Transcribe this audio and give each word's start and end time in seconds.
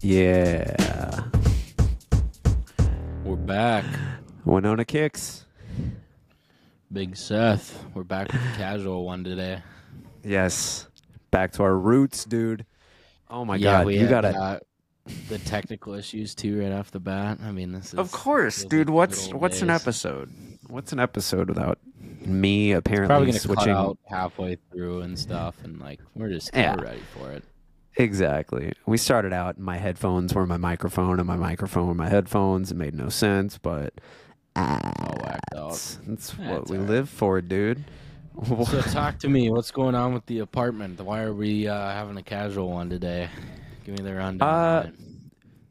Yeah. 0.00 1.24
We're 3.24 3.36
back. 3.36 3.84
Winona 4.44 4.84
kicks. 4.84 5.44
Big 6.92 7.16
Seth. 7.16 7.84
We're 7.94 8.04
back 8.04 8.32
with 8.32 8.40
the 8.42 8.56
casual 8.56 9.04
one 9.04 9.24
today. 9.24 9.62
Yes. 10.22 10.86
Back 11.30 11.52
to 11.52 11.62
our 11.64 11.76
roots, 11.76 12.24
dude. 12.24 12.64
Oh 13.30 13.44
my 13.44 13.56
yeah, 13.56 13.84
god, 13.84 13.88
you 13.92 14.00
had, 14.00 14.08
gotta. 14.08 14.28
uh, 14.28 14.58
the 15.28 15.38
technical 15.40 15.92
issues 15.94 16.34
too 16.34 16.60
right 16.62 16.72
off 16.72 16.90
the 16.90 17.00
bat. 17.00 17.38
I 17.42 17.50
mean, 17.52 17.72
this 17.72 17.88
is 17.92 17.98
of 17.98 18.10
course, 18.10 18.64
dude. 18.64 18.88
like 18.88 18.94
What's 18.94 19.28
what's 19.34 19.60
an 19.60 19.68
episode? 19.68 20.32
What's 20.68 20.92
an 20.94 21.00
episode 21.00 21.48
without 21.50 21.78
me 22.24 22.72
apparently 22.72 23.08
Probably 23.08 23.26
gonna 23.28 23.38
switching? 23.38 23.74
cut 23.74 23.76
out 23.76 23.98
halfway 24.06 24.56
through 24.72 25.02
and 25.02 25.18
stuff, 25.18 25.56
and 25.62 25.78
like 25.78 26.00
we're 26.14 26.30
just 26.30 26.50
Yeah. 26.54 26.76
we're 26.76 26.84
ready 26.84 27.02
for 27.18 27.32
it. 27.32 27.44
Exactly. 27.96 28.72
We 28.86 28.96
started 28.96 29.32
out, 29.32 29.56
and 29.56 29.64
my 29.64 29.76
headphones 29.78 30.34
were 30.34 30.46
my 30.46 30.56
microphone, 30.56 31.18
and 31.18 31.26
my 31.26 31.36
microphone 31.36 31.88
were 31.88 31.94
my 31.94 32.08
headphones. 32.08 32.70
It 32.70 32.76
made 32.76 32.94
no 32.94 33.08
sense, 33.08 33.58
but 33.58 33.94
ah, 34.54 34.92
All 35.54 35.70
that's, 35.70 35.96
that's 36.06 36.32
That's 36.32 36.38
what 36.38 36.68
we 36.68 36.78
all 36.78 36.84
right. 36.84 36.90
live 36.90 37.08
for, 37.10 37.40
dude. 37.40 37.84
So 38.62 38.82
talk 38.90 39.18
to 39.20 39.28
me. 39.28 39.50
What's 39.50 39.70
going 39.72 39.94
on 39.94 40.14
with 40.14 40.26
the 40.26 40.40
apartment? 40.40 41.00
Why 41.00 41.22
are 41.22 41.34
we 41.34 41.66
uh, 41.68 41.92
having 41.92 42.16
a 42.16 42.22
casual 42.22 42.70
one 42.70 42.88
today? 42.90 43.30
Give 43.84 43.94
me 43.94 44.02
the 44.02 44.14
rundown. 44.14 44.48
Uh. 44.48 44.90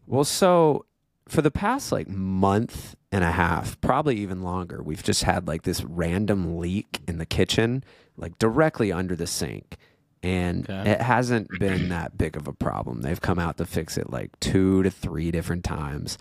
Well, 0.06 0.24
so 0.26 0.86
for 1.28 1.42
the 1.42 1.52
past 1.52 1.92
like 1.92 2.08
month 2.08 2.96
and 3.12 3.24
a 3.24 3.32
half, 3.32 3.80
probably 3.82 4.18
even 4.18 4.42
longer, 4.42 4.82
we've 4.82 5.04
just 5.04 5.24
had 5.24 5.48
like 5.48 5.64
this 5.64 5.84
random 5.84 6.58
leak 6.60 7.02
in 7.08 7.18
the 7.18 7.26
kitchen, 7.26 7.84
like 8.18 8.38
directly 8.40 8.92
under 8.92 9.16
the 9.16 9.28
sink. 9.28 9.78
And 10.24 10.70
Okay. 10.70 10.92
it 10.92 11.02
hasn't 11.02 11.48
been 11.60 11.90
that 11.90 12.18
big 12.18 12.36
of 12.36 12.48
a 12.48 12.54
problem. 12.54 13.02
They've 13.02 13.22
come 13.22 13.40
out 13.40 13.58
to 13.58 13.66
fix 13.66 13.98
it 13.98 14.10
like 14.10 14.38
two 14.40 14.84
to 14.84 14.90
three 14.92 15.32
different 15.32 15.64
times. 15.64 16.18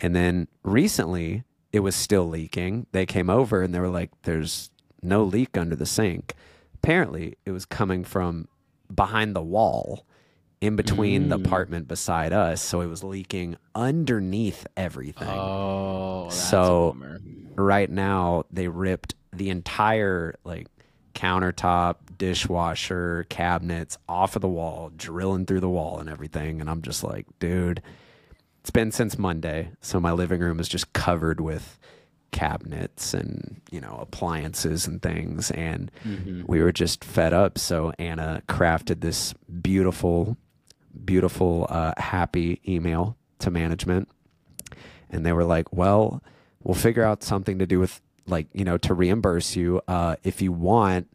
And 0.00 0.14
then 0.14 0.48
recently 0.62 1.44
it 1.72 1.80
was 1.80 1.96
still 1.96 2.28
leaking. 2.28 2.86
They 2.92 3.06
came 3.06 3.28
over 3.30 3.62
and 3.62 3.74
they 3.74 3.80
were 3.80 3.88
like, 3.88 4.10
there's 4.22 4.70
no 5.02 5.24
leak 5.24 5.56
under 5.56 5.74
the 5.76 5.86
sink. 5.86 6.34
Apparently 6.74 7.36
it 7.44 7.50
was 7.50 7.64
coming 7.64 8.04
from 8.04 8.48
behind 8.94 9.34
the 9.34 9.42
wall 9.42 10.04
in 10.60 10.76
between 10.76 11.28
the 11.28 11.38
Mm. 11.38 11.44
apartment 11.46 11.88
beside 11.88 12.32
us. 12.32 12.60
So 12.62 12.80
it 12.80 12.86
was 12.86 13.02
leaking 13.04 13.56
underneath 13.74 14.66
everything. 14.76 15.28
Oh, 15.28 16.24
that's 16.24 16.50
So- 16.50 16.88
a 16.88 16.92
bummer. 16.92 17.20
right 17.56 17.90
now, 17.90 18.44
they 18.50 18.68
ripped 18.68 19.14
the 19.32 19.50
entire 19.50 20.34
like 20.44 20.66
countertop, 21.18 21.96
dishwasher, 22.16 23.26
cabinets 23.28 23.98
off 24.08 24.36
of 24.36 24.42
the 24.42 24.48
wall, 24.48 24.92
drilling 24.96 25.46
through 25.46 25.60
the 25.60 25.68
wall 25.68 25.98
and 25.98 26.08
everything. 26.08 26.60
And 26.60 26.70
I'm 26.70 26.80
just 26.82 27.02
like, 27.02 27.26
dude, 27.40 27.82
it's 28.60 28.70
been 28.70 28.92
since 28.92 29.18
Monday. 29.18 29.70
So 29.80 29.98
my 29.98 30.12
living 30.12 30.40
room 30.40 30.60
is 30.60 30.68
just 30.68 30.92
covered 30.92 31.40
with 31.40 31.76
cabinets 32.30 33.14
and, 33.14 33.60
you 33.70 33.80
know, 33.80 33.98
appliances 34.00 34.86
and 34.86 35.02
things. 35.02 35.50
And 35.50 35.90
Mhm. 36.04 36.46
we 36.46 36.62
were 36.62 36.72
just 36.72 37.02
fed 37.04 37.32
up. 37.32 37.58
So 37.58 37.92
Anna 37.98 38.42
crafted 38.48 39.00
this 39.00 39.34
beautiful, 39.62 40.36
beautiful, 41.04 41.66
uh, 41.68 41.94
happy 41.96 42.60
email 42.68 43.16
to 43.40 43.50
management. 43.50 44.08
And 45.10 45.26
they 45.26 45.32
were 45.32 45.44
like, 45.44 45.72
well, 45.72 46.22
we'll 46.62 46.74
figure 46.74 47.02
out 47.02 47.22
something 47.24 47.58
to 47.58 47.66
do 47.66 47.80
with, 47.80 48.00
like, 48.28 48.46
you 48.52 48.64
know, 48.64 48.78
to 48.78 48.94
reimburse 48.94 49.56
you. 49.56 49.80
Uh, 49.88 50.16
if 50.22 50.40
you 50.42 50.52
want, 50.52 51.08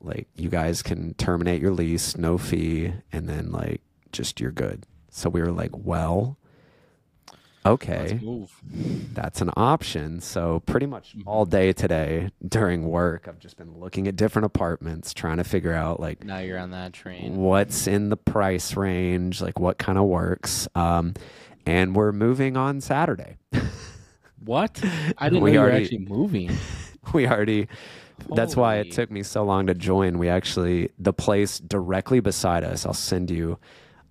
like, 0.00 0.28
you 0.36 0.48
guys 0.48 0.82
can 0.82 1.14
terminate 1.14 1.60
your 1.60 1.72
lease, 1.72 2.16
no 2.16 2.38
fee, 2.38 2.92
and 3.12 3.28
then, 3.28 3.52
like, 3.52 3.82
just 4.12 4.40
you're 4.40 4.50
good. 4.52 4.86
So 5.10 5.28
we 5.28 5.40
were 5.42 5.52
like, 5.52 5.70
well, 5.74 6.38
okay 7.64 8.18
that's 9.12 9.40
an 9.40 9.50
option. 9.56 10.20
So 10.20 10.60
pretty 10.66 10.86
much 10.86 11.14
all 11.26 11.44
day 11.44 11.72
today 11.72 12.30
during 12.46 12.88
work, 12.88 13.28
I've 13.28 13.38
just 13.38 13.56
been 13.56 13.78
looking 13.78 14.08
at 14.08 14.16
different 14.16 14.46
apartments, 14.46 15.14
trying 15.14 15.36
to 15.36 15.44
figure 15.44 15.72
out 15.72 16.00
like 16.00 16.24
Now 16.24 16.38
you're 16.38 16.58
on 16.58 16.70
that 16.72 16.92
train. 16.92 17.36
what's 17.36 17.86
in 17.86 18.08
the 18.08 18.16
price 18.16 18.76
range, 18.76 19.40
like 19.40 19.60
what 19.60 19.78
kind 19.78 19.96
of 19.98 20.04
works. 20.04 20.66
Um, 20.74 21.14
and 21.64 21.94
we're 21.94 22.10
moving 22.12 22.56
on 22.56 22.80
Saturday. 22.80 23.36
What? 24.44 24.80
I 25.18 25.28
didn't 25.28 25.42
We 25.42 25.50
know 25.50 25.54
you 25.54 25.60
were 25.60 25.66
already- 25.66 25.84
actually 25.84 25.98
moving. 26.06 26.50
we 27.14 27.26
already. 27.26 27.68
That's 28.36 28.54
why 28.56 28.76
it 28.76 28.92
took 28.92 29.10
me 29.10 29.22
so 29.24 29.44
long 29.44 29.66
to 29.66 29.74
join. 29.74 30.18
We 30.18 30.28
actually 30.28 30.90
the 30.98 31.12
place 31.12 31.58
directly 31.58 32.20
beside 32.20 32.62
us. 32.64 32.86
I'll 32.86 32.92
send 32.94 33.30
you 33.30 33.58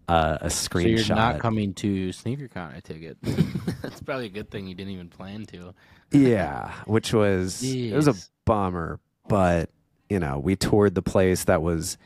uh, 0.10 0.38
a 0.42 0.50
So 0.50 0.68
screenshot. 0.70 1.08
you're 1.08 1.16
not 1.16 1.40
coming 1.40 1.74
to 1.76 2.10
SneakerCon, 2.10 2.76
I 2.76 2.80
take 2.82 3.04
it. 3.04 3.18
That's 3.82 4.02
probably 4.02 4.26
a 4.26 4.30
good 4.30 4.52
thing 4.52 4.68
you 4.68 4.76
didn't 4.76 4.92
even 4.94 5.08
plan 5.08 5.46
to. 5.48 5.74
Yeah, 6.12 6.74
which 6.88 7.14
was 7.14 7.64
it 7.64 7.94
was 7.96 8.10
a 8.10 8.16
bummer, 8.46 9.00
but 9.30 9.70
you 10.10 10.20
know, 10.20 10.40
we 10.40 10.58
toured 10.58 10.96
the 10.96 11.02
place 11.02 11.46
that 11.46 11.62
was 11.62 11.98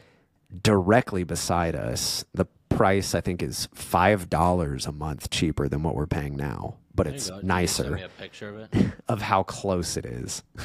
directly 0.62 1.24
beside 1.24 1.76
us. 1.76 2.24
The 2.36 2.46
price 2.70 3.16
I 3.16 3.22
think 3.22 3.42
is 3.42 3.68
five 3.74 4.30
dollars 4.30 4.86
a 4.86 4.92
month 4.92 5.32
cheaper 5.32 5.68
than 5.68 5.82
what 5.82 5.96
we're 5.96 6.06
paying 6.06 6.36
now, 6.36 6.76
but 6.96 7.06
There 7.08 7.16
it's 7.16 7.30
go. 7.30 7.40
Can 7.42 7.60
you 7.62 7.68
Send 7.68 7.90
nicer 7.92 8.06
a 8.06 8.10
picture 8.22 8.50
of 8.50 8.58
it. 8.74 8.86
of 9.08 9.22
how 9.22 9.44
close 9.44 9.98
it 9.98 10.06
is. 10.06 10.44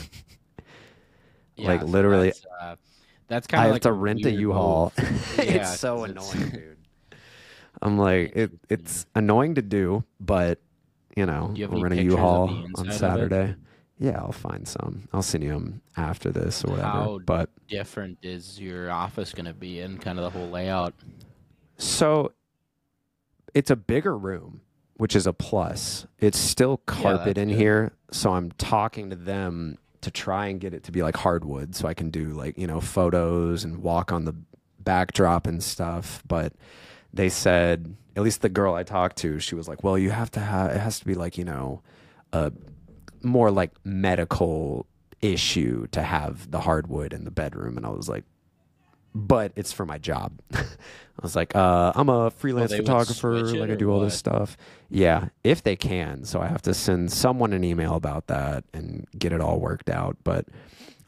Yeah, 1.57 1.69
Like, 1.69 1.81
so 1.83 1.87
literally, 1.89 2.29
That's, 2.29 2.47
uh, 2.63 2.77
that's 3.29 3.47
kind 3.47 3.61
I 3.61 3.65
of 3.65 3.69
have 3.69 3.75
like 3.75 3.83
to 3.83 3.93
rent 3.93 4.25
a 4.25 4.31
U-Haul. 4.31 4.93
Yeah, 5.37 5.43
it's 5.43 5.79
so 5.79 5.99
'cause 5.99 6.11
it's- 6.11 6.35
annoying, 6.35 6.51
dude. 6.51 6.77
I'm 7.83 7.99
like, 7.99 8.35
it, 8.35 8.51
it's 8.71 9.05
annoying 9.15 9.55
to 9.57 9.63
do, 9.63 10.05
but 10.21 10.59
you 11.17 11.27
know, 11.27 11.53
you 11.55 11.69
we'll 11.69 11.85
any 11.85 11.97
rent 11.97 12.01
a 12.01 12.13
U-Haul 12.13 12.49
on 12.49 12.65
inside 12.87 12.87
of 12.87 12.87
it? 12.89 12.99
Saturday. 12.99 13.55
Yeah, 13.99 14.19
I'll 14.21 14.33
find 14.33 14.67
some. 14.67 15.07
I'll 15.13 15.21
send 15.23 15.45
you 15.45 15.51
them 15.51 15.83
after 15.99 16.31
this 16.31 16.65
or 16.65 16.71
whatever. 16.71 16.89
How 16.89 17.21
But 17.27 17.51
different 17.69 18.17
is 18.23 18.59
your 18.59 18.91
office 18.91 19.33
going 19.35 19.45
to 19.45 19.53
be 19.53 19.81
in 19.81 19.99
kind 19.99 20.19
of 20.19 20.25
the 20.25 20.31
whole 20.39 20.49
layout? 20.49 20.95
So 21.77 22.33
it's 23.53 23.71
a 23.71 23.77
bigger 23.77 24.17
room, 24.17 24.63
which 25.01 25.17
is 25.17 25.27
a 25.27 25.33
plus. 25.33 26.07
It's 26.19 26.37
still 26.37 26.77
carpet 26.77 27.25
that's 27.25 27.39
in 27.39 27.49
good. 27.49 27.57
here, 27.57 27.93
so 28.13 28.35
I'm 28.35 28.53
talking 28.53 29.09
to 29.09 29.17
them 29.17 29.79
to 30.03 30.11
try 30.11 30.49
and 30.49 30.61
get 30.61 30.75
it 30.75 30.85
to 30.85 30.93
be 30.93 31.03
like 31.03 31.17
hardwood 31.17 31.75
so 31.75 31.89
I 31.89 31.95
can 31.95 32.11
do 32.11 32.27
like, 32.33 32.59
you 32.59 32.67
know, 32.67 32.83
photos 32.83 33.65
and 33.65 33.79
walk 33.79 34.13
on 34.13 34.27
the 34.27 34.35
backdrop 34.79 35.47
and 35.47 35.63
stuff, 35.63 36.23
but 36.29 36.53
they 37.15 37.31
said 37.31 37.97
at 38.15 38.23
least 38.23 38.43
the 38.43 38.51
girl 38.51 38.75
I 38.75 38.83
talked 38.83 39.17
to, 39.19 39.39
she 39.39 39.55
was 39.55 39.69
like, 39.69 39.83
"Well, 39.83 39.97
you 39.97 40.11
have 40.11 40.31
to 40.33 40.41
have 40.41 40.73
it 40.73 40.81
has 40.81 40.99
to 41.01 41.07
be 41.07 41.15
like, 41.15 41.39
you 41.39 41.45
know, 41.45 41.81
a 42.35 42.53
more 43.23 43.51
like 43.51 43.73
medical 43.85 44.87
issue 45.23 45.87
to 45.93 46.03
have 46.03 46.51
the 46.51 46.61
hardwood 46.61 47.15
in 47.15 47.25
the 47.25 47.31
bedroom." 47.31 47.79
And 47.79 47.87
I 47.87 47.91
was 47.91 48.09
like, 48.09 48.25
but 49.15 49.53
it's 49.57 49.73
for 49.73 49.85
my 49.85 49.99
job. 49.99 50.33
I 50.53 51.23
was 51.23 51.37
like, 51.37 51.55
uh, 51.55 51.93
I'm 51.95 52.09
a 52.09 52.31
freelance 52.31 52.71
would 52.71 52.79
photographer. 52.79 53.43
Like 53.45 53.71
I 53.71 53.75
do 53.75 53.91
all 53.91 54.01
this 54.01 54.17
stuff. 54.17 54.57
Yeah, 54.89 55.29
if 55.45 55.63
they 55.63 55.77
can. 55.77 56.25
So 56.25 56.41
I 56.41 56.47
have 56.47 56.63
to 56.63 56.75
send 56.75 57.13
someone 57.13 57.53
an 57.53 57.63
email 57.65 57.95
about 57.95 58.29
that 58.29 58.65
and 58.73 59.07
get 59.19 59.33
it 59.33 59.41
all 59.41 59.61
worked 59.61 59.91
out. 59.91 60.17
But 60.25 60.47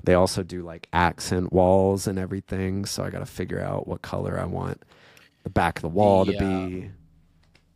they 0.05 0.15
also 0.15 0.43
do 0.43 0.63
like 0.63 0.89
accent 0.93 1.53
walls 1.53 2.07
and 2.07 2.19
everything. 2.19 2.85
So 2.85 3.05
I 3.05 3.11
got 3.11 3.21
to 3.21 3.27
figure 3.27 3.61
out 3.61 3.87
what 3.89 4.03
color 4.03 4.39
I 4.39 4.45
want 4.45 4.83
the 5.45 5.51
back 5.51 5.79
of 5.79 5.83
the 5.83 5.89
wall 5.89 6.25
The, 6.25 6.33
to 6.35 6.39
be. 6.39 6.91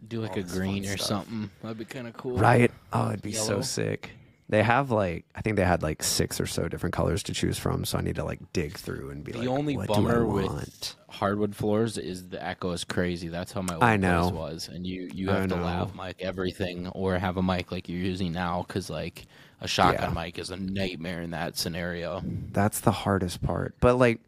Do 0.06 0.20
like 0.20 0.37
a 0.37 0.43
green 0.43 0.84
or 0.84 0.97
stuff. 0.97 1.08
something. 1.08 1.50
That'd 1.62 1.78
be 1.78 1.84
kind 1.84 2.06
of 2.06 2.16
cool. 2.16 2.37
Right? 2.37 2.70
Oh, 2.93 3.08
it'd 3.08 3.22
be 3.22 3.32
so 3.32 3.60
sick. 3.60 4.10
They 4.48 4.62
have 4.62 4.90
like 4.92 5.24
I 5.34 5.40
think 5.40 5.56
they 5.56 5.64
had 5.64 5.82
like 5.82 6.02
six 6.04 6.40
or 6.40 6.46
so 6.46 6.68
different 6.68 6.94
colors 6.94 7.22
to 7.24 7.32
choose 7.32 7.58
from. 7.58 7.84
So 7.84 7.98
I 7.98 8.00
need 8.00 8.14
to 8.16 8.24
like 8.24 8.52
dig 8.52 8.74
through 8.76 9.10
and 9.10 9.24
be 9.24 9.32
like 9.32 9.42
The 9.42 9.50
like, 9.50 9.58
only 9.58 9.76
what 9.76 9.86
do 9.88 9.92
I 9.92 9.96
bummer 9.96 10.26
with 10.26 10.46
want? 10.46 10.94
hardwood 11.08 11.56
floors 11.56 11.98
is 11.98 12.28
the 12.28 12.42
echo 12.44 12.70
is 12.70 12.84
crazy. 12.84 13.26
That's 13.28 13.50
how 13.52 13.62
my 13.62 13.75
old 13.75 13.82
I 13.82 13.96
know. 13.96 14.28
was, 14.28 14.69
and 14.69 14.87
you 14.87 15.10
you 15.12 15.31
have 15.31 15.48
to 15.48 15.56
lav 15.56 15.96
mic 15.96 16.16
everything 16.20 16.87
or 16.88 17.19
have 17.19 17.37
a 17.38 17.43
mic 17.43 17.72
like 17.72 17.88
you're 17.88 17.98
using 17.98 18.32
now, 18.32 18.64
because 18.69 18.88
like 18.88 19.26
a 19.60 19.66
shotgun 19.66 20.14
Yeah. 20.14 20.22
mic 20.22 20.38
is 20.38 20.50
a 20.50 20.56
nightmare 20.56 21.22
in 21.22 21.31
that 21.31 21.56
scenario. 21.56 22.22
That's 22.52 22.78
the 22.81 22.92
hardest 22.92 23.42
part. 23.42 23.75
But 23.81 23.96
like 23.96 24.20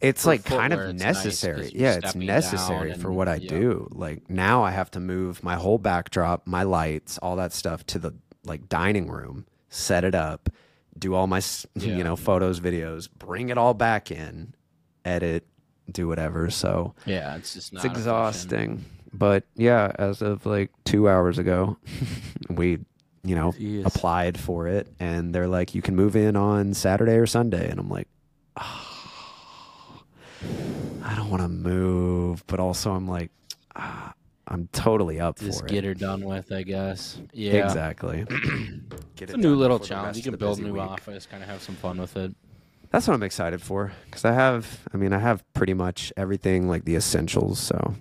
it's 0.00 0.22
For 0.22 0.28
like 0.28 0.44
kind 0.44 0.72
of 0.72 0.94
nice 0.94 1.24
necessary. 1.24 1.70
you're 1.72 1.82
yeah, 1.82 1.94
it's 1.94 2.14
necessary 2.14 2.90
down 2.90 3.00
for 3.00 3.10
what 3.12 3.28
I 3.28 3.36
yeah. 3.36 3.48
do. 3.48 3.88
Like 3.90 4.28
now 4.28 4.62
I 4.62 4.70
have 4.70 4.90
to 4.92 5.00
move 5.00 5.42
my 5.42 5.54
whole 5.56 5.78
backdrop, 5.78 6.46
my 6.46 6.62
lights, 6.64 7.18
all 7.18 7.36
that 7.36 7.52
stuff 7.52 7.84
to 7.86 7.98
the 7.98 8.12
like 8.46 8.68
dining 8.68 9.08
room, 9.08 9.44
set 9.68 10.04
it 10.04 10.14
up, 10.14 10.48
do 10.98 11.14
all 11.14 11.26
my 11.26 11.40
Yeah. 11.74 11.96
you 11.96 12.04
know, 12.04 12.16
photos, 12.16 12.60
videos, 12.60 13.08
bring 13.18 13.48
it 13.50 13.58
all 13.58 13.74
back 13.74 14.10
in, 14.10 14.54
edit, 15.04 15.46
do 15.90 16.08
whatever. 16.08 16.48
So 16.50 16.94
Yeah, 17.04 17.36
it's 17.36 17.52
just 17.54 17.72
not 17.72 17.84
it's 17.84 17.92
exhausting. 17.94 18.84
But 19.12 19.44
yeah, 19.56 19.92
as 19.98 20.20
of 20.22 20.44
like 20.46 20.70
2 20.84 21.08
hours 21.08 21.38
ago, 21.38 21.76
we 22.50 22.78
you 23.24 23.34
know, 23.34 23.50
Jeez. 23.52 23.84
applied 23.84 24.38
for 24.38 24.68
it 24.68 24.86
and 25.00 25.34
they're 25.34 25.48
like 25.48 25.74
you 25.74 25.82
can 25.82 25.96
move 25.96 26.14
in 26.14 26.36
on 26.36 26.74
Saturday 26.74 27.16
or 27.16 27.26
Sunday 27.26 27.68
and 27.68 27.80
I'm 27.80 27.88
like 27.88 28.06
"Ah, 28.56 30.02
I 31.02 31.14
don't 31.16 31.30
want 31.30 31.42
to 31.42 31.48
move 31.48 32.46
but 32.46 32.60
also 32.60 32.92
I'm 32.92 33.08
like 33.08 33.30
ah, 33.74 34.12
I'm 34.48 34.68
totally 34.72 35.18
up 35.20 35.38
Just 35.38 35.60
for 35.62 35.66
get 35.66 35.82
her 35.84 35.94
done 35.94 36.24
with, 36.24 36.52
I 36.52 36.62
guess. 36.62 37.18
Yeah. 37.32 37.64
Exactly. 37.64 38.24
Get 39.16 39.30
It's 39.30 39.32
it 39.32 39.34
a 39.34 39.36
new 39.38 39.56
little 39.56 39.78
challenge. 39.80 40.16
You 40.18 40.22
can 40.22 40.36
build 40.36 40.58
a 40.58 40.62
new 40.62 40.74
week. 40.74 40.82
office, 40.82 41.26
kind 41.26 41.42
of 41.42 41.48
have 41.48 41.62
some 41.62 41.74
fun 41.74 41.98
with 42.00 42.16
it. 42.16 42.34
That's 42.90 43.08
what 43.08 43.14
I'm 43.14 43.22
excited 43.24 43.60
for 43.60 43.92
because 44.04 44.24
I 44.24 44.32
have, 44.32 44.86
I 44.94 44.98
mean, 44.98 45.12
I 45.12 45.18
have 45.18 45.42
pretty 45.54 45.74
much 45.74 46.12
everything 46.16 46.68
like 46.68 46.84
the 46.84 46.94
essentials. 46.94 47.58
So 47.58 47.94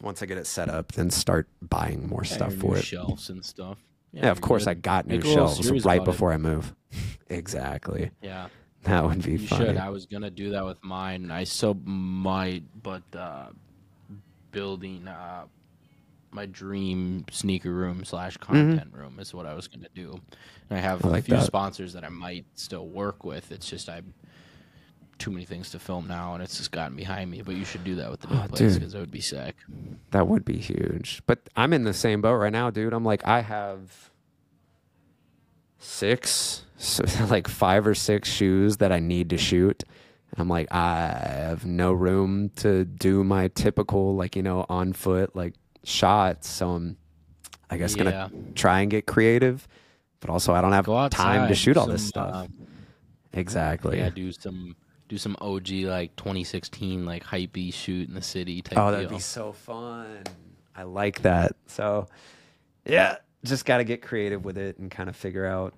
once 0.00 0.22
I 0.22 0.26
get 0.26 0.38
it 0.38 0.46
set 0.46 0.68
up, 0.68 0.92
then 0.92 1.10
start 1.10 1.46
buying 1.62 2.08
more 2.08 2.22
Yeah, 2.24 2.32
stuff 2.32 2.54
for 2.54 2.72
new 2.72 2.74
it. 2.76 2.84
shelves 2.84 3.30
and 3.30 3.44
stuff. 3.44 3.78
Yeah, 4.12 4.30
of 4.32 4.40
course, 4.40 4.64
good. 4.64 4.70
I 4.70 4.74
got 4.74 5.06
new 5.06 5.18
Make 5.18 5.24
shelves 5.24 5.70
right 5.84 5.96
about 5.96 6.02
it. 6.02 6.04
before 6.06 6.32
I 6.32 6.36
move. 6.38 6.74
exactly. 7.28 8.10
Yeah. 8.20 8.48
That 8.82 9.04
would 9.04 9.22
be 9.22 9.32
You 9.32 9.38
funny. 9.38 9.66
should. 9.66 9.76
I 9.76 9.90
was 9.90 10.06
gonna 10.06 10.30
do 10.30 10.50
that 10.50 10.64
with 10.64 10.82
mine. 10.82 11.30
I 11.30 11.44
so 11.44 11.74
might, 11.84 12.64
but 12.82 13.02
uh, 13.14 13.50
building 14.50 15.06
uh, 15.06 15.44
my 16.32 16.46
dream 16.46 17.24
sneaker 17.30 17.70
room 17.72 18.04
slash 18.04 18.36
content 18.36 18.92
room 18.94 19.18
is 19.18 19.34
what 19.34 19.46
I 19.46 19.54
was 19.54 19.68
gonna 19.68 19.88
do. 19.94 20.20
And 20.68 20.78
I 20.78 20.82
have 20.82 21.00
Mm-hmm. 21.00 21.08
I 21.08 21.10
like 21.10 21.22
a 21.24 21.26
few 21.26 21.36
that. 21.36 21.46
sponsors 21.46 21.92
that 21.94 22.04
I 22.04 22.08
might 22.08 22.46
still 22.54 22.86
work 22.86 23.24
with. 23.24 23.50
It's 23.52 23.68
just 23.68 23.88
I 23.88 24.02
too 25.18 25.30
many 25.30 25.44
things 25.44 25.68
to 25.70 25.78
film 25.78 26.08
now, 26.08 26.32
and 26.34 26.42
it's 26.42 26.56
just 26.56 26.70
gotten 26.72 26.96
behind 26.96 27.30
me. 27.30 27.42
But 27.42 27.54
you 27.56 27.64
should 27.66 27.84
do 27.84 27.94
that 27.96 28.10
with 28.10 28.20
the 28.20 28.28
new 28.28 28.40
Oh, 28.42 28.48
place 28.48 28.74
because 28.76 28.94
it 28.94 28.98
would 28.98 29.10
be 29.10 29.20
sick. 29.20 29.54
That 30.12 30.26
would 30.28 30.44
be 30.46 30.56
huge. 30.56 31.20
But 31.26 31.40
I'm 31.56 31.72
in 31.74 31.84
the 31.84 31.92
same 31.92 32.22
boat 32.22 32.36
right 32.36 32.52
now, 32.52 32.70
dude. 32.70 32.92
I'm 32.94 33.04
like, 33.04 33.26
I 33.26 33.42
have 33.42 34.10
six, 35.78 36.64
so 36.76 37.04
like 37.28 37.48
five 37.48 37.86
or 37.86 37.94
six 37.94 38.28
shoes 38.28 38.78
that 38.78 38.92
I 38.92 38.98
need 39.00 39.30
to 39.30 39.36
shoot. 39.38 39.82
I'm 40.36 40.48
like, 40.48 40.68
I 40.72 41.08
have 41.08 41.66
no 41.66 41.92
room 41.92 42.50
to 42.56 42.84
do 42.84 43.24
my 43.24 43.48
typical, 43.48 44.14
like, 44.14 44.36
you 44.36 44.42
know, 44.42 44.64
on 44.68 44.92
foot, 44.92 45.34
like 45.34 45.54
shots. 45.84 46.48
So 46.48 46.70
I'm, 46.70 46.96
I 47.70 47.76
guess, 47.76 47.96
yeah. 47.96 48.04
gonna 48.04 48.30
try 48.54 48.80
and 48.80 48.90
get 48.90 49.06
creative. 49.06 49.66
But 50.20 50.30
also, 50.30 50.52
I 50.52 50.60
don't 50.60 50.72
have 50.72 50.88
outside. 50.88 51.16
time 51.16 51.48
to 51.48 51.54
shoot 51.54 51.76
all 51.76 51.86
this 51.86 52.06
stuff. 52.06 52.34
uh, 52.34 52.46
exactly. 53.32 53.98
yeah, 53.98 54.10
do 54.10 54.32
some 54.32 54.76
do 55.08 55.16
some 55.18 55.36
OG 55.40 55.70
like 55.84 56.14
2016 56.16 57.04
like 57.04 57.24
hypey 57.24 57.72
shoot 57.74 58.06
in 58.08 58.14
the 58.14 58.22
city 58.22 58.62
type 58.62 58.78
Oh, 58.78 58.90
that'd 58.92 59.08
deal. 59.08 59.16
be 59.18 59.22
so 59.22 59.52
fun. 59.52 60.22
I 60.76 60.84
like 60.84 61.22
that. 61.22 61.56
So, 61.66 62.06
yeah, 62.84 63.16
just 63.44 63.64
got 63.64 63.78
to 63.78 63.84
get 63.84 64.02
creative 64.02 64.44
with 64.44 64.56
it 64.56 64.78
and 64.78 64.90
kind 64.90 65.08
of 65.08 65.16
figure 65.16 65.46
out 65.46 65.74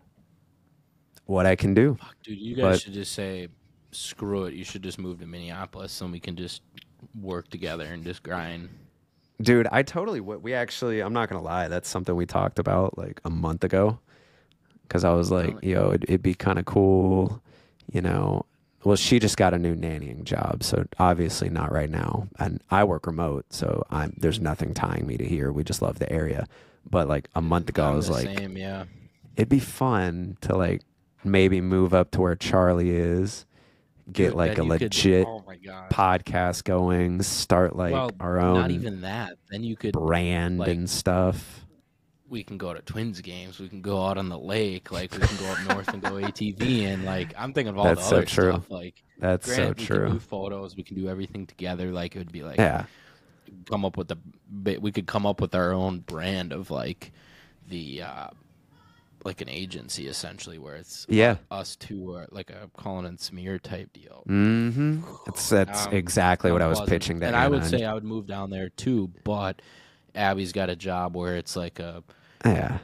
what 1.26 1.46
I 1.46 1.56
can 1.56 1.72
do. 1.72 1.96
Fuck, 2.00 2.14
dude, 2.22 2.38
you 2.38 2.56
guys 2.56 2.62
But- 2.62 2.80
should 2.82 2.92
just 2.94 3.12
say, 3.12 3.48
screw 3.90 4.44
it. 4.46 4.54
You 4.54 4.64
should 4.64 4.82
just 4.82 4.98
move 4.98 5.20
to 5.20 5.26
Minneapolis 5.26 6.00
and 6.00 6.10
we 6.12 6.20
can 6.20 6.34
just 6.36 6.62
work 7.20 7.48
together 7.48 7.84
and 7.84 8.04
just 8.04 8.22
grind. 8.22 8.68
Dude, 9.40 9.66
I 9.72 9.82
totally 9.82 10.20
would. 10.20 10.42
We 10.42 10.54
actually, 10.54 11.00
I'm 11.00 11.12
not 11.12 11.28
going 11.28 11.40
to 11.40 11.44
lie, 11.44 11.68
that's 11.68 11.88
something 11.88 12.14
we 12.14 12.26
talked 12.26 12.58
about 12.58 12.96
like 12.98 13.20
a 13.24 13.30
month 13.30 13.64
ago. 13.64 13.98
Cause 14.88 15.04
I 15.04 15.12
was 15.14 15.30
like, 15.30 15.54
Really? 15.62 15.70
yo, 15.70 15.88
it'd, 15.88 16.04
it'd 16.04 16.22
be 16.22 16.34
kind 16.34 16.58
of 16.58 16.66
cool, 16.66 17.42
you 17.90 18.02
know. 18.02 18.44
Well, 18.84 18.96
she 18.96 19.18
just 19.18 19.36
got 19.36 19.54
a 19.54 19.58
new 19.58 19.74
nannying 19.74 20.24
job, 20.24 20.62
so 20.62 20.84
obviously 20.98 21.48
not 21.48 21.72
right 21.72 21.88
now. 21.88 22.28
And 22.38 22.60
I 22.70 22.84
work 22.84 23.06
remote, 23.06 23.46
so 23.50 23.84
I'm 23.90 24.12
there's 24.18 24.40
nothing 24.40 24.74
tying 24.74 25.06
me 25.06 25.16
to 25.16 25.24
here. 25.24 25.50
We 25.52 25.64
just 25.64 25.80
love 25.82 25.98
the 25.98 26.12
area. 26.12 26.46
But 26.90 27.08
like 27.08 27.28
a 27.34 27.40
month 27.40 27.68
ago, 27.70 27.84
I 27.84 27.88
I'm 27.90 27.96
was 27.96 28.08
the 28.08 28.12
like, 28.14 28.38
same, 28.38 28.56
yeah. 28.56 28.84
it'd 29.36 29.48
be 29.48 29.60
fun 29.60 30.36
to 30.42 30.56
like 30.56 30.82
maybe 31.24 31.60
move 31.60 31.94
up 31.94 32.10
to 32.10 32.20
where 32.20 32.34
Charley 32.34 32.90
is, 32.90 33.46
get 34.10 34.34
like 34.34 34.58
a 34.58 34.64
you 34.64 34.70
could- 34.70 34.80
legit 34.82 35.26
oh 35.26 35.44
podcast 35.90 36.64
going, 36.64 37.22
start 37.22 37.76
like 37.76 37.92
well, 37.92 38.10
our 38.20 38.40
own 38.40 38.54
not 38.54 38.70
even 38.70 39.02
that. 39.02 39.34
Then 39.50 39.62
you 39.62 39.76
could. 39.76 39.92
brand 39.92 40.58
like- 40.58 40.68
and 40.68 40.88
stuff. 40.88 41.66
We 42.28 42.42
can 42.42 42.56
go 42.56 42.72
to 42.72 42.80
Twins 42.80 43.20
games. 43.20 43.60
We 43.60 43.68
can 43.68 43.82
go 43.82 44.06
out 44.06 44.16
on 44.16 44.30
the 44.30 44.38
lake. 44.38 44.90
Like 44.90 45.12
we 45.12 45.18
can 45.18 45.36
go 45.36 45.52
up 45.52 45.68
north 45.68 45.88
and 45.88 46.02
go 46.02 46.12
ATV. 46.12 46.84
And 46.86 47.04
like 47.04 47.34
I'm 47.36 47.52
thinking 47.52 47.74
of 47.74 47.78
all 47.78 47.84
That's 47.84 48.00
the 48.00 48.08
so 48.08 48.16
other 48.16 48.24
true. 48.24 48.50
stuff. 48.52 48.70
Like 48.70 49.02
That's 49.18 49.44
granted, 49.46 49.78
so 49.78 49.82
we 49.82 49.86
true. 49.86 50.06
can 50.06 50.12
do 50.14 50.18
photos. 50.18 50.74
We 50.74 50.82
can 50.82 50.96
do 50.96 51.08
everything 51.10 51.46
together. 51.46 51.92
Like 51.92 52.16
it 52.16 52.20
would 52.20 52.32
be 52.32 52.42
like 52.42 52.56
yeah. 52.56 52.86
come 53.70 53.84
up 53.84 53.98
with 53.98 54.08
the 54.08 54.16
bit 54.62 54.80
we 54.80 54.92
could 54.92 55.06
come 55.06 55.26
up 55.26 55.42
with 55.42 55.54
our 55.54 55.72
own 55.72 56.00
brand 56.00 56.54
of 56.54 56.70
like 56.70 57.12
the 57.68 58.00
uh 58.00 58.28
like 59.24 59.40
an 59.40 59.48
agency 59.48 60.06
essentially 60.08 60.58
where 60.58 60.74
it's 60.76 61.06
Yeah. 61.08 61.36
us 61.50 61.76
two 61.76 62.12
are 62.14 62.26
like 62.30 62.50
a 62.50 62.70
Colin 62.76 63.06
and 63.06 63.18
Samir 63.18 63.60
type 63.60 63.92
deal. 63.92 64.22
Mm-hmm. 64.28 65.00
That's 65.26 65.48
that's 65.50 65.86
Um, 65.86 65.92
exactly 65.94 66.52
what 66.52 66.62
I 66.62 66.66
was 66.68 66.80
pitching 66.82 67.20
to 67.20 67.26
and 67.26 67.36
I 67.36 67.48
would 67.48 67.64
say 67.64 67.84
I 67.84 67.94
would 67.94 68.04
move 68.04 68.26
down 68.26 68.50
there 68.50 68.68
too, 68.70 69.10
but 69.24 69.62
Abby's 70.14 70.52
got 70.52 70.68
a 70.70 70.76
job 70.76 71.16
where 71.16 71.36
it's 71.36 71.56
like 71.56 71.78
a 71.78 72.02
yeah. 72.44 72.78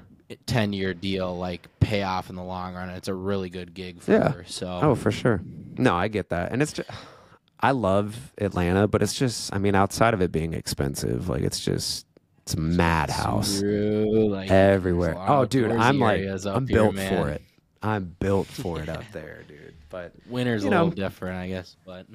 ten 0.47 0.73
year 0.73 0.95
deal, 0.95 1.37
like 1.37 1.67
payoff 1.81 2.31
in 2.31 2.37
the 2.37 2.45
long 2.45 2.75
run. 2.75 2.89
It's 2.91 3.09
a 3.09 3.15
really 3.15 3.51
good 3.51 3.75
gig 3.75 4.01
for 4.01 4.13
Yeah. 4.13 4.33
her. 4.33 4.45
So 4.47 4.79
Oh, 4.83 4.95
for 4.95 5.11
sure. 5.11 5.43
No, 5.77 5.95
I 5.95 6.09
get 6.09 6.31
that, 6.31 6.53
and 6.53 6.63
it's 6.63 6.73
just 6.73 6.89
I 7.61 7.73
love 7.73 8.33
Atlanta, 8.39 8.87
but 8.87 9.03
it's 9.03 9.15
just 9.15 9.53
I 9.55 9.59
mean 9.59 9.75
outside 9.75 10.15
of 10.15 10.21
it 10.23 10.31
being 10.33 10.55
expensive, 10.55 11.29
like 11.29 11.43
it's 11.43 11.61
just 11.61 12.07
it's 12.49 12.57
madhouse 12.57 13.63
like, 13.63 14.51
everywhere. 14.51 15.15
Oh, 15.19 15.45
dude, 15.45 15.71
I'm 15.73 15.99
like 15.99 16.23
I'm 16.47 16.67
here, 16.67 16.77
built 16.77 16.95
man. 16.95 17.23
for 17.23 17.29
it. 17.29 17.43
I'm 17.83 18.17
built 18.19 18.47
for 18.47 18.81
it 18.81 18.89
up 18.89 19.05
there, 19.13 19.45
dude. 19.47 19.75
But 19.91 20.13
Winter's 20.27 20.65
You 20.65 20.71
a 20.71 20.73
little 20.73 20.91
different, 20.91 21.37
I 21.37 21.49
guess, 21.49 21.77
but 21.85 22.07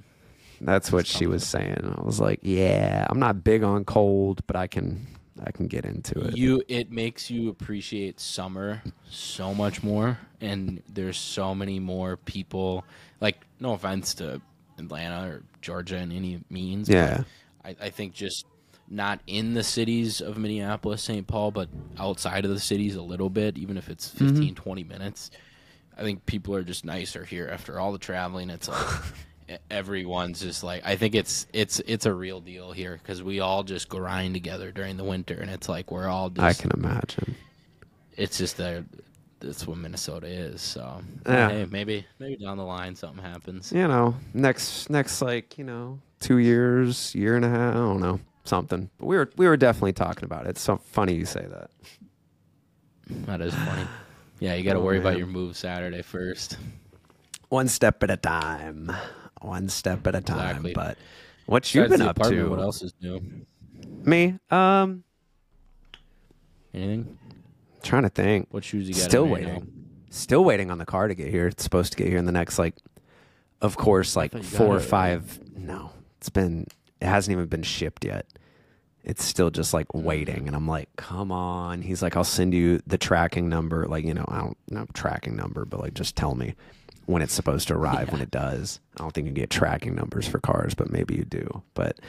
That's 0.60 0.92
what 0.92 1.06
she 1.06 1.28
was 1.28 1.46
saying. 1.46 1.96
I 1.98 2.02
was 2.02 2.20
like, 2.20 2.40
yeah, 2.42 3.06
I'm 3.10 3.20
not 3.20 3.44
big 3.44 3.64
on 3.64 3.86
cold, 3.86 4.46
but 4.48 4.56
I 4.56 4.68
can 4.68 5.06
I 5.44 5.52
can 5.52 5.68
get 5.68 5.86
into 5.86 6.20
it. 6.20 6.38
you 6.38 6.64
it 6.68 6.92
makes 6.92 7.30
you 7.30 7.50
appreciate 7.50 8.20
summer 8.20 8.82
so 9.10 9.54
much 9.54 9.82
more 9.82 10.20
and 10.42 10.82
there's 10.88 11.18
so 11.18 11.56
many 11.56 11.80
more 11.80 12.18
people 12.18 12.86
like 13.20 13.42
no 13.60 13.74
offense 13.74 14.14
to 14.14 14.40
atlanta 14.78 15.28
or 15.28 15.44
georgia 15.60 15.98
in 15.98 16.12
any 16.12 16.40
means 16.52 16.88
yeah. 16.88 17.24
I, 17.66 17.76
I 17.82 17.90
think 17.90 18.14
just 18.14 18.46
not 18.94 19.20
in 19.28 19.54
the 19.54 19.64
cities 19.64 20.22
of 20.22 20.38
minneapolis 20.38 21.02
st 21.02 21.26
paul 21.28 21.52
but 21.52 21.68
outside 21.98 22.46
of 22.46 22.52
the 22.52 22.60
cities 22.60 22.96
a 22.96 23.02
little 23.02 23.30
bit 23.30 23.58
even 23.58 23.78
if 23.78 23.90
it's 23.90 24.10
mm-hmm. 24.10 24.28
15 24.28 24.56
20 24.56 24.84
minutes. 24.84 25.32
I 25.96 26.02
think 26.02 26.26
people 26.26 26.56
are 26.56 26.64
just 26.64 26.86
nicer 26.86 27.24
here 27.24 27.48
after 27.52 27.80
all 27.80 27.92
the 27.92 28.00
traveling. 28.00 28.50
It's 28.50 28.68
like 28.68 29.60
everyone's 29.70 30.40
just 30.40 30.64
like 30.64 30.82
i 30.86 30.96
think 30.96 31.14
it's 31.14 31.46
it's 31.54 31.80
it's 31.86 32.06
a 32.06 32.14
real 32.14 32.40
deal 32.40 32.72
here 32.72 32.98
because 32.98 33.22
we 33.22 33.42
all 33.42 33.62
just 33.62 33.90
grind 33.90 34.34
together 34.34 34.72
during 34.72 34.96
the 34.96 35.04
winter 35.04 35.36
and 35.36 35.52
it's 35.52 35.68
like 35.68 35.92
we're 35.92 36.08
all 36.08 36.30
just 36.30 36.60
I 36.60 36.60
can 36.60 36.72
imagine. 36.72 37.36
it's 38.16 38.38
just 38.38 38.58
that 38.58 38.86
that's 39.44 39.68
what 39.68 39.78
minnesota 39.78 40.28
is 40.28 40.62
so. 40.62 41.02
Yeah. 41.28 41.50
hey, 41.50 41.68
maybe 41.70 42.06
maybe 42.18 42.38
down 42.38 42.58
the 42.58 42.64
line 42.64 42.96
something 42.96 43.24
happens. 43.24 43.72
You 43.72 43.88
know, 43.88 44.16
next 44.34 44.90
next 44.90 45.22
like, 45.22 45.58
you 45.58 45.66
know, 45.66 46.00
two 46.20 46.38
years, 46.38 47.14
year 47.14 47.36
and 47.36 47.46
a 47.46 47.50
half, 47.50 47.76
I 47.76 47.78
don't 47.78 48.00
know, 48.00 48.20
something. 48.44 48.90
But 48.98 49.06
we 49.06 49.16
were 49.18 49.30
we 49.38 49.48
were 49.48 49.58
definitely 49.58 49.94
talking 49.94 50.26
about 50.26 50.46
it. 50.46 50.50
It's 50.52 50.62
so 50.62 50.78
funny 50.78 51.14
you 51.16 51.26
say 51.26 51.46
that. 51.50 51.70
that 53.26 53.42
is 53.42 53.54
funny 53.54 53.86
yeah 54.40 54.54
you 54.56 54.64
got 54.64 54.74
to 54.74 54.80
Oh, 54.80 54.84
worry 54.84 54.98
about 54.98 55.18
your 55.18 55.28
move 55.28 55.56
saturday 55.58 56.02
first 56.02 56.58
One 57.50 57.68
step 57.68 58.02
at 58.04 58.10
a 58.10 58.18
time. 58.18 58.92
One 59.42 59.68
step 59.70 60.08
at 60.08 60.16
a 60.16 60.22
time. 60.22 60.40
Exactly. 60.66 60.74
But 60.74 60.98
what 61.46 61.74
you've 61.76 61.90
been 61.90 62.02
up 62.02 62.18
to? 62.24 62.50
what 62.50 62.60
else 62.60 62.82
is 62.82 62.94
new 63.02 63.22
Me? 64.06 64.38
Um 64.50 65.04
anything 66.74 67.18
trying 67.84 68.04
to 68.04 68.10
think. 68.10 68.48
what 68.52 68.64
shoes 68.64 68.88
you 68.88 68.96
got 68.96 69.04
Still 69.04 69.26
in 69.26 69.32
right 69.34 69.46
waiting. 69.46 69.86
Still 70.10 70.44
waiting 70.46 70.72
on 70.72 70.78
the 70.78 70.86
car 70.86 71.08
to 71.10 71.14
get 71.16 71.28
here. 71.28 71.48
It's 71.48 71.64
supposed 71.64 71.92
to 71.94 71.98
get 71.98 72.08
here 72.08 72.18
in 72.18 72.26
the 72.26 72.32
next 72.32 72.58
like 72.58 72.76
of 73.62 73.76
course 73.78 74.16
like 74.16 74.34
you 74.34 74.42
four 74.44 74.76
or 74.76 74.80
five 74.80 75.40
no. 75.56 75.92
It's 76.18 76.30
been 76.30 76.68
it 77.04 77.08
hasn't 77.08 77.34
even 77.34 77.48
been 77.48 77.64
shipped 77.64 78.06
yet. 78.06 78.26
It's 79.04 79.24
still 79.26 79.50
just 79.50 79.74
like 79.74 79.94
waiting 79.94 80.48
and 80.48 80.56
I'm 80.56 80.68
like, 80.68 80.90
"Come 80.96 81.32
on." 81.32 81.82
He's 81.82 82.02
like, 82.02 82.16
"I'll 82.16 82.24
send 82.24 82.54
you 82.54 82.82
the 82.88 82.98
tracking 82.98 83.50
number, 83.50 83.86
like, 83.86 84.06
you 84.06 84.14
know, 84.14 84.26
I 84.30 84.40
don't 84.40 84.58
know 84.70 84.86
tracking 84.94 85.36
number, 85.36 85.66
but 85.66 85.82
like 85.82 85.94
just 85.94 86.16
tell 86.16 86.36
me 86.36 86.56
when 87.06 87.22
it's 87.22 87.34
supposed 87.34 87.68
to 87.68 87.76
arrive 87.76 88.12
when 88.14 88.22
it 88.22 88.32
does." 88.32 88.80
I 88.98 89.04
don't 89.04 89.14
think 89.14 89.28
you 89.28 89.34
get 89.34 89.50
tracking 89.50 89.94
numbers 89.94 90.26
for 90.28 90.40
cars, 90.40 90.74
but 90.74 90.90
maybe 90.90 91.16
you 91.16 91.26
do. 91.26 91.64
But 91.74 92.00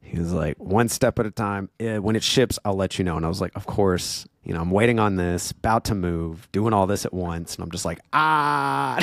he 0.00 0.18
was 0.20 0.32
like, 0.32 0.56
one 0.58 0.88
step 0.88 1.18
at 1.18 1.26
a 1.26 1.32
time. 1.32 1.68
Eh, 1.80 1.98
when 1.98 2.14
it 2.14 2.22
ships, 2.22 2.60
I'll 2.64 2.76
let 2.76 2.96
you 2.96 3.04
know. 3.04 3.16
And 3.16 3.26
I 3.26 3.28
was 3.28 3.40
like, 3.40 3.56
of 3.56 3.66
course, 3.66 4.24
you 4.44 4.54
know, 4.54 4.60
I'm 4.60 4.70
waiting 4.70 5.00
on 5.00 5.16
this, 5.16 5.50
about 5.50 5.86
to 5.86 5.96
move, 5.96 6.48
doing 6.52 6.72
all 6.72 6.86
this 6.86 7.04
at 7.04 7.12
once. 7.12 7.56
And 7.56 7.64
I'm 7.64 7.72
just 7.72 7.84
like, 7.84 7.98
ah, 8.12 9.00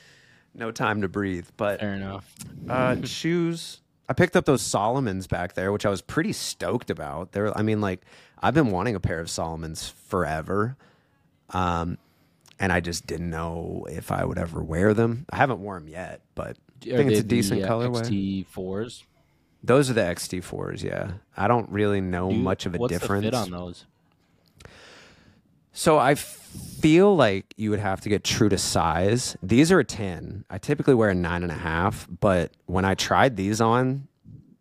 no 0.54 0.72
time 0.72 1.02
to 1.02 1.08
breathe. 1.08 1.46
But 1.56 1.78
fair 1.78 1.94
enough 1.94 2.28
uh, 2.68 2.96
shoes, 3.04 3.80
I 4.08 4.12
picked 4.14 4.36
up 4.36 4.44
those 4.44 4.62
Salomons 4.62 5.28
back 5.28 5.54
there, 5.54 5.72
which 5.72 5.86
I 5.86 5.90
was 5.90 6.02
pretty 6.02 6.32
stoked 6.32 6.90
about. 6.90 7.32
They're, 7.32 7.56
I 7.56 7.62
mean, 7.62 7.80
like, 7.80 8.00
I've 8.42 8.54
been 8.54 8.70
wanting 8.70 8.94
a 8.94 9.00
pair 9.00 9.20
of 9.20 9.28
Salomons 9.28 9.92
forever. 10.08 10.76
Um, 11.50 11.98
and 12.58 12.72
I 12.72 12.80
just 12.80 13.06
didn't 13.06 13.30
know 13.30 13.86
if 13.90 14.10
I 14.12 14.24
would 14.24 14.38
ever 14.38 14.62
wear 14.62 14.94
them. 14.94 15.26
I 15.30 15.36
haven't 15.36 15.60
worn 15.60 15.84
them 15.84 15.92
yet, 15.92 16.20
but 16.34 16.56
I 16.82 16.96
think 16.96 17.10
it's 17.10 17.20
a 17.20 17.24
decent 17.24 17.60
the, 17.62 17.68
uh, 17.68 17.70
colorway. 17.70 18.44
xt4s 18.46 19.02
Those 19.64 19.90
are 19.90 19.94
the 19.94 20.02
XT4s. 20.02 20.82
Yeah, 20.82 21.12
I 21.36 21.48
don't 21.48 21.68
really 21.70 22.00
know 22.00 22.30
you- 22.30 22.38
much 22.38 22.66
of 22.66 22.74
a 22.74 22.88
difference. 22.88 23.34
on 23.34 23.50
those? 23.50 23.84
So 25.72 25.98
I 25.98 26.14
feel 26.80 27.14
like 27.14 27.54
you 27.56 27.70
would 27.70 27.78
have 27.78 28.00
to 28.02 28.08
get 28.08 28.24
true 28.24 28.48
to 28.48 28.58
size. 28.58 29.36
These 29.42 29.70
are 29.72 29.78
a 29.78 29.84
10. 29.84 30.44
I 30.50 30.58
typically 30.58 30.94
wear 30.94 31.10
a 31.10 31.14
nine 31.14 31.42
and 31.42 31.52
a 31.52 31.56
half, 31.56 32.06
but 32.20 32.52
when 32.66 32.84
I 32.84 32.94
tried 32.94 33.36
these 33.36 33.60
on, 33.60 34.08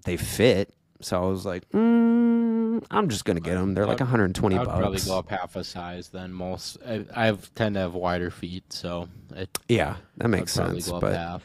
they 0.05 0.17
fit. 0.17 0.73
So 1.01 1.21
I 1.21 1.25
was 1.25 1.45
like, 1.45 1.67
mm, 1.71 2.83
I'm 2.91 3.09
just 3.09 3.25
gonna 3.25 3.39
get 3.39 3.55
them. 3.55 3.73
They're 3.73 3.85
like 3.87 4.01
I'd- 4.01 4.03
120 4.03 4.55
I'd 4.57 4.65
probably 4.67 4.99
go 4.99 5.17
up 5.17 5.29
half 5.29 5.55
a 5.55 5.63
size 5.63 6.09
then. 6.09 6.31
most. 6.31 6.77
I, 6.87 7.05
I 7.15 7.37
tend 7.55 7.75
to 7.75 7.81
have 7.81 7.93
wider 7.95 8.29
feet, 8.29 8.71
so 8.71 9.07
it 9.35 9.49
Yeah, 9.67 9.95
that 10.17 10.27
makes 10.27 10.51
sense. 10.51 10.91
But 10.91 11.15
half. 11.15 11.43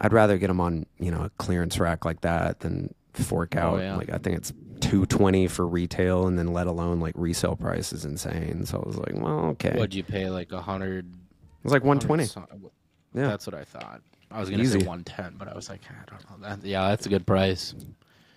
I'd 0.00 0.12
rather 0.12 0.38
get 0.38 0.48
them 0.48 0.60
on 0.60 0.86
you 0.98 1.10
know 1.12 1.22
a 1.22 1.30
clearance 1.38 1.78
rack 1.78 2.04
like 2.04 2.22
that 2.22 2.60
than 2.60 2.92
fork 3.12 3.54
out. 3.54 3.74
Oh, 3.78 3.80
yeah. 3.80 3.96
Like 3.96 4.10
I 4.10 4.18
think 4.18 4.36
it's 4.38 4.52
220 4.80 5.46
for 5.48 5.66
retail, 5.66 6.26
and 6.26 6.38
then 6.38 6.48
let 6.52 6.66
alone 6.66 7.00
like 7.00 7.14
resale 7.16 7.56
price 7.56 7.92
is 7.92 8.04
insane. 8.04 8.64
So 8.66 8.82
I 8.84 8.86
was 8.86 8.96
like, 8.96 9.12
well, 9.14 9.46
okay. 9.50 9.72
What'd 9.74 9.94
you 9.94 10.02
pay? 10.02 10.28
Like 10.30 10.52
a 10.52 10.60
hundred? 10.60 11.06
It 11.12 11.64
was 11.64 11.72
like 11.72 11.84
120. 11.84 12.24
Yeah, 12.24 12.42
uh, 12.42 12.68
Yeah. 13.14 13.28
that's 13.28 13.46
what 13.46 13.54
I 13.54 13.64
thought. 13.64 14.00
I 14.30 14.38
was 14.40 14.48
gonna 14.48 14.62
Easy. 14.62 14.80
say 14.80 14.86
one 14.86 15.02
ten, 15.04 15.34
but 15.36 15.48
I 15.48 15.54
was 15.54 15.68
like, 15.68 15.80
I 15.90 16.04
don't 16.10 16.40
know. 16.40 16.48
That, 16.48 16.64
yeah, 16.64 16.88
that's 16.90 17.06
a 17.06 17.08
good 17.08 17.26
price. 17.26 17.74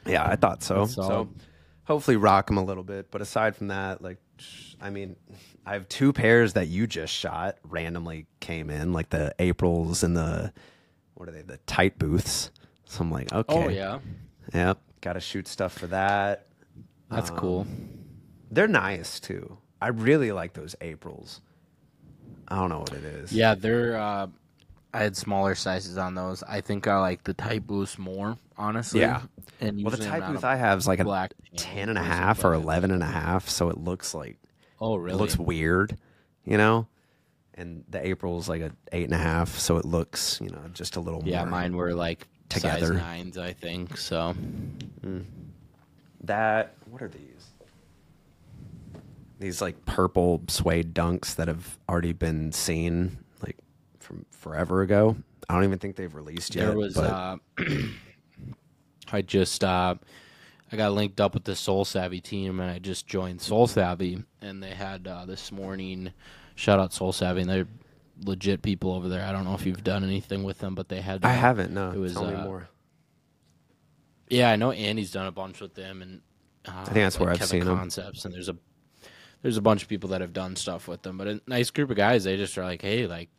Yeah, 0.06 0.26
I 0.26 0.36
thought 0.36 0.64
so. 0.64 0.86
So 0.86 1.30
hopefully 1.86 2.18
rock 2.18 2.48
them 2.48 2.58
a 2.58 2.64
little 2.64 2.84
bit. 2.84 3.12
But 3.12 3.22
aside 3.22 3.56
from 3.56 3.68
that, 3.68 4.02
like, 4.02 4.18
I 4.82 4.90
mean, 4.90 5.16
I 5.66 5.74
have 5.74 5.88
two 5.88 6.12
pairs 6.12 6.54
that 6.54 6.68
you 6.68 6.88
just 6.88 7.14
shot 7.14 7.58
randomly 7.64 8.26
came 8.40 8.70
in, 8.72 8.92
like 8.92 9.10
the 9.12 9.34
Aprils 9.40 10.04
and 10.04 10.18
the 10.18 10.52
what 11.14 11.30
are 11.30 11.32
they? 11.32 11.44
The 11.44 11.58
tight 11.68 12.00
booths. 12.00 12.50
So 12.86 13.02
I'm 13.02 13.12
like, 13.12 13.32
okay, 13.32 13.54
Oh 13.56 13.70
yeah, 13.70 14.00
yep, 14.54 14.80
got 15.04 15.14
to 15.14 15.20
shoot 15.20 15.48
stuff 15.48 15.74
for 15.78 15.88
that. 15.88 16.48
that's 17.12 17.30
Um, 17.30 17.38
cool. 17.38 17.68
They're 18.50 18.68
nice 18.68 19.20
too. 19.20 19.58
I 19.82 19.90
really 19.90 20.32
like 20.32 20.54
those 20.54 20.76
Aprils. 20.82 21.42
I 22.48 22.56
don't 22.56 22.70
know 22.70 22.80
what 22.80 22.94
it 22.94 23.04
is. 23.04 23.32
Yeah, 23.34 23.56
they're. 23.56 23.98
Uh, 23.98 24.28
I 24.94 25.02
had 25.02 25.18
smaller 25.18 25.56
sizes 25.56 25.98
on 25.98 26.14
those. 26.14 26.44
I 26.44 26.62
think 26.62 26.88
I 26.88 27.00
like 27.00 27.24
the 27.24 27.34
type 27.34 27.64
boost 27.66 27.98
more, 27.98 28.38
honestly. 28.58 29.00
Yeah. 29.02 29.22
and 29.60 29.84
Well, 29.84 29.90
the 29.90 29.98
type 30.06 30.22
a 30.22 30.48
I 30.48 30.56
have 30.56 30.78
is 30.78 30.88
like 30.88 31.00
a 31.00 31.04
black 31.04 31.34
10 31.58 31.90
and 31.90 31.98
a 31.98 32.04
half 32.04 32.44
or 32.46 32.52
but- 32.52 32.62
11 32.64 32.92
and 32.92 33.02
a 33.02 33.08
half, 33.08 33.50
so 33.50 33.70
it 33.70 33.78
looks 33.78 34.14
like 34.14 34.38
Oh 34.80 34.96
really? 34.96 35.16
It 35.18 35.20
looks 35.20 35.38
weird, 35.38 35.98
you 36.46 36.58
know. 36.58 36.88
And 37.56 37.84
the 37.90 38.06
April's 38.06 38.48
like 38.50 38.62
a 38.62 38.72
eight 38.92 39.06
and 39.06 39.14
a 39.14 39.18
half, 39.18 39.58
so 39.58 39.78
it 39.78 39.86
looks, 39.86 40.40
you 40.42 40.50
know, 40.50 40.62
just 40.74 40.96
a 40.96 41.00
little 41.00 41.22
more. 41.22 41.30
yeah, 41.30 41.42
more. 41.42 41.52
mine 41.52 41.76
were 41.76 41.94
like 41.96 42.28
together. 42.54 42.88
size 42.88 42.98
nines, 42.98 43.38
I 43.38 43.54
think. 43.54 43.98
So 43.98 44.36
That 46.24 46.74
what 46.90 47.02
are 47.02 47.10
these? 47.10 47.20
These 49.40 49.62
like 49.62 49.86
purple 49.86 50.42
suede 50.48 50.94
dunks 50.94 51.36
that 51.36 51.48
have 51.48 51.78
already 51.90 52.14
been 52.14 52.52
seen 52.52 53.18
like 53.42 53.58
from 54.00 54.26
forever 54.32 54.82
ago. 54.82 55.18
I 55.50 55.56
don't 55.56 55.66
even 55.66 55.80
think 55.80 55.98
they've 55.98 56.14
released 56.14 56.56
yet. 56.56 56.68
there 56.68 56.78
was. 56.78 56.94
but 56.94 57.10
Uh, 57.10 57.38
I 59.12 59.22
just 59.22 59.64
uh, 59.64 59.96
I 60.72 60.76
got 60.76 60.94
linked 60.94 61.20
up 61.20 61.34
with 61.34 61.44
the 61.44 61.56
Sole 61.56 61.86
Savy 61.86 62.22
team, 62.22 62.60
and 62.60 62.72
I 62.72 62.80
just 62.80 63.06
joined 63.06 63.42
Sole 63.42 63.68
Savy, 63.68 64.24
and 64.42 64.64
they 64.64 64.72
had 64.72 65.08
uh, 65.08 65.26
this 65.26 65.52
morning. 65.52 66.12
Shout 66.56 66.80
out 66.80 66.94
Sole 66.94 67.12
Savy, 67.12 67.42
and 67.42 67.50
they're 67.50 67.68
legit 68.24 68.62
people 68.62 68.94
over 68.94 69.10
there. 69.10 69.26
I 69.26 69.32
don't 69.32 69.44
know 69.44 69.56
if 69.56 69.66
you've 69.66 69.84
done 69.84 70.04
anything 70.04 70.44
with 70.44 70.60
them, 70.60 70.76
but 70.76 70.90
they 70.90 71.02
had. 71.02 71.24
I 71.24 71.34
haven't. 71.34 71.74
No, 71.74 71.92
it 71.92 71.98
was, 71.98 72.14
tell 72.14 72.28
me 72.28 72.36
uh, 72.36 72.44
more. 72.44 72.70
Yeah, 74.30 74.50
I 74.50 74.56
know 74.56 74.72
Andy's 74.72 75.12
done 75.12 75.28
a 75.28 75.32
bunch 75.32 75.62
with 75.62 75.76
them, 75.76 76.02
and 76.02 76.22
uh, 76.68 76.72
I 76.82 76.84
think 76.86 76.96
that's 76.96 77.20
where 77.20 77.30
I've 77.30 77.40
Kevin 77.40 77.62
seen. 77.62 77.64
Concepts, 77.64 78.26
and 78.26 78.34
there's 78.34 78.50
a 78.50 78.56
there's 79.42 79.58
a 79.58 79.62
bunch 79.62 79.84
of 79.84 79.90
people 79.90 80.10
that 80.12 80.22
have 80.22 80.34
done 80.34 80.56
stuff 80.56 80.88
with 80.88 81.02
them, 81.02 81.18
but 81.18 81.28
a 81.28 81.42
nice 81.48 81.70
group 81.70 81.90
of 81.90 81.98
guys. 81.98 82.24
They 82.24 82.38
just 82.38 82.58
are 82.58 82.64
like, 82.64 82.82
hey, 82.82 83.08
like, 83.08 83.30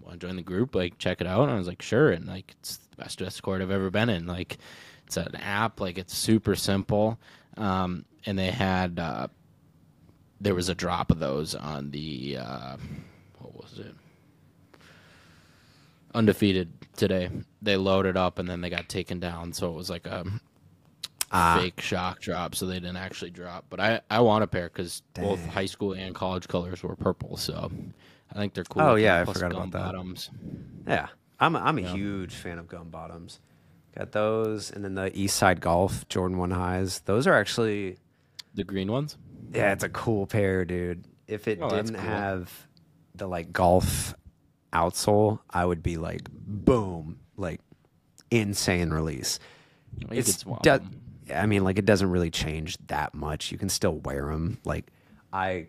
want 0.00 0.18
to 0.18 0.26
join 0.26 0.36
the 0.36 0.42
group? 0.42 0.74
Like, 0.74 0.98
check 0.98 1.20
it 1.20 1.26
out. 1.26 1.42
And 1.42 1.52
I 1.52 1.56
was 1.56 1.68
like, 1.68 1.82
sure. 1.82 2.10
And 2.10 2.26
like, 2.26 2.54
it's 2.60 2.78
the 2.78 2.96
best 2.96 3.18
Discord 3.18 3.60
I've 3.60 3.70
ever 3.70 3.90
been 3.90 4.08
in. 4.08 4.26
Like, 4.26 4.58
it's 5.06 5.18
an 5.18 5.36
app. 5.36 5.80
Like, 5.80 5.98
it's 5.98 6.16
super 6.16 6.54
simple. 6.54 7.18
Um, 7.56 8.06
and 8.26 8.38
they 8.38 8.50
had 8.50 8.98
uh, 8.98 9.28
there 10.40 10.54
was 10.54 10.70
a 10.70 10.74
drop 10.74 11.10
of 11.10 11.18
those 11.18 11.54
on 11.54 11.90
the 11.90 12.38
uh, 12.40 12.76
what 13.38 13.54
was 13.54 13.78
it? 13.78 13.94
Undefeated 16.14 16.72
today. 16.96 17.30
They 17.62 17.76
loaded 17.76 18.16
up 18.16 18.38
and 18.38 18.48
then 18.48 18.60
they 18.60 18.70
got 18.70 18.88
taken 18.88 19.18
down, 19.20 19.52
so 19.52 19.68
it 19.70 19.74
was 19.74 19.90
like 19.90 20.06
a 20.06 20.24
Ah. 21.32 21.58
fake 21.60 21.80
shock 21.80 22.20
drop, 22.20 22.54
so 22.54 22.66
they 22.66 22.74
didn't 22.74 22.96
actually 22.96 23.30
drop. 23.30 23.64
But 23.68 23.80
I, 23.80 24.00
I 24.10 24.20
want 24.20 24.44
a 24.44 24.46
pair 24.46 24.68
because 24.68 25.02
both 25.14 25.44
high 25.46 25.66
school 25.66 25.92
and 25.92 26.14
college 26.14 26.46
colors 26.46 26.82
were 26.82 26.94
purple, 26.94 27.36
so 27.36 27.72
I 28.32 28.34
think 28.38 28.54
they're 28.54 28.62
cool. 28.64 28.82
Oh, 28.82 28.94
yeah, 28.94 29.20
I 29.20 29.24
forgot 29.24 29.50
gum 29.50 29.62
about 29.68 29.72
that. 29.72 29.84
Bottoms. 29.92 30.30
Yeah, 30.86 31.08
I'm 31.40 31.56
a, 31.56 31.58
I'm 31.60 31.78
a 31.78 31.82
Yeah. 31.82 31.92
huge 31.94 32.34
fan 32.34 32.58
of 32.58 32.68
gum 32.68 32.90
bottoms. 32.90 33.40
Got 33.96 34.12
those, 34.12 34.70
and 34.70 34.84
then 34.84 34.94
the 34.94 35.10
East 35.18 35.36
Side 35.36 35.60
Golf 35.60 36.06
Jordan 36.08 36.38
One 36.38 36.50
highs. 36.52 37.00
Those 37.00 37.26
are 37.26 37.34
actually 37.34 37.98
The 38.54 38.62
green 38.64 38.92
ones. 38.92 39.16
Yeah, 39.52 39.72
it's 39.72 39.82
a 39.84 39.88
cool 39.88 40.26
pair, 40.26 40.64
dude. 40.64 41.04
If 41.26 41.48
it 41.48 41.58
Oh, 41.60 41.68
didn't 41.70 41.94
cool. 41.94 42.02
have 42.04 42.68
the 43.16 43.26
like 43.26 43.52
golf 43.52 44.14
outsole, 44.74 45.38
I 45.50 45.64
would 45.64 45.82
be 45.82 45.96
like, 45.96 46.22
boom, 46.30 47.18
like 47.36 47.60
insane 48.30 48.90
release. 48.90 49.38
You 49.98 50.08
It's 50.10 50.38
swap 50.38 50.62
do- 50.62 50.70
'em. 50.70 51.00
I 51.34 51.46
mean, 51.46 51.64
like 51.64 51.78
it 51.78 51.86
doesn't 51.86 52.10
really 52.10 52.30
change 52.30 52.76
that 52.88 53.14
much. 53.14 53.50
You 53.50 53.56
can 53.58 53.68
still 53.70 53.94
wear 54.00 54.26
them. 54.26 54.58
Like 54.64 54.86
I 55.32 55.68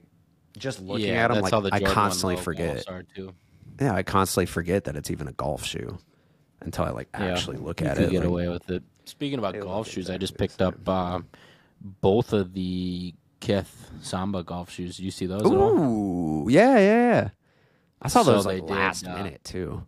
just 0.58 0.82
looking 0.82 1.08
yeah, 1.08 1.26
at 1.26 1.28
them, 1.32 1.42
like 1.42 1.52
the 1.52 1.70
I 1.72 1.80
constantly 1.82 2.36
forget. 2.36 2.78
golfs 2.86 2.92
Are 2.92 3.04
too. 3.04 3.34
Yeah, 3.80 3.94
I 3.94 4.04
constantly 4.04 4.46
forget 4.48 4.84
that 4.86 4.96
it's 4.96 5.12
even 5.12 5.28
a 5.28 5.34
golf 5.34 5.64
shoe 5.66 5.98
until 6.62 6.86
I 6.86 6.90
like 6.92 7.08
Yeah, 7.14 7.26
actually 7.28 7.58
look 7.58 7.82
you 7.82 7.88
at 7.88 7.98
it. 7.98 8.10
Get 8.12 8.20
like- 8.20 8.28
away 8.28 8.48
with 8.50 8.70
it. 8.70 8.84
Speaking 9.06 9.38
about 9.38 9.60
golf 9.60 9.88
shoes, 9.88 10.10
I 10.10 10.18
just 10.18 10.36
picked 10.38 10.62
up 10.62 10.76
uh, 10.90 11.20
both 12.02 12.34
of 12.34 12.54
the 12.54 13.14
Kith 13.40 13.92
Samba 14.02 14.44
golf 14.44 14.72
shoes. 14.72 14.98
Do 14.98 15.04
you 15.04 15.12
see 15.12 15.28
those? 15.28 15.44
Ooh, 15.46 16.48
yeah, 16.50 16.78
yeah, 16.78 16.80
yeah. 16.80 17.30
I 18.02 18.08
saw 18.08 18.24
So 18.24 18.34
those 18.34 18.46
they 18.46 18.56
like 18.60 18.68
did, 18.68 18.76
last 18.76 19.08
uh, 19.08 19.16
minute 19.16 19.44
too. 19.44 19.86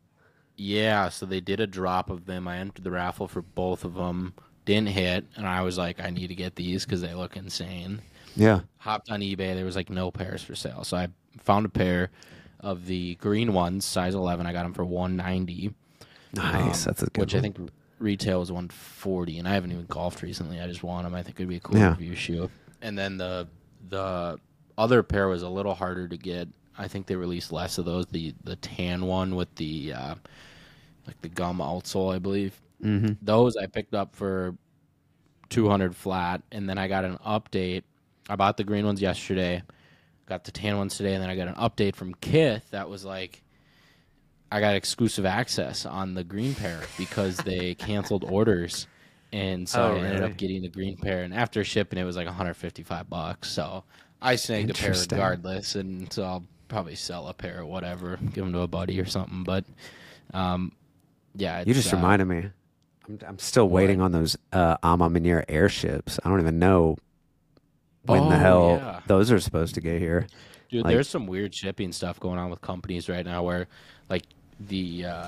Yeah, 0.56 1.10
so 1.10 1.26
they 1.26 1.40
did 1.40 1.60
a 1.60 1.68
drop 1.68 2.10
of 2.10 2.26
them. 2.26 2.48
I 2.48 2.58
entered 2.58 2.84
the 2.84 2.92
raffle 2.92 3.28
for 3.28 3.42
both 3.42 3.84
of 3.86 3.94
them. 3.94 4.34
Didn't 4.66 4.90
hit, 4.90 5.26
and 5.36 5.48
I 5.48 5.62
was 5.62 5.78
like, 5.78 6.00
I 6.00 6.10
need 6.10 6.28
to 6.28 6.36
get 6.36 6.56
these 6.56 6.84
because 6.84 7.02
they 7.02 7.14
look 7.14 7.38
insane. 7.38 8.02
Yeah. 8.36 8.62
Hopped 8.80 9.10
on 9.10 9.22
eBay. 9.22 9.56
There 9.56 9.64
was 9.66 9.76
like 9.76 9.90
no 9.90 10.12
pairs 10.12 10.44
for 10.44 10.56
sale, 10.56 10.84
so 10.84 10.98
I 10.98 11.08
found 11.40 11.66
a 11.66 11.70
pair 11.70 12.10
of 12.60 12.86
the 12.86 13.16
green 13.16 13.54
ones, 13.54 13.86
size 13.86 14.14
11. 14.16 14.46
I 14.46 14.52
got 14.52 14.64
them 14.64 14.74
for 14.74 14.84
190. 14.84 15.74
Nice. 16.34 16.86
um, 16.86 16.90
That's 16.90 17.04
a 17.04 17.06
good 17.06 17.18
which 17.22 17.34
one. 17.34 17.40
I 17.40 17.42
think 17.44 17.70
retail 18.00 18.40
was 18.40 18.52
140, 18.52 19.38
and 19.40 19.48
I 19.48 19.54
haven't 19.54 19.72
even 19.72 19.86
golfed 19.86 20.22
recently. 20.22 20.60
I 20.60 20.68
just 20.68 20.84
want 20.84 21.06
them. 21.06 21.14
I 21.16 21.24
think 21.24 21.38
it'd 21.40 21.48
be 21.48 21.58
a 21.58 21.60
cool 21.60 21.78
Yeah. 21.78 21.92
review 21.92 22.16
shoe. 22.16 22.50
And 22.82 22.98
then 22.98 23.18
the 23.18 23.48
the 23.90 24.38
other 24.78 25.02
pair 25.04 25.28
was 25.30 25.44
a 25.44 25.50
little 25.50 25.76
harder 25.76 26.08
to 26.08 26.18
get. 26.18 26.50
I 26.78 26.88
think 26.88 27.08
they 27.08 27.16
released 27.16 27.52
less 27.52 27.78
of 27.78 27.86
those. 27.86 28.06
The 28.08 28.34
the 28.44 28.56
tan 28.58 29.06
one 29.06 29.36
with 29.36 29.54
the 29.56 29.94
uh, 29.94 30.16
like 31.06 31.22
the 31.22 31.30
gum 31.30 31.58
outsole, 31.60 32.14
I 32.14 32.20
believe. 32.20 32.60
Mm-hmm. 32.84 33.14
Those 33.22 33.58
I 33.58 33.66
picked 33.66 33.96
up 33.96 34.16
for 34.16 34.56
200 35.50 35.96
flat, 35.96 36.42
and 36.52 36.70
then 36.70 36.78
I 36.78 36.88
got 36.88 37.06
an 37.06 37.18
update. 37.26 37.84
I 38.30 38.36
bought 38.36 38.58
the 38.58 38.64
green 38.64 38.86
ones 38.86 39.02
yesterday, 39.02 39.64
got 40.28 40.44
the 40.44 40.52
tan 40.52 40.78
ones 40.78 40.98
today, 40.98 41.14
and 41.14 41.24
then 41.24 41.30
I 41.30 41.36
got 41.36 41.48
an 41.48 41.56
update 41.56 41.96
from 41.96 42.14
Kith 42.16 42.70
that 42.72 42.90
was 42.90 43.06
like, 43.06 43.42
I 44.52 44.60
got 44.60 44.76
exclusive 44.76 45.26
access 45.26 45.86
on 45.86 46.14
the 46.14 46.24
green 46.24 46.54
pair 46.54 46.82
because 46.98 47.38
they 47.38 47.74
canceled 47.80 48.24
orders, 48.26 48.88
and 49.32 49.68
so 49.68 49.82
Oh, 49.82 49.96
I 49.96 50.00
ended 50.00 50.20
really? 50.20 50.32
up 50.32 50.38
getting 50.38 50.62
the 50.62 50.70
green 50.70 50.98
pair. 50.98 51.24
And 51.24 51.34
after 51.34 51.64
shipping, 51.64 51.98
it 51.98 52.04
was 52.04 52.16
like 52.16 52.28
155 52.28 53.10
bucks. 53.10 53.50
So 53.50 53.84
I 54.22 54.36
snagged 54.36 54.70
a 54.70 54.74
pair 54.74 54.94
regardless, 54.94 55.76
and 55.76 56.12
so 56.12 56.24
I'll 56.24 56.44
probably 56.68 56.96
sell 56.96 57.28
a 57.28 57.34
pair 57.34 57.60
or 57.62 57.66
whatever, 57.66 58.18
give 58.18 58.44
them 58.44 58.54
to 58.54 58.60
a 58.62 58.68
buddy 58.68 59.00
or 59.00 59.06
something. 59.06 59.44
But 59.44 59.66
um, 60.34 60.72
yeah, 61.36 61.64
You 61.66 61.74
just 61.74 61.94
uh, 61.94 61.98
reminded 61.98 62.26
me. 62.26 62.50
I'm, 63.08 63.20
I'm 63.28 63.40
still 63.40 63.70
waiting 63.70 64.02
on 64.02 64.12
those 64.12 64.38
uh, 64.52 64.78
A 64.84 64.98
Ma 64.98 65.08
Maniére 65.10 65.46
airships. 65.48 66.20
I 66.24 66.30
don't 66.30 66.40
even 66.42 66.60
know 66.60 66.98
when 68.04 68.24
Oh, 68.24 68.30
the 68.30 68.38
hell 68.38 68.78
yeah. 68.82 69.00
those 69.08 69.32
are 69.32 69.40
supposed 69.40 69.76
to 69.76 69.82
get 69.82 70.00
here. 70.00 70.28
Dude, 70.70 70.84
Like- 70.84 70.94
there's 70.94 71.08
some 71.10 71.28
weird 71.28 71.54
shipping 71.56 71.92
stuff 71.94 72.20
going 72.20 72.38
on 72.40 72.50
with 72.50 72.60
companies 72.62 73.08
right 73.08 73.26
now 73.26 73.44
where, 73.44 73.68
like, 74.10 74.24
the 74.60 75.06
uh, 75.06 75.28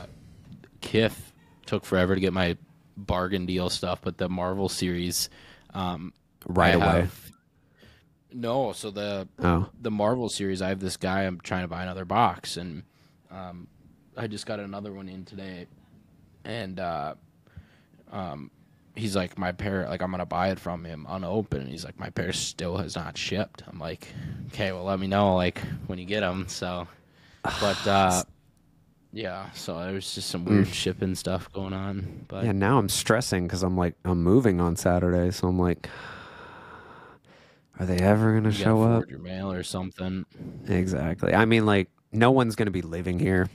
Kith 0.81 1.31
took 1.65 1.85
forever 1.85 2.15
to 2.15 2.19
get 2.21 2.33
my 2.33 2.57
bargain 2.97 3.45
deal 3.45 3.69
stuff, 3.69 3.99
but 4.01 4.17
the 4.17 4.27
Marvel 4.27 4.67
series, 4.67 5.29
um, 5.73 6.11
Right 6.45 6.75
I 6.75 6.97
away. 6.99 7.07
No, 8.33 8.71
so 8.73 8.91
the 8.91 9.27
Oh, 9.39 9.69
the 9.81 9.91
Marvel 9.91 10.29
series, 10.29 10.61
I 10.61 10.69
have 10.69 10.79
this 10.79 10.97
guy. 10.97 11.23
I'm 11.23 11.39
trying 11.41 11.63
to 11.63 11.67
buy 11.67 11.83
another 11.83 12.05
box, 12.05 12.57
and 12.57 12.83
um, 13.31 13.67
I 14.17 14.27
just 14.27 14.45
got 14.45 14.59
another 14.59 14.91
one 14.91 15.09
in 15.09 15.25
today, 15.25 15.67
and 16.43 16.79
uh, 16.79 17.15
um, 18.11 18.51
he's 18.95 19.15
like 19.15 19.37
my 19.37 19.51
pair 19.51 19.87
like 19.87 20.01
I'm 20.01 20.11
gonna 20.11 20.25
buy 20.25 20.49
it 20.49 20.59
from 20.59 20.83
him 20.83 21.05
unopened. 21.09 21.63
And 21.63 21.71
he's 21.71 21.85
like 21.85 21.99
my 21.99 22.09
pair 22.09 22.33
still 22.33 22.77
has 22.77 22.95
not 22.95 23.17
shipped. 23.17 23.63
I'm 23.67 23.79
like, 23.79 24.07
okay, 24.47 24.71
well 24.71 24.83
let 24.83 24.99
me 24.99 25.07
know 25.07 25.35
like 25.35 25.59
when 25.87 25.97
you 25.99 26.05
get 26.05 26.21
them. 26.21 26.47
So, 26.47 26.87
but 27.43 27.87
uh, 27.87 28.23
yeah, 29.13 29.49
so 29.51 29.79
there's 29.79 30.13
just 30.13 30.29
some 30.29 30.45
weird 30.45 30.67
shipping 30.67 31.15
stuff 31.15 31.51
going 31.51 31.73
on. 31.73 32.25
But 32.27 32.45
Yeah, 32.45 32.51
now 32.51 32.77
I'm 32.77 32.89
stressing 32.89 33.47
because 33.47 33.63
I'm 33.63 33.77
like 33.77 33.95
I'm 34.05 34.21
moving 34.21 34.59
on 34.59 34.75
Saturday, 34.75 35.31
so 35.31 35.47
I'm 35.47 35.59
like, 35.59 35.89
are 37.79 37.85
they 37.85 37.97
ever 37.97 38.33
gonna 38.33 38.49
you 38.49 38.55
show 38.55 38.81
up? 38.83 39.09
your 39.09 39.19
mail 39.19 39.51
or 39.51 39.63
something. 39.63 40.25
Exactly. 40.67 41.33
I 41.33 41.45
mean, 41.45 41.65
like 41.65 41.89
no 42.11 42.31
one's 42.31 42.55
gonna 42.55 42.71
be 42.71 42.81
living 42.81 43.19
here, 43.19 43.47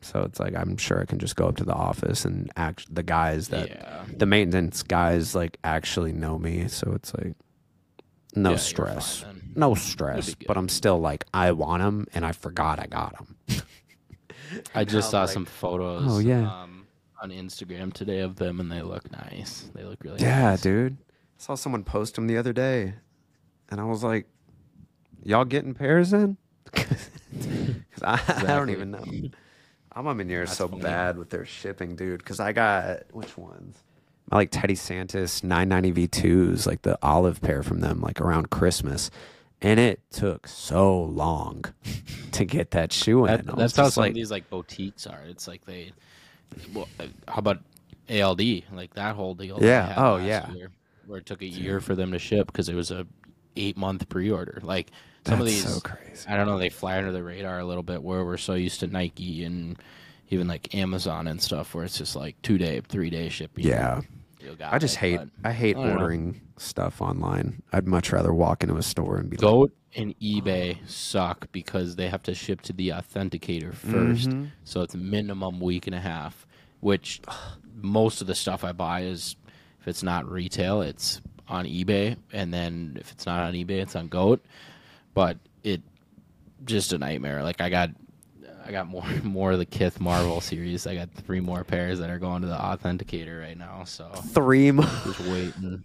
so 0.00 0.22
it's 0.22 0.40
like 0.40 0.54
I'm 0.56 0.76
sure 0.76 1.00
I 1.00 1.04
can 1.04 1.18
just 1.18 1.36
go 1.36 1.46
up 1.48 1.56
to 1.58 1.64
the 1.64 1.74
office 1.74 2.24
and 2.24 2.50
act 2.56 2.92
the 2.94 3.02
guys 3.02 3.48
that 3.48 3.68
yeah, 3.68 4.04
the 4.16 4.26
maintenance 4.26 4.82
guys 4.82 5.34
like 5.34 5.58
actually 5.64 6.12
know 6.12 6.38
me, 6.38 6.68
so 6.68 6.92
it's 6.92 7.14
like 7.14 7.34
no 8.34 8.50
Yeah, 8.52 8.56
stress, 8.56 9.20
fine 9.20 9.52
no 9.54 9.74
stress. 9.74 10.34
But 10.46 10.56
I'm 10.56 10.68
still 10.68 10.98
like 11.00 11.26
I 11.34 11.52
want 11.52 11.82
them, 11.82 12.06
and 12.14 12.24
I 12.26 12.32
forgot 12.32 12.78
I 12.80 12.86
got 12.86 13.16
them. 13.18 13.36
I 14.74 14.84
just 14.84 15.10
saw 15.10 15.22
like, 15.22 15.30
some 15.30 15.44
photos. 15.44 16.04
oh, 16.06 16.18
yeah. 16.18 16.62
um, 16.62 16.86
on 17.22 17.30
Instagram 17.30 17.92
today 17.92 18.20
of 18.20 18.36
them, 18.36 18.60
and 18.60 18.70
they 18.72 18.82
look 18.82 19.10
nice. 19.12 19.70
They 19.74 19.84
look 19.84 20.02
really 20.02 20.20
Yeah, 20.20 20.50
nice. 20.50 20.62
dude. 20.62 20.96
I 21.00 21.42
saw 21.42 21.54
someone 21.54 21.84
post 21.84 22.14
them 22.16 22.26
the 22.26 22.36
other 22.36 22.52
day, 22.52 22.94
and 23.72 23.80
I 23.80 23.84
was 23.84 24.04
like, 24.04 24.26
"Y'all 25.24 25.46
getting 25.46 25.74
pairs 25.74 26.12
in?" 26.12 26.36
Because 27.32 28.02
I, 28.02 28.20
I 28.36 28.54
don't 28.54 28.68
even 28.68 28.90
know. 28.90 29.04
I'm 29.92 30.06
up 30.06 30.20
in 30.20 30.28
here 30.28 30.44
That's 30.44 30.56
so 30.56 30.68
funny. 30.68 30.82
bad 30.82 31.16
with 31.16 31.30
their 31.30 31.46
shipping, 31.46 31.96
dude. 31.96 32.18
Because 32.18 32.40
I 32.40 32.52
got 32.52 33.04
which 33.10 33.36
ones? 33.38 33.78
I 34.30 34.36
like 34.36 34.50
Teddy 34.50 34.74
Santis 34.74 35.42
990 35.42 36.08
V2s, 36.08 36.66
like 36.66 36.82
the 36.82 36.98
olive 37.02 37.40
pair 37.40 37.62
from 37.62 37.80
them, 37.80 38.00
like 38.00 38.20
around 38.20 38.50
Christmas, 38.50 39.10
and 39.62 39.80
it 39.80 40.00
took 40.10 40.46
so 40.46 41.02
long 41.02 41.64
to 42.32 42.44
get 42.44 42.72
that 42.72 42.92
shoe 42.92 43.24
in. 43.24 43.46
That, 43.46 43.56
that's 43.56 43.76
how 43.76 43.84
just 43.84 43.94
some 43.94 44.02
like, 44.02 44.10
of 44.10 44.14
these 44.14 44.30
like 44.30 44.48
boutiques 44.50 45.06
are. 45.06 45.22
It's 45.26 45.48
like 45.48 45.64
they. 45.64 45.92
Well, 46.74 46.88
uh, 47.00 47.06
how 47.28 47.38
about 47.38 47.60
ALD? 48.10 48.42
Like 48.72 48.94
that 48.94 49.16
whole 49.16 49.34
deal. 49.34 49.58
Yeah. 49.60 49.94
Oh, 49.96 50.16
yeah. 50.16 50.50
Year, 50.52 50.70
where 51.06 51.18
it 51.18 51.26
took 51.26 51.40
a 51.42 51.46
year 51.46 51.80
for 51.80 51.94
them 51.94 52.12
to 52.12 52.18
ship 52.18 52.46
because 52.46 52.68
it 52.68 52.74
was 52.74 52.90
a 52.90 53.06
eight 53.56 53.76
month 53.76 54.08
pre 54.08 54.30
order. 54.30 54.58
Like 54.62 54.90
some 55.26 55.40
of 55.40 55.46
these, 55.46 55.64
so 55.72 55.80
crazy. 55.80 56.28
I 56.28 56.36
don't 56.36 56.46
know, 56.46 56.58
they 56.58 56.68
fly 56.70 56.98
under 56.98 57.12
the 57.12 57.22
radar 57.22 57.58
a 57.58 57.64
little 57.64 57.82
bit. 57.82 58.02
Where 58.02 58.24
we're 58.24 58.36
so 58.36 58.54
used 58.54 58.80
to 58.80 58.86
Nike 58.86 59.44
and 59.44 59.76
even 60.30 60.48
like 60.48 60.74
Amazon 60.74 61.26
and 61.28 61.40
stuff, 61.40 61.74
where 61.74 61.84
it's 61.84 61.98
just 61.98 62.16
like 62.16 62.40
two 62.42 62.58
day, 62.58 62.80
three 62.88 63.10
day 63.10 63.28
shipping. 63.28 63.64
Yeah. 63.64 64.00
I 64.64 64.78
just 64.78 64.96
it, 64.96 65.00
hate 65.00 65.20
I 65.44 65.52
hate 65.52 65.76
I 65.76 65.80
don't 65.80 65.86
know. 65.88 65.92
ordering 65.94 66.40
stuff 66.56 67.00
online. 67.00 67.62
I'd 67.72 67.86
much 67.86 68.10
rather 68.12 68.32
walk 68.34 68.62
into 68.64 68.76
a 68.76 68.82
store 68.82 69.16
and 69.18 69.30
be 69.30 69.36
like, 69.36 69.42
Goat 69.42 69.72
and 69.94 70.18
eBay 70.20 70.78
suck 70.88 71.46
because 71.52 71.94
they 71.96 72.08
have 72.08 72.22
to 72.24 72.34
ship 72.34 72.60
to 72.62 72.72
the 72.72 72.88
authenticator 72.88 73.72
1st 73.74 74.28
Mhm. 74.30 74.50
so 74.64 74.80
it's 74.80 74.96
minimum 74.96 75.60
week 75.60 75.86
and 75.86 75.94
a 75.94 76.00
half. 76.00 76.46
Which 76.80 77.20
most 77.76 78.20
of 78.20 78.26
the 78.26 78.34
stuff 78.34 78.64
I 78.64 78.72
buy 78.72 79.02
is, 79.02 79.36
if 79.80 79.86
it's 79.86 80.02
not 80.02 80.28
retail, 80.28 80.82
it's 80.82 81.20
on 81.48 81.64
eBay, 81.66 82.16
and 82.32 82.52
then 82.52 82.96
if 83.00 83.10
it's 83.12 83.26
not 83.26 83.40
on 83.40 83.52
eBay, 83.54 83.80
it's 83.82 83.96
on 83.96 84.08
Goat. 84.08 84.44
But 85.14 85.38
it 85.62 85.82
just 86.64 86.92
a 86.92 86.98
nightmare. 86.98 87.42
Like 87.42 87.60
I 87.60 87.68
got. 87.70 87.90
I 88.64 88.70
got 88.70 88.86
more 88.86 89.02
more 89.24 89.50
of 89.50 89.58
the 89.58 89.66
Kith 89.66 90.00
Marvel 90.00 90.40
series. 90.40 90.86
I 90.86 90.94
got 90.94 91.10
three 91.10 91.40
more 91.40 91.64
pairs 91.64 91.98
that 91.98 92.10
are 92.10 92.20
going 92.20 92.42
to 92.42 92.48
the 92.48 92.56
authenticator 92.56 93.40
right 93.42 93.58
now. 93.58 93.82
So 93.82 94.08
three 94.10 94.70
more. 94.70 94.86
just 95.04 95.18
waiting, 95.18 95.82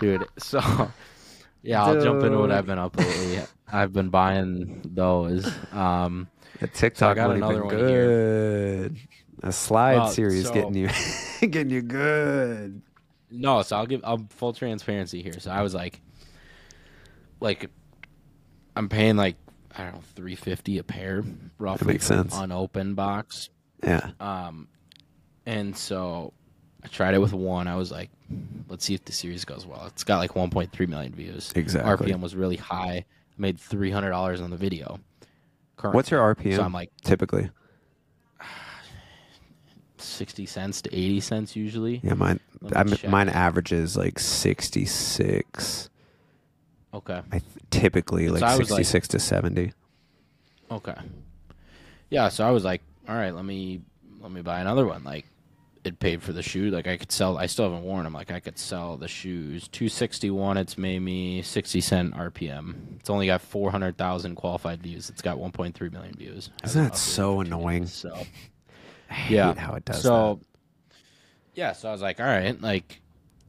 dude. 0.00 0.24
So, 0.38 0.60
yeah, 1.62 1.84
I'll 1.84 2.00
jump 2.00 2.22
into 2.24 2.38
what 2.38 2.50
I've 2.50 2.64
been 2.64 2.78
up 2.78 2.96
lately. 2.96 3.40
I've 3.70 3.92
been 3.92 4.08
buying 4.08 4.80
those. 4.94 5.46
Um, 5.72 6.28
The 6.60 6.68
TikTok 6.68 7.16
got 7.16 7.28
money 7.28 7.40
another 7.40 7.54
been 7.60 7.66
one 7.66 7.76
good. 7.76 8.96
A 9.42 9.52
slide 9.52 9.96
Well, 9.96 10.08
series 10.08 10.46
so- 10.46 10.54
getting 10.54 10.74
you 10.74 10.88
getting 11.46 11.68
you 11.68 11.82
good. 11.82 12.80
No, 13.34 13.62
so 13.62 13.76
I'll 13.76 13.86
give 13.86 14.00
I'm 14.04 14.28
full 14.28 14.52
transparency 14.52 15.22
here. 15.22 15.38
So 15.38 15.50
I 15.50 15.62
was 15.62 15.74
like, 15.74 16.00
like, 17.40 17.70
I'm 18.76 18.88
paying 18.88 19.16
like 19.16 19.36
I 19.76 19.84
don't 19.84 19.94
know 19.94 20.02
three 20.14 20.36
fifty 20.36 20.78
a 20.78 20.84
pair, 20.84 21.22
roughly 21.58 21.94
makes 21.94 22.08
for 22.08 22.14
an 22.14 22.28
sense. 22.30 22.36
unopened 22.40 22.96
box. 22.96 23.50
Yeah. 23.82 24.10
Um, 24.20 24.68
and 25.46 25.76
so 25.76 26.32
I 26.82 26.88
tried 26.88 27.14
it 27.14 27.18
with 27.18 27.32
one. 27.32 27.68
I 27.68 27.76
was 27.76 27.90
like, 27.90 28.10
let's 28.68 28.84
see 28.84 28.94
if 28.94 29.04
the 29.04 29.12
series 29.12 29.44
goes 29.44 29.66
well. 29.66 29.84
It's 29.86 30.04
got 30.04 30.18
like 30.18 30.32
1.3 30.32 30.88
million 30.88 31.12
views. 31.14 31.52
Exactly. 31.54 32.12
RPM 32.12 32.20
was 32.20 32.34
really 32.34 32.56
high. 32.56 33.04
I 33.04 33.34
made 33.36 33.58
three 33.58 33.90
hundred 33.90 34.10
dollars 34.10 34.40
on 34.40 34.50
the 34.50 34.56
video. 34.56 35.00
Currently. 35.76 35.96
What's 35.96 36.10
your 36.10 36.34
RPM? 36.34 36.56
So 36.56 36.62
I'm 36.62 36.72
like 36.72 36.90
typically. 37.02 37.50
Sixty 40.04 40.46
cents 40.46 40.82
to 40.82 40.94
eighty 40.94 41.20
cents 41.20 41.56
usually. 41.56 42.00
Yeah, 42.04 42.14
mine 42.14 42.40
mine 43.08 43.28
averages 43.28 43.96
like 43.96 44.18
66. 44.18 45.90
Okay. 46.94 47.20
I 47.32 47.38
th- 47.38 47.42
typically 47.70 48.28
like 48.28 48.40
so 48.40 48.46
I 48.46 48.56
was 48.56 48.70
like- 48.70 48.78
66 48.84 49.08
to 49.08 49.18
70. 49.18 49.72
Okay. 50.70 50.94
Yeah, 52.10 52.28
so 52.28 52.46
I 52.46 52.50
was 52.52 52.64
like, 52.64 52.82
all 53.08 53.14
right, 53.16 53.34
let 53.34 53.44
me 53.44 53.80
let 54.20 54.30
me 54.30 54.40
buy 54.42 54.60
another 54.60 54.86
one. 54.86 55.04
Like 55.04 55.26
it 55.82 55.98
paid 55.98 56.22
for 56.22 56.32
the 56.32 56.42
shoe. 56.42 56.70
Like 56.70 56.86
I 56.86 56.96
could 56.96 57.12
sell 57.12 57.36
I 57.36 57.46
still 57.46 57.66
haven't 57.66 57.82
worn 57.84 58.04
them. 58.04 58.14
Like 58.14 58.30
I 58.30 58.40
could 58.40 58.58
sell 58.58 58.96
the 58.96 59.08
shoes. 59.08 59.68
Two 59.68 59.88
sixty 59.88 60.30
one, 60.30 60.56
it's 60.56 60.78
made 60.78 61.00
me 61.00 61.42
sixty 61.42 61.80
cent 61.80 62.14
RPM. 62.14 62.98
It's 63.00 63.10
only 63.10 63.26
got 63.26 63.42
four 63.42 63.70
hundred 63.70 63.98
thousand 63.98 64.36
qualified 64.36 64.82
views. 64.82 65.10
It's 65.10 65.20
got 65.20 65.38
one 65.38 65.52
point 65.52 65.74
three 65.74 65.90
million 65.90 66.14
views. 66.14 66.50
Isn't 66.64 66.84
that 66.84 66.96
so 66.96 67.40
annoying? 67.40 67.82
days, 67.82 67.92
So 67.92 68.16
yeah, 69.28 69.54
how 69.54 69.74
it 69.74 69.84
does 69.84 70.02
so 70.02 70.40
yeah, 71.54 71.72
so 71.72 71.88
I 71.88 71.92
was 71.92 72.02
like, 72.02 72.20
all 72.20 72.26
right, 72.26 72.60
like 72.60 73.00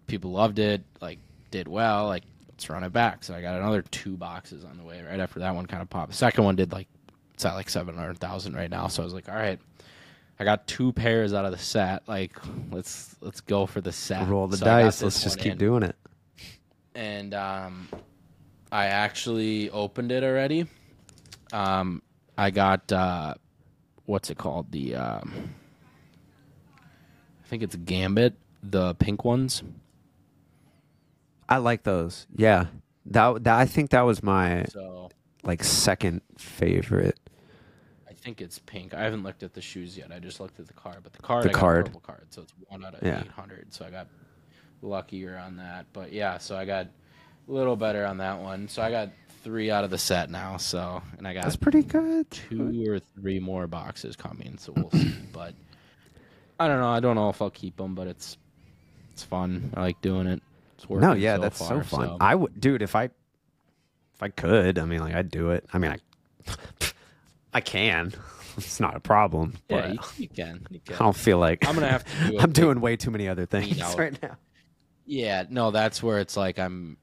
people 0.08 0.32
loved 0.32 0.60
it, 0.60 0.84
like 1.02 1.20
did 1.52 1.68
well, 1.68 2.08
like 2.08 2.24
let's 2.50 2.70
run 2.70 2.84
it 2.84 2.94
back. 2.94 3.24
So 3.24 3.34
I 3.34 3.42
got 3.42 3.60
another 3.60 3.82
two 3.82 4.16
boxes 4.16 4.64
on 4.64 4.78
the 4.78 4.84
way 4.84 5.02
right 5.02 5.20
after 5.20 5.40
that 5.40 5.56
one 5.56 5.66
kind 5.66 5.82
of 5.82 5.90
popped. 5.90 6.12
The 6.12 6.18
second 6.18 6.44
one 6.44 6.56
did 6.56 6.72
like 6.72 6.88
it's 7.34 7.46
at 7.46 7.54
like 7.54 7.70
seven 7.70 7.96
hundred 7.98 8.20
thousand 8.20 8.56
right 8.56 8.70
now. 8.70 8.88
So 8.88 9.02
I 9.02 9.06
was 9.06 9.14
like, 9.14 9.28
all 9.28 9.36
right, 9.36 9.60
I 10.40 10.44
got 10.44 10.68
two 10.68 10.94
pairs 10.94 11.34
out 11.34 11.46
of 11.46 11.52
the 11.52 11.58
set. 11.58 12.08
Like 12.08 12.38
let's 12.72 13.16
let's 13.22 13.42
go 13.42 13.66
for 13.66 13.82
the 13.82 13.92
set. 13.92 14.28
Roll 14.28 14.48
the 14.48 14.58
So 14.58 14.66
dice. 14.66 15.02
Let's 15.02 15.24
just 15.24 15.40
keep 15.40 15.54
in, 15.54 15.58
doing 15.58 15.84
it. 15.84 15.96
And 16.94 17.34
um, 17.34 17.90
I 18.72 18.86
actually 18.88 19.70
opened 19.72 20.12
it 20.12 20.24
already. 20.24 20.68
Um, 21.52 22.02
I 22.38 22.52
got 22.52 22.92
uh, 22.92 23.36
what's 24.06 24.30
it 24.30 24.38
called? 24.38 24.72
The 24.72 24.96
um, 24.96 25.54
I 27.44 27.48
think 27.48 27.64
it's 27.64 27.76
Gambit, 27.76 28.34
the 28.64 28.96
pink 28.96 29.24
ones. 29.24 29.64
I 31.48 31.58
like 31.58 31.84
those. 31.84 32.26
Yeah. 32.36 32.68
That, 33.08 33.44
that 33.44 33.56
I 33.60 33.66
think 33.66 33.92
that 33.92 34.02
was 34.02 34.24
my 34.24 34.66
So 34.70 35.10
like 35.44 35.64
second 35.64 36.22
favorite. 36.38 37.20
I 38.10 38.14
think 38.14 38.42
it's 38.42 38.58
pink. 38.58 38.96
I 38.96 39.04
haven't 39.04 39.22
looked 39.22 39.44
at 39.44 39.54
the 39.54 39.62
shoes 39.62 39.96
yet. 39.96 40.12
I 40.12 40.18
just 40.18 40.40
looked 40.40 40.60
at 40.60 40.66
the 40.66 40.74
card, 40.74 40.98
but 41.04 41.14
the 41.14 41.22
card 41.22 41.44
The 41.44 41.50
I 41.50 41.54
card. 41.54 41.86
purple 41.86 42.00
card, 42.02 42.26
so 42.32 42.42
it's 42.42 42.54
one 42.68 42.84
out 42.84 42.96
of 42.96 43.06
Yeah. 43.06 43.20
eight 43.20 43.28
hundred. 43.28 43.72
So 43.72 43.86
I 43.86 43.92
got 43.92 44.08
luckier 44.82 45.38
on 45.38 45.58
that. 45.58 45.86
But 45.94 46.12
yeah, 46.12 46.40
so 46.40 46.58
I 46.58 46.66
got 46.66 46.88
a 47.48 47.52
little 47.52 47.76
better 47.76 48.04
on 48.06 48.18
that 48.18 48.40
one. 48.40 48.68
So 48.68 48.82
I 48.82 48.90
got 48.90 49.10
three 49.46 49.70
out 49.72 49.84
of 49.86 49.92
the 49.92 49.98
set 49.98 50.30
now. 50.30 50.58
So 50.58 51.02
and 51.18 51.26
I 51.28 51.34
got 51.34 51.44
That's 51.44 51.56
pretty 51.56 51.84
good. 51.84 52.30
two 52.32 52.84
or 52.90 53.00
three 53.00 53.40
more 53.40 53.68
boxes 53.68 54.16
coming, 54.18 54.58
so 54.58 54.74
we'll 54.76 54.92
see. 54.92 55.14
But 55.32 55.54
I 56.60 56.68
don't 56.68 56.80
know. 56.80 56.88
I 56.90 57.00
don't 57.00 57.16
know 57.16 57.30
if 57.30 57.42
I'll 57.42 57.50
keep 57.50 57.78
them, 57.78 57.94
but 57.96 58.08
it's 58.08 58.38
it's 59.14 59.24
fun. 59.24 59.72
I 59.76 59.82
like 59.82 60.02
doing 60.02 60.28
it. 60.28 60.42
It's 60.78 60.90
working 60.90 61.08
No, 61.08 61.14
yeah, 61.14 61.36
so 61.36 61.42
that's 61.42 61.60
far, 61.60 61.68
so 61.68 61.82
fun. 61.84 62.08
so- 62.08 62.18
I 62.20 62.36
would, 62.36 62.60
dude. 62.60 62.82
If 62.82 62.96
I, 62.96 63.06
if 63.06 64.22
I 64.22 64.30
could, 64.30 64.80
I 64.80 64.86
mean, 64.86 65.00
like, 65.00 65.14
I'd 65.16 65.30
do 65.30 65.52
it. 65.52 65.66
I 65.72 65.78
mean, 65.78 65.92
I, 65.92 66.52
I 67.54 67.62
can. 67.62 68.14
It's 68.58 68.80
not 68.80 68.96
a 68.96 69.02
problem. 69.02 69.56
yeah, 69.68 69.82
but 69.82 69.94
you, 70.18 70.24
you 70.24 70.30
can. 70.30 70.66
You 70.70 70.80
I 70.90 70.98
don't 71.00 71.14
feel 71.16 71.38
like 71.38 71.68
I'm 71.68 71.76
gonna 71.76 71.90
have 71.90 72.06
to. 72.06 72.32
Do 72.32 72.40
I'm 72.40 72.54
doing 72.54 72.80
way 72.80 72.96
too 72.96 73.12
many 73.12 73.28
other 73.28 73.46
things 73.46 73.78
right 73.98 74.18
now. 74.24 74.38
Yeah, 75.06 75.44
no, 75.50 75.72
that's 75.72 76.02
where 76.02 76.20
it's 76.20 76.38
like 76.38 76.58
I'm. 76.58 76.96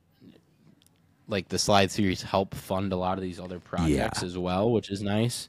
Like 1.32 1.48
the 1.48 1.58
slide 1.58 1.90
series 1.90 2.22
help 2.22 2.54
fund 2.54 2.92
a 2.92 2.96
lot 2.96 3.16
of 3.18 3.22
these 3.22 3.40
other 3.40 3.58
projects 3.58 4.22
as 4.22 4.36
well, 4.38 4.70
which 4.70 4.90
is 4.90 5.02
nice. 5.02 5.48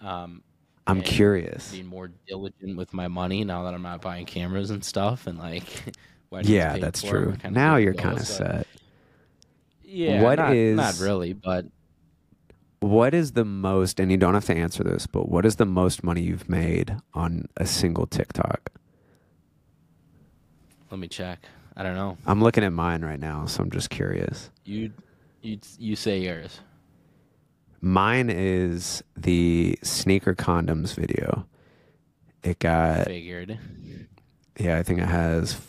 Um, 0.00 0.42
I'm 0.86 1.02
curious. 1.02 1.72
Being 1.72 1.86
more 1.86 2.10
diligent 2.26 2.76
with 2.76 2.94
my 2.94 3.08
money 3.08 3.42
now 3.44 3.64
that 3.64 3.74
I'm 3.74 3.82
not 3.82 4.00
buying 4.00 4.26
cameras 4.26 4.70
and 4.70 4.82
stuff, 4.84 5.26
and 5.26 5.38
like. 5.38 5.64
Yeah, 6.42 6.78
that's 6.78 7.00
true. 7.00 7.36
Now 7.48 7.76
you're 7.76 7.94
kind 7.94 8.18
of 8.18 8.26
set. 8.26 8.66
Yeah, 9.84 10.20
What 10.20 10.40
not, 10.40 10.54
is- 10.54 10.76
not 10.76 10.98
really, 10.98 11.32
but 11.32 11.66
What 12.80 13.14
is 13.14 13.32
the 13.32 13.44
most, 13.44 14.00
and 14.00 14.10
you 14.10 14.16
don't 14.16 14.34
have 14.34 14.46
to 14.46 14.54
answer 14.54 14.82
this, 14.82 15.06
but 15.06 15.28
what 15.28 15.46
is 15.46 15.56
the 15.56 15.64
most 15.66 16.02
money 16.02 16.22
you've 16.22 16.48
made 16.48 16.96
on 17.12 17.46
a 17.56 17.66
single 17.66 18.06
TikTok? 18.06 18.72
Let 20.90 20.98
me 20.98 21.06
check. 21.06 21.46
I 21.76 21.84
don't 21.84 21.94
know. 21.94 22.16
I'm 22.26 22.42
looking 22.42 22.64
at 22.64 22.72
mine 22.72 23.04
right 23.04 23.20
now, 23.20 23.46
so 23.46 23.62
I'm 23.62 23.70
just 23.70 23.90
curious. 23.90 24.50
You 24.64 24.92
you 25.44 25.58
you 25.78 25.96
say 25.96 26.18
yours. 26.20 26.60
Mine 27.80 28.30
is 28.30 29.04
the 29.16 29.78
sneaker 29.82 30.34
condoms 30.34 30.94
video. 30.94 31.46
It 32.42 32.58
got 32.58 33.06
Figured. 33.06 33.58
yeah, 34.58 34.78
I 34.78 34.82
think 34.82 35.00
it 35.00 35.08
has 35.08 35.60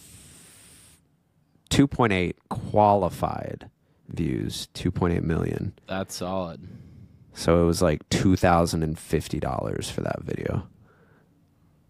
2.8 1.69 2.33
qualified 2.49 3.69
views, 4.07 4.69
2.8 4.73 5.23
million. 5.23 5.73
That's 5.87 6.15
solid. 6.15 6.65
So 7.33 7.61
it 7.61 7.65
was 7.65 7.81
like 7.81 8.07
$2,050 8.09 9.91
for 9.91 10.01
that 10.01 10.21
video. 10.21 10.67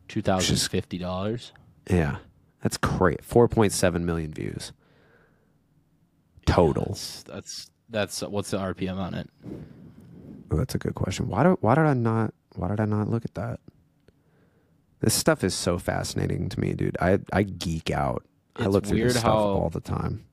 Two 0.07 0.21
thousand 0.21 0.57
fifty 0.57 0.97
dollars. 0.99 1.51
Yeah. 1.89 2.17
That's 2.61 2.77
great. 2.77 3.21
4.7 3.21 4.01
million 4.01 4.33
views 4.33 4.71
total. 6.45 6.85
That's, 6.89 7.23
that's 7.23 7.71
that's 7.89 8.21
what's 8.21 8.51
the 8.51 8.57
RPM 8.57 8.97
on 8.97 9.13
it? 9.13 9.29
Oh, 10.51 10.57
that's 10.57 10.75
a 10.75 10.77
good 10.77 10.95
question. 10.95 11.27
Why 11.27 11.43
do, 11.43 11.57
why 11.61 11.75
did 11.75 11.85
I 11.85 11.93
not 11.93 12.33
why 12.55 12.69
did 12.69 12.79
I 12.79 12.85
not 12.85 13.09
look 13.09 13.25
at 13.25 13.33
that? 13.35 13.59
This 15.01 15.13
stuff 15.13 15.43
is 15.43 15.53
so 15.53 15.77
fascinating 15.77 16.49
to 16.49 16.59
me, 16.59 16.73
dude. 16.73 16.97
I 17.01 17.19
I 17.33 17.43
geek 17.43 17.91
out. 17.91 18.25
I 18.55 18.63
It's 18.63 18.71
look 18.73 18.85
through 18.85 19.03
this 19.03 19.19
stuff 19.19 19.25
all 19.33 19.69
the 19.69 19.81
time. 19.81 20.25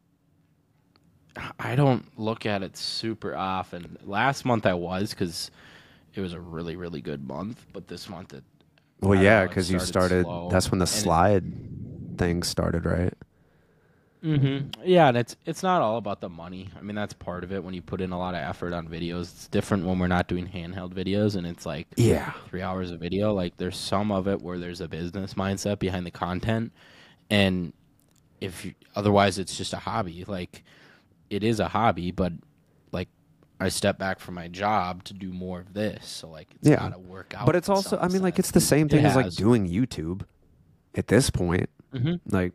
I 1.59 1.75
don't 1.77 2.05
look 2.19 2.45
at 2.45 2.63
it 2.63 2.77
super 2.77 3.35
often. 3.35 3.97
Last 4.05 4.45
month 4.45 4.67
I 4.67 4.75
was 4.75 5.11
because 5.11 5.51
it 6.15 6.21
was 6.21 6.33
a 6.35 6.41
really 6.41 6.77
really 6.77 7.01
good 7.01 7.27
month, 7.27 7.67
but 7.73 7.89
this 7.89 8.09
month 8.09 8.35
it. 8.35 8.45
Well, 9.01 9.21
yeah, 9.21 9.47
because 9.47 9.69
you 9.71 9.81
started 9.81 10.25
slow, 10.25 10.49
That's 10.51 10.71
when 10.71 10.79
the 10.79 10.85
and 10.85 10.95
it- 10.95 11.01
slide 11.01 11.53
thing 12.19 12.43
started, 12.45 12.85
right? 12.87 13.15
Mm-hmm. 14.23 14.83
Yeah, 14.85 15.09
and 15.09 15.17
it's 15.17 15.35
it's 15.47 15.63
not 15.63 15.83
all 15.83 15.97
about 15.97 16.21
the 16.21 16.29
money. 16.29 16.69
I 16.79 16.83
mean, 16.83 16.95
that's 16.95 17.13
part 17.13 17.43
of 17.43 17.53
it. 17.53 17.63
When 17.65 17.75
you 17.75 17.83
put 17.83 18.01
in 18.01 18.13
a 18.13 18.19
lot 18.19 18.35
of 18.35 18.41
effort 18.41 18.73
on 18.73 18.87
videos, 18.89 19.23
it's 19.33 19.49
different 19.49 19.85
when 19.85 19.99
we're 19.99 20.07
not 20.07 20.29
doing 20.29 20.47
handheld 20.47 20.95
videos, 20.95 21.35
and 21.37 21.47
it's 21.47 21.67
like 21.67 21.89
Yeah. 21.97 22.33
three 22.49 22.63
hours 22.63 22.91
of 22.93 23.01
video. 23.01 23.33
Like 23.35 23.57
there's 23.57 23.77
some 23.77 24.13
of 24.13 24.29
it 24.29 24.41
where 24.41 24.59
there's 24.59 24.81
a 24.81 24.87
business 24.89 25.35
mindset 25.35 25.79
behind 25.81 26.07
the 26.07 26.11
content, 26.13 26.73
and 27.31 27.73
if 28.41 28.65
you, 28.65 28.75
otherwise 28.95 29.39
it's 29.39 29.57
just 29.57 29.73
a 29.73 29.77
hobby. 29.79 30.25
Like 30.27 30.63
it 31.29 31.43
is 31.43 31.59
a 31.61 31.69
hobby, 31.69 32.13
but 32.13 32.33
like 32.93 33.09
I 33.59 33.71
step 33.71 33.99
back 33.99 34.21
from 34.21 34.35
my 34.35 34.47
job 34.49 35.03
to 35.05 35.15
do 35.15 35.33
more 35.33 35.59
of 35.61 35.75
this. 35.75 36.07
So 36.07 36.29
like 36.31 36.49
it's 36.61 36.69
Yeah. 36.69 36.77
gotta 36.77 36.99
work 37.01 37.35
out. 37.37 37.47
But 37.47 37.57
it's 37.57 37.69
also, 37.69 37.99
I 37.99 38.07
mean, 38.09 38.23
like 38.23 38.39
it's 38.39 38.53
the 38.53 38.61
same 38.61 38.87
It 38.87 38.93
thing 38.93 39.05
as 39.05 39.17
like 39.17 39.33
doing 39.33 39.69
YouTube. 39.69 40.23
At 40.95 41.09
this 41.09 41.31
point, 41.31 41.71
Mhm. 41.95 42.21
like 42.31 42.53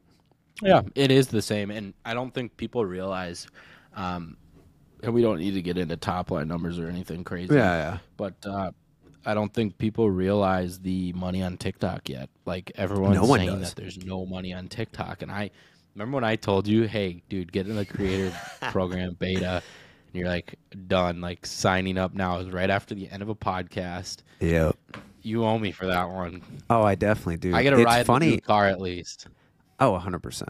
Yeah, 0.61 0.81
it 0.95 1.11
is 1.11 1.27
the 1.27 1.41
same, 1.41 1.69
and 1.71 1.93
I 2.05 2.13
don't 2.13 2.33
think 2.33 2.55
people 2.57 2.85
realize. 2.85 3.47
Um, 3.95 4.37
and 5.03 5.13
we 5.13 5.21
don't 5.21 5.39
need 5.39 5.51
to 5.53 5.61
get 5.61 5.77
into 5.77 5.95
top 5.97 6.31
line 6.31 6.47
numbers 6.47 6.79
or 6.79 6.87
anything 6.87 7.23
crazy. 7.23 7.53
yeah, 7.53 7.75
yeah. 7.77 7.97
but 8.17 8.33
uh, 8.45 8.71
I 9.25 9.33
don't 9.35 9.53
think 9.53 9.77
people 9.77 10.09
realize 10.09 10.79
the 10.79 11.13
money 11.13 11.43
on 11.43 11.57
TikTok 11.57 12.09
yet. 12.09 12.29
Like 12.45 12.71
everyone's 12.75 13.15
No 13.15 13.25
one 13.25 13.39
saying 13.39 13.59
does. 13.59 13.73
that 13.73 13.81
there's 13.81 14.03
no 14.03 14.25
money 14.25 14.53
on 14.53 14.67
TikTok, 14.67 15.21
and 15.21 15.31
I 15.31 15.51
remember 15.95 16.15
when 16.15 16.23
I 16.23 16.35
told 16.35 16.67
you, 16.67 16.83
"Hey, 16.83 17.21
dude, 17.29 17.51
get 17.51 17.67
in 17.67 17.75
the 17.75 17.85
creator 17.85 18.33
program 18.71 19.15
beta," 19.19 19.61
and 20.07 20.15
you're 20.15 20.27
like, 20.27 20.55
"Done." 20.87 21.21
Like 21.21 21.45
signing 21.45 21.97
up 21.99 22.13
now 22.15 22.39
is 22.39 22.49
right 22.49 22.69
after 22.69 22.95
the 22.95 23.07
end 23.09 23.21
of 23.21 23.29
a 23.29 23.35
podcast. 23.35 24.17
yeah. 24.39 24.71
You 25.23 25.43
owe 25.43 25.59
me 25.59 25.73
for 25.73 25.87
that 25.87 26.09
one. 26.09 26.41
Oh, 26.69 26.83
I 26.83 26.95
definitely 26.95 27.35
do. 27.37 27.53
I 27.53 27.61
get 27.61 27.73
a 27.73 27.77
it's 27.77 27.85
ride 27.85 27.99
in 27.99 28.05
funny. 28.05 28.29
the 28.35 28.41
car 28.41 28.65
at 28.67 28.79
least. 28.79 29.27
Oh, 29.79 29.99
100%. 30.03 30.43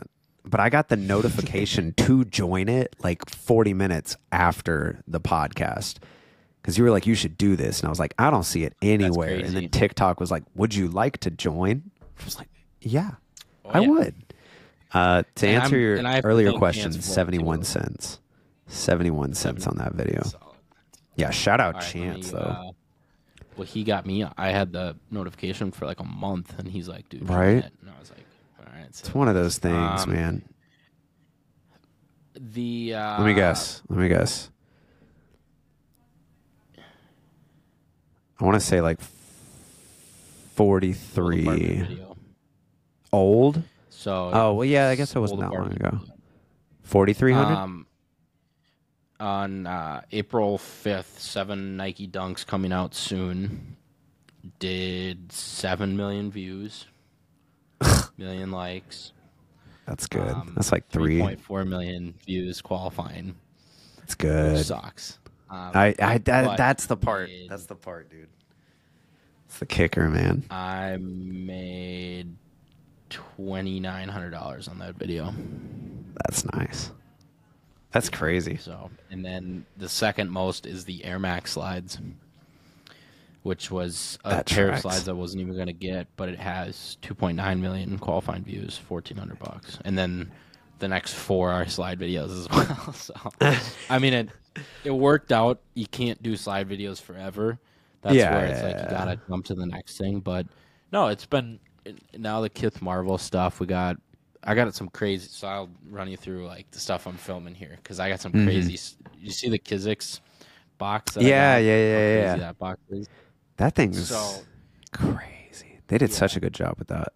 But 0.45 0.59
I 0.59 0.69
got 0.69 0.87
the 0.89 0.95
notification 0.97 1.93
to 1.97 2.23
join 2.25 2.69
it 2.69 2.95
like 3.03 3.29
40 3.29 3.73
minutes 3.73 4.15
after 4.31 5.01
the 5.07 5.19
podcast. 5.19 5.95
Because 6.61 6.77
you 6.77 6.83
were 6.83 6.91
like, 6.91 7.05
you 7.07 7.15
should 7.15 7.37
do 7.37 7.55
this. 7.55 7.79
And 7.79 7.87
I 7.87 7.89
was 7.89 7.99
like, 7.99 8.13
I 8.19 8.29
don't 8.29 8.43
see 8.43 8.63
it 8.63 8.73
anywhere. 8.81 9.37
And 9.39 9.55
then 9.55 9.69
TikTok 9.69 10.19
was 10.19 10.31
like, 10.31 10.43
would 10.55 10.73
you 10.75 10.87
like 10.89 11.17
to 11.19 11.29
join? 11.31 11.91
I 12.19 12.25
was 12.25 12.37
like, 12.37 12.49
yeah, 12.81 13.11
Oh, 13.65 13.69
I 13.71 13.79
yeah. 13.81 13.87
would. 13.89 14.15
Uh, 14.93 15.23
to 15.35 15.47
And 15.47 15.63
answer 15.63 15.75
I'm- 15.75 15.81
your 15.81 15.95
and 15.97 16.07
I 16.07 16.13
have 16.13 16.21
to 16.23 16.27
earlier 16.27 16.53
question, 16.53 16.91
Chance 16.91 16.95
for 17.05 17.11
it, 17.11 17.13
71 17.15 17.59
too. 17.59 17.63
cents. 17.65 18.19
71 18.67 19.33
cents 19.33 19.67
on 19.67 19.77
that 19.77 19.93
video. 19.93 20.23
Yeah, 21.15 21.31
shout 21.31 21.59
out 21.59 21.75
right, 21.75 21.83
Chance, 21.83 22.27
me, 22.27 22.31
though. 22.39 22.45
uh, 22.45 22.71
well, 23.57 23.65
he 23.65 23.83
got 23.83 24.05
me. 24.05 24.23
I 24.37 24.49
had 24.51 24.71
the 24.71 24.95
notification 25.09 25.71
for 25.71 25.85
like 25.85 25.99
a 25.99 26.03
month, 26.03 26.57
and 26.59 26.67
he's 26.67 26.87
like, 26.87 27.09
"Dude, 27.09 27.27
Right? 27.27 27.63
And 27.63 27.89
I 27.89 27.99
was 27.99 28.09
like, 28.11 28.19
"All 28.19 28.25
right." 28.73 28.93
So 28.95 29.06
it's 29.06 29.13
one 29.15 29.27
of 29.27 29.36
those 29.36 29.58
things, 29.58 30.03
um, 30.03 30.12
man. 30.12 30.43
the 32.36 32.93
uh, 32.93 33.17
Let 33.19 33.25
me 33.27 33.34
guess. 33.34 33.82
Let 33.89 33.99
me 33.99 34.08
guess. 34.10 34.49
I 38.39 38.45
want 38.45 38.53
to 38.56 38.60
say 38.65 38.82
like 38.82 38.99
43. 40.56 41.97
Old? 43.12 43.63
So 43.89 44.30
Oh, 44.34 44.53
well, 44.53 44.65
yeah, 44.65 44.89
I 44.89 44.95
guess 44.95 45.15
it 45.15 45.19
wasn't 45.19 45.39
that 45.41 45.51
long 45.51 45.71
ago. 45.71 45.99
4,300? 46.84 47.53
Um, 47.53 47.88
on 49.19 49.65
uh, 49.65 50.01
April 50.12 50.58
fifth, 50.60 51.19
seven 51.19 51.75
Nike 51.77 52.08
Dunks 52.08 52.45
coming 52.45 52.71
out 52.71 52.93
soon. 52.93 53.75
Did 54.60 55.32
seven 55.32 55.97
million 55.97 56.30
views, 56.32 56.86
million 58.17 58.51
likes. 58.51 59.13
That's 59.85 60.07
good. 60.07 60.27
um, 60.29 60.53
That's 60.55 60.71
like 60.71 60.87
three. 60.89 61.19
3.4 61.19 61.67
million 61.67 62.13
views 62.25 62.61
qualifying. 62.61 63.35
That's 63.99 64.15
good. 64.15 64.65
sucks. 64.65 65.17
Um, 65.49 65.71
I, 65.73 65.95
I, 66.01 66.17
that, 66.19 66.57
that's 66.57 66.87
the 66.87 66.97
part. 66.97 67.29
did- 67.29 67.49
That's 67.49 67.65
the 67.67 67.75
part, 67.75 68.09
dude. 68.09 68.27
It's 69.45 69.59
the 69.59 69.65
kicker, 69.65 70.09
man. 70.09 70.43
I 70.51 70.97
made 70.99 72.35
twenty 73.09 73.79
nine 73.79 74.09
hundred 74.09 74.31
dollars 74.31 74.67
on 74.67 74.77
that 74.79 74.95
video. 74.95 75.33
That's 76.25 76.43
nice. 76.53 76.91
That's 77.91 78.09
crazy. 78.09 78.57
So, 78.57 78.89
and 79.09 79.23
then 79.23 79.65
the 79.77 79.87
second 79.87 80.29
most 80.31 80.65
is 80.65 80.83
the 80.83 81.05
Air 81.05 81.17
Max 81.17 81.53
slides, 81.53 81.97
which 83.47 83.71
was 83.71 84.19
a 84.25 84.36
That 84.36 84.45
pair 84.49 84.67
tracks. 84.67 84.77
of 84.77 84.77
slides 84.77 85.07
I 85.10 85.13
wasn't 85.13 85.41
even 85.41 85.57
gonna 85.57 85.73
get, 85.73 86.07
but 86.17 86.29
it 86.29 86.39
has 86.39 86.97
two 87.01 87.15
point 87.15 87.38
nine 87.38 87.62
million 87.62 87.97
qualifying 87.99 88.43
views, 88.43 88.77
fourteen 88.77 89.17
hundred 89.17 89.39
bucks, 89.39 89.79
and 89.86 89.97
then 89.97 90.31
the 90.79 90.88
next 90.88 91.13
four 91.13 91.51
are 91.51 91.67
slide 91.67 91.99
videos 91.99 92.31
as 92.38 92.49
well. 92.51 92.93
So, 92.93 93.13
I 93.89 93.99
mean, 93.99 94.13
it 94.13 94.29
it 94.83 94.91
worked 94.91 95.31
out. 95.31 95.62
You 95.73 95.88
can't 95.88 96.21
do 96.21 96.36
slide 96.38 96.69
videos 96.69 97.01
forever. 97.01 97.60
That's 98.01 98.27
Yeah, 98.27 98.29
where 98.29 98.47
it's 98.47 98.63
yeah, 98.63 98.63
like 98.63 98.81
you 98.81 98.88
gotta 98.88 99.19
jump 99.29 99.45
to 99.45 99.55
the 99.55 99.65
next 99.65 99.97
thing. 99.97 100.19
But 100.19 100.47
no, 100.91 101.07
it's 101.07 101.25
been 101.25 101.60
now 102.17 102.41
the 102.41 102.49
Kith 102.49 102.81
Marvel 102.81 103.17
stuff. 103.17 103.60
We 103.60 103.67
got 103.67 103.97
I 104.43 104.55
got 104.55 104.73
some 104.75 104.89
crazy. 104.89 105.29
So 105.29 105.47
I'll 105.47 105.69
run 105.89 106.10
you 106.10 106.17
through 106.17 106.47
like 106.47 106.69
the 106.71 106.79
stuff 106.79 107.07
I'm 107.07 107.17
filming 107.17 107.55
here 107.55 107.77
because 107.83 107.99
I 107.99 108.10
got 108.10 108.19
some 108.21 108.33
Mhm. 108.33 108.36
crazy. 108.36 108.77
You 109.19 109.31
see 109.31 109.49
the 109.49 109.60
Kizix 109.60 110.21
box? 110.77 111.17
Yeah, 111.17 111.57
got? 111.57 111.60
yeah, 111.60 111.77
yeah, 111.77 112.07
yeah. 112.13 112.36
That 112.38 112.57
box 112.60 112.79
is. 112.89 113.07
That 113.58 113.76
thing's 113.76 114.08
So 114.10 114.43
crazy. 114.91 115.80
They 115.88 115.98
did 115.98 116.10
Yeah. 116.12 116.15
such 116.15 116.36
a 116.36 116.39
good 116.39 116.54
job 116.54 116.76
with 116.80 116.88
that. 116.89 117.13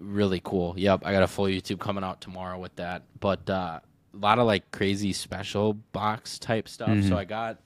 really 0.00 0.40
cool. 0.44 0.74
Yep, 0.76 1.02
I 1.04 1.12
got 1.12 1.22
a 1.22 1.26
full 1.28 1.44
YouTube 1.46 1.78
coming 1.78 2.02
out 2.02 2.20
tomorrow 2.20 2.58
with 2.58 2.74
that. 2.76 3.02
But 3.20 3.48
uh, 3.48 3.78
a 4.12 4.16
lot 4.16 4.38
of 4.40 4.46
like 4.46 4.70
crazy 4.72 5.12
special 5.12 5.74
box 5.92 6.38
type 6.38 6.68
stuff. 6.68 6.88
Mhm. 6.90 7.08
So 7.08 7.16
I 7.16 7.24
got. 7.24 7.58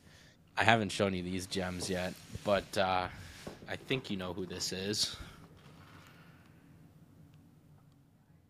I 0.56 0.62
haven't 0.64 0.90
shown 0.92 1.14
you 1.14 1.22
these 1.22 1.46
gems 1.46 1.88
yet, 1.88 2.12
but 2.44 2.76
uh, 2.76 3.08
I 3.68 3.76
think 3.76 4.10
you 4.10 4.16
know 4.18 4.32
who 4.34 4.44
this 4.44 4.72
is. 4.72 5.16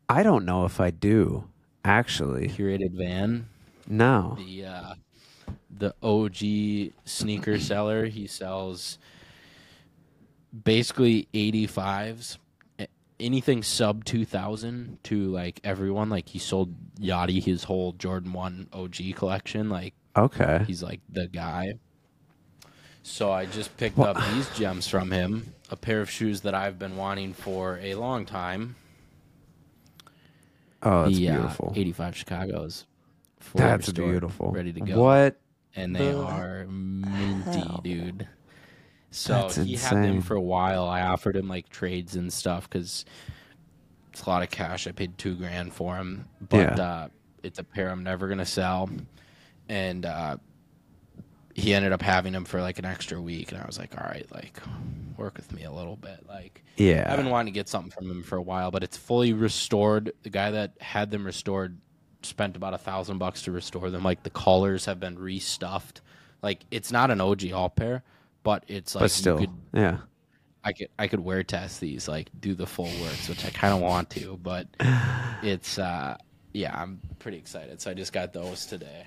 I 0.08 0.22
don't 0.22 0.44
know 0.44 0.64
if 0.64 0.80
I 0.80 0.90
do, 0.90 1.44
actually. 1.84 2.48
Curated 2.48 2.92
Van. 2.92 3.46
No. 3.86 4.36
the 4.38 4.64
uh, 4.66 4.94
the 5.70 5.94
OG 6.02 6.92
sneaker 7.04 7.58
seller. 7.60 8.06
He 8.06 8.26
sells 8.26 8.98
basically 10.64 11.28
85s, 11.34 12.38
anything 13.20 13.62
sub 13.62 14.04
2000 14.04 14.98
to 15.04 15.28
like 15.28 15.60
everyone. 15.64 16.08
Like 16.10 16.28
he 16.28 16.38
sold 16.38 16.74
Yachty 17.00 17.42
his 17.42 17.64
whole 17.64 17.92
Jordan 17.92 18.32
1 18.32 18.68
OG 18.72 18.96
collection. 19.16 19.68
Like 19.68 19.94
Okay. 20.16 20.64
he's 20.66 20.82
like 20.82 21.00
the 21.08 21.28
guy. 21.28 21.74
So 23.02 23.30
I 23.32 23.46
just 23.46 23.76
picked 23.76 23.96
Well- 23.96 24.16
up 24.16 24.34
these 24.34 24.48
gems 24.58 24.86
from 24.88 25.10
him, 25.10 25.54
a 25.70 25.76
pair 25.76 26.00
of 26.00 26.10
shoes 26.10 26.42
that 26.42 26.54
I've 26.54 26.78
been 26.78 26.96
wanting 26.96 27.32
for 27.34 27.78
a 27.82 27.94
long 27.94 28.26
time. 28.26 28.76
Oh, 30.82 31.04
that's 31.04 31.16
the 31.16 31.28
uh, 31.30 31.36
beautiful. 31.38 31.72
85 31.74 32.16
Chicago's. 32.16 32.84
That's 33.54 33.88
restored, 33.88 34.10
beautiful. 34.10 34.50
Ready 34.52 34.72
to 34.74 34.80
go 34.80 35.02
What? 35.02 35.40
And 35.76 35.94
they 35.94 36.10
the 36.12 36.18
are 36.22 36.66
minty, 36.68 37.58
hell? 37.60 37.80
dude. 37.82 38.28
So 39.10 39.32
That's 39.32 39.56
he 39.56 39.72
had 39.76 39.92
insane. 39.94 40.02
them 40.02 40.20
for 40.22 40.34
a 40.34 40.40
while. 40.40 40.86
I 40.86 41.00
offered 41.02 41.36
him 41.36 41.48
like 41.48 41.68
trades 41.70 42.14
and 42.16 42.32
stuff 42.32 42.68
because 42.68 43.04
It's 44.12 44.22
a 44.22 44.30
lot 44.30 44.42
of 44.42 44.50
cash. 44.50 44.86
I 44.86 44.92
paid 44.92 45.16
two 45.16 45.34
grand 45.36 45.72
for 45.72 45.94
them, 45.96 46.26
but 46.48 46.76
Yeah. 46.78 46.84
uh, 46.84 47.08
it's 47.42 47.58
a 47.58 47.64
pair 47.64 47.88
I'm 47.90 48.02
never 48.02 48.26
gonna 48.28 48.44
sell. 48.46 48.90
And 49.68 50.04
uh, 50.04 50.38
he 51.54 51.72
ended 51.74 51.92
up 51.92 52.02
having 52.02 52.32
them 52.32 52.44
for 52.44 52.60
like 52.60 52.78
an 52.78 52.84
extra 52.84 53.20
week, 53.20 53.52
and 53.52 53.60
I 53.60 53.66
was 53.66 53.78
like, 53.78 53.96
all 53.96 54.06
right, 54.08 54.26
like 54.32 54.58
work 55.16 55.36
with 55.36 55.52
me 55.52 55.64
a 55.64 55.72
little 55.72 55.96
bit. 55.96 56.24
Like 56.28 56.64
Yeah. 56.76 57.06
I've 57.10 57.16
been 57.16 57.30
wanting 57.30 57.52
to 57.52 57.56
get 57.58 57.68
something 57.68 57.90
from 57.90 58.10
him 58.10 58.22
for 58.22 58.36
a 58.36 58.42
while, 58.42 58.70
but 58.70 58.82
it's 58.82 58.96
fully 58.96 59.32
restored. 59.32 60.12
The 60.22 60.30
guy 60.30 60.50
that 60.52 60.72
had 60.80 61.10
them 61.10 61.24
restored 61.24 61.78
spent 62.22 62.56
about 62.56 62.74
a 62.74 62.78
thousand 62.78 63.18
bucks 63.18 63.42
to 63.42 63.52
restore 63.52 63.90
them. 63.90 64.02
Like 64.02 64.22
the 64.22 64.30
collars 64.30 64.84
have 64.86 65.00
been 65.00 65.16
restuffed. 65.16 66.00
Like 66.42 66.60
it's 66.70 66.92
not 66.92 67.10
an 67.10 67.20
OG 67.20 67.52
all 67.52 67.68
pair, 67.70 68.02
but 68.42 68.64
it's 68.68 68.94
like 68.94 69.02
but 69.02 69.10
still, 69.10 69.38
could 69.38 69.50
yeah. 69.72 69.98
I 70.64 70.72
could 70.72 70.88
I 70.98 71.08
could 71.08 71.20
wear 71.20 71.42
test 71.42 71.80
these, 71.80 72.08
like 72.08 72.28
do 72.40 72.54
the 72.54 72.66
full 72.66 72.90
works, 73.02 73.28
which 73.28 73.44
I 73.44 73.50
kind 73.50 73.72
of 73.74 73.80
want 73.80 74.10
to, 74.10 74.38
but 74.42 74.66
it's 75.42 75.78
uh 75.78 76.16
yeah, 76.52 76.74
I'm 76.80 77.00
pretty 77.18 77.38
excited. 77.38 77.80
So 77.80 77.90
I 77.90 77.94
just 77.94 78.12
got 78.12 78.32
those 78.32 78.66
today. 78.66 79.06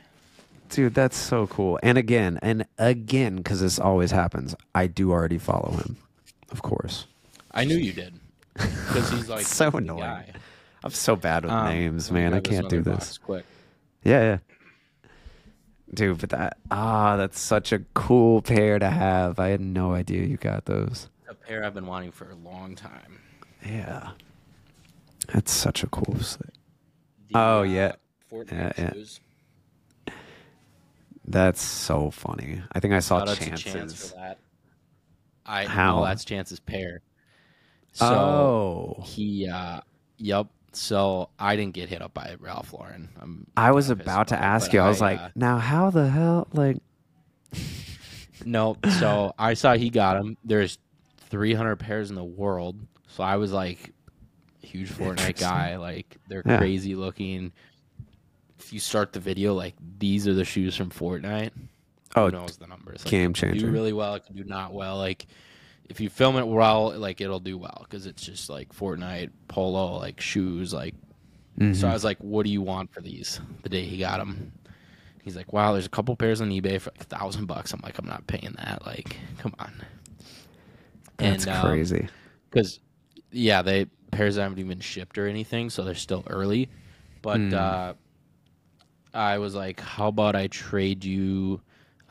Dude, 0.70 0.94
that's 0.94 1.18
so 1.18 1.48
cool. 1.48 1.80
And 1.84 1.98
again, 1.98 2.40
and 2.42 2.66
again, 2.78 3.36
because 3.38 3.60
this 3.60 3.78
always 3.78 4.12
happens, 4.12 4.56
I 4.74 4.88
do 4.88 5.12
already 5.12 5.38
follow 5.38 5.72
him, 5.72 5.98
of 6.52 6.62
course. 6.62 7.08
I 7.52 7.66
knew 7.66 7.76
you 7.76 7.92
did 7.92 8.14
because 8.54 9.10
he's 9.12 9.28
like 9.30 9.46
So 9.46 9.70
annoying. 9.72 10.00
guy. 10.00 10.26
I'm 10.84 10.92
so 10.92 11.16
bad 11.16 11.44
with 11.44 11.52
Um, 11.54 11.68
names, 11.68 12.12
man. 12.12 12.34
I 12.34 12.40
can't 12.40 12.70
do 12.70 12.82
this. 12.82 13.18
quick. 13.18 13.46
Yeah, 14.04 14.22
yeah. 14.22 14.38
Dude, 15.94 16.20
but 16.20 16.30
that 16.30 16.58
ah, 16.72 17.18
that's 17.18 17.40
such 17.40 17.72
a 17.74 17.80
cool 17.94 18.42
pair 18.42 18.80
to 18.80 18.90
have. 18.90 19.40
I 19.40 19.50
had 19.50 19.60
no 19.62 19.94
idea 19.94 20.26
you 20.26 20.38
got 20.38 20.66
those. 20.66 21.10
A 21.30 21.34
pair 21.34 21.64
I've 21.66 21.74
been 21.74 21.86
wanting 21.86 22.12
for 22.12 22.30
a 22.30 22.36
long 22.36 22.76
time. 22.76 23.20
Yeah. 23.66 24.12
That's 25.34 25.52
such 25.52 25.84
a 25.84 25.88
cool 25.88 26.18
set. 26.20 26.50
The, 27.30 27.38
Oh, 27.38 27.62
yeah. 27.64 27.94
Fortnite 28.32 28.52
Yeah, 28.52 28.72
yeah. 28.78 28.94
shoes. 28.94 29.20
That's 31.26 31.62
so 31.62 32.10
funny. 32.10 32.62
I 32.72 32.80
think 32.80 32.94
I 32.94 33.00
saw 33.00 33.20
Shout 33.20 33.30
out 33.30 33.38
to 33.38 33.46
Chance 33.46 33.62
chances. 33.62 34.14
I 35.46 35.66
How? 35.66 35.98
know 36.00 36.06
that's 36.06 36.26
Chance's 36.26 36.60
pair. 36.60 37.02
So 37.94 38.06
oh, 38.06 39.04
he, 39.04 39.48
uh, 39.48 39.82
yep. 40.18 40.48
So 40.74 41.30
I 41.38 41.56
didn't 41.56 41.74
get 41.74 41.90
hit 41.90 42.02
up 42.02 42.14
by 42.14 42.36
Ralph 42.40 42.74
Lauren. 42.74 43.10
I'm 43.22 43.48
I 43.58 43.72
was 43.72 43.90
about 43.90 44.30
to 44.30 44.36
about 44.36 44.44
it, 44.44 44.46
ask 44.46 44.74
you. 44.74 44.80
I 44.80 44.88
was 44.88 45.02
I, 45.02 45.12
like, 45.12 45.20
uh, 45.20 45.30
now 45.36 45.58
how 45.58 45.90
the 45.90 46.08
hell? 46.10 46.48
Like, 46.54 46.78
No, 48.46 48.78
so 48.98 49.34
I 49.38 49.54
saw 49.54 49.74
he 49.76 49.90
got 49.90 50.16
them. 50.16 50.38
There's 50.44 50.80
300 51.30 51.76
pairs 51.78 52.10
in 52.10 52.16
the 52.16 52.24
world, 52.24 52.76
so 53.08 53.24
I 53.24 53.36
was 53.36 53.52
like, 53.52 53.92
huge 54.62 54.90
Fortnite 54.90 55.40
guy. 55.40 55.76
Like 55.78 56.18
they're 56.28 56.44
Yeah. 56.46 56.58
crazy 56.58 56.96
looking. 56.96 57.52
If 58.58 58.72
you 58.74 58.80
start 58.80 59.14
the 59.14 59.20
video, 59.20 59.54
like 59.54 59.76
these 60.00 60.28
are 60.28 60.34
the 60.34 60.46
shoes 60.46 60.76
from 60.76 60.90
Fortnite. 60.90 61.52
oh, 62.16 62.30
knows 62.30 62.58
the 62.58 62.68
numbers? 62.68 63.04
Like, 63.06 63.12
game 63.12 63.34
changer. 63.34 63.68
Do 63.68 63.72
really 63.72 63.94
well. 63.94 64.16
It 64.16 64.26
can 64.26 64.36
do 64.36 64.44
not 64.44 64.74
well. 64.74 64.98
Like 64.98 65.28
if 65.92 66.00
you 66.00 66.10
film 66.10 66.38
it 66.38 66.48
well, 66.48 66.98
like 66.98 67.22
it'll 67.22 67.40
do 67.42 67.58
well 67.58 67.82
because 67.84 68.06
it's 68.08 68.24
just 68.24 68.50
like 68.50 68.74
Fortnite 68.74 69.30
polo, 69.48 69.98
like 69.98 70.20
shoes, 70.20 70.74
like. 70.74 70.96
Mhm. 71.60 71.76
So 71.76 71.88
I 71.88 71.94
was 71.94 72.04
like, 72.06 72.18
"What 72.20 72.46
do 72.46 72.50
you 72.52 72.62
want 72.62 72.92
for 72.94 73.02
these?" 73.02 73.40
The 73.64 73.70
day 73.70 73.84
he 73.84 73.98
got 73.98 74.20
them, 74.20 74.54
he's 75.22 75.36
like, 75.36 75.52
"Wow, 75.52 75.74
there's 75.74 75.86
a 75.86 75.90
couple 75.90 76.16
pairs 76.16 76.40
on 76.40 76.50
eBay 76.50 76.80
for 76.80 76.92
like 76.92 77.02
a 77.02 77.04
thousand 77.04 77.46
bucks." 77.46 77.74
I'm 77.74 77.82
like, 77.84 78.00
"I'm 78.00 78.08
not 78.08 78.26
paying 78.26 78.56
that. 78.58 78.86
Like, 78.86 79.18
come 79.38 79.54
on." 79.60 79.74
that's 81.18 81.46
and, 81.46 81.56
um, 81.56 81.68
crazy. 81.68 82.08
Because, 82.50 82.80
yeah, 83.32 83.62
they 83.62 83.86
pairs 84.12 84.38
haven't 84.38 84.60
even 84.60 84.80
shipped 84.80 85.18
or 85.18 85.28
anything, 85.28 85.70
so 85.70 85.84
they're 85.84 85.94
still 85.94 86.24
early. 86.28 86.70
But 87.22 87.40
Hmm. 87.40 87.54
uh, 87.54 87.94
I 89.14 89.38
was 89.38 89.54
like, 89.54 89.80
"How 89.82 90.08
about 90.08 90.36
I 90.36 90.48
trade 90.48 91.04
you?" 91.04 91.62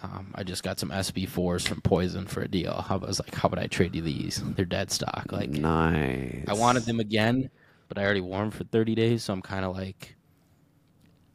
Um, 0.02 0.32
I 0.34 0.44
just 0.44 0.62
got 0.62 0.78
some 0.78 0.90
SB4s 0.90 1.68
from 1.68 1.80
Poison 1.82 2.26
for 2.26 2.40
a 2.40 2.48
deal. 2.48 2.84
I 2.88 2.96
was 2.96 3.20
like, 3.20 3.34
"How 3.34 3.46
about 3.48 3.62
I 3.62 3.66
trade 3.66 3.94
you 3.94 4.00
these? 4.02 4.42
They're 4.56 4.64
dead 4.64 4.90
stock." 4.90 5.26
Like, 5.30 5.50
nice. 5.50 6.44
I 6.48 6.54
wanted 6.54 6.84
them 6.84 7.00
again, 7.00 7.50
but 7.88 7.98
I 7.98 8.04
already 8.04 8.22
wore 8.22 8.38
them 8.40 8.50
for 8.50 8.64
30 8.64 8.94
days, 8.94 9.24
so 9.24 9.34
I'm 9.34 9.42
kind 9.42 9.64
of 9.64 9.76
like, 9.76 10.16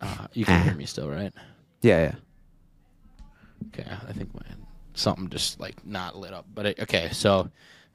uh, 0.01 0.27
you 0.33 0.45
can 0.45 0.63
hear 0.63 0.73
me 0.73 0.85
still, 0.85 1.07
right? 1.09 1.31
Yeah, 1.81 2.01
yeah. 2.03 2.15
Okay, 3.67 3.89
I 4.07 4.13
think 4.13 4.33
my 4.33 4.41
something 4.93 5.29
just 5.29 5.59
like 5.59 5.85
not 5.85 6.15
lit 6.17 6.33
up, 6.33 6.45
but 6.53 6.65
it, 6.65 6.79
okay. 6.79 7.09
So, 7.11 7.49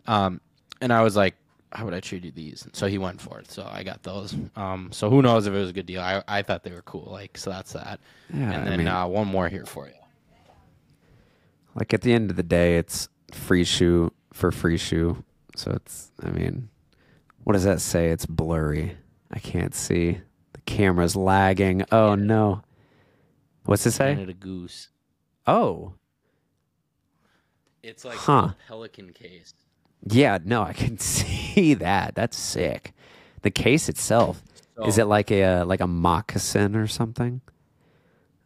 um, 0.06 0.40
and 0.80 0.92
I 0.92 1.02
was 1.02 1.16
like, 1.16 1.34
how 1.72 1.84
would 1.84 1.94
I 1.94 2.00
trade 2.00 2.24
you 2.24 2.30
these? 2.30 2.64
And 2.64 2.76
so 2.76 2.86
he 2.86 2.98
went 2.98 3.20
for 3.20 3.38
it, 3.40 3.50
so 3.50 3.66
I 3.70 3.82
got 3.82 4.02
those. 4.02 4.36
Um, 4.56 4.90
so 4.92 5.08
who 5.10 5.22
knows 5.22 5.46
if 5.46 5.54
it 5.54 5.58
was 5.58 5.70
a 5.70 5.72
good 5.72 5.86
deal? 5.86 6.00
I 6.00 6.22
I 6.28 6.42
thought 6.42 6.62
they 6.62 6.72
were 6.72 6.82
cool, 6.82 7.08
like 7.10 7.36
so 7.38 7.50
that's 7.50 7.72
that. 7.72 7.98
Yeah, 8.32 8.52
and 8.52 8.54
I 8.54 8.64
then 8.70 8.78
mean- 8.78 8.88
uh, 8.88 9.06
one 9.06 9.26
more 9.26 9.48
here 9.48 9.66
for 9.66 9.86
you. 9.88 9.94
Like 11.74 11.94
at 11.94 12.02
the 12.02 12.12
end 12.12 12.30
of 12.30 12.36
the 12.36 12.42
day, 12.42 12.76
it's 12.78 13.08
free 13.32 13.64
shoe 13.64 14.12
for 14.32 14.50
free 14.50 14.76
shoe. 14.76 15.24
So 15.56 15.70
it's, 15.72 16.10
I 16.22 16.30
mean, 16.30 16.68
what 17.44 17.52
does 17.54 17.64
that 17.64 17.80
say? 17.80 18.08
It's 18.10 18.26
blurry. 18.26 18.96
I 19.30 19.38
can't 19.38 19.74
see. 19.74 20.20
The 20.52 20.60
camera's 20.66 21.16
lagging. 21.16 21.84
Oh 21.92 22.14
no. 22.14 22.62
What's 23.64 23.86
it 23.86 23.92
say? 23.92 24.14
Canada 24.14 24.32
Goose. 24.34 24.88
Oh, 25.46 25.94
It's 27.82 28.04
like 28.04 28.16
Huh. 28.16 28.50
a 28.52 28.56
pelican 28.68 29.12
case. 29.12 29.54
yeah. 30.06 30.38
No, 30.44 30.62
I 30.62 30.72
can 30.72 30.98
see 30.98 31.74
that. 31.74 32.14
That's 32.14 32.36
sick. 32.36 32.92
The 33.42 33.50
case 33.50 33.88
itself 33.88 34.42
is 34.86 34.96
it 34.98 35.04
like 35.04 35.30
a 35.30 35.62
like 35.64 35.80
a 35.80 35.86
moccasin 35.86 36.74
or 36.74 36.86
something? 36.86 37.40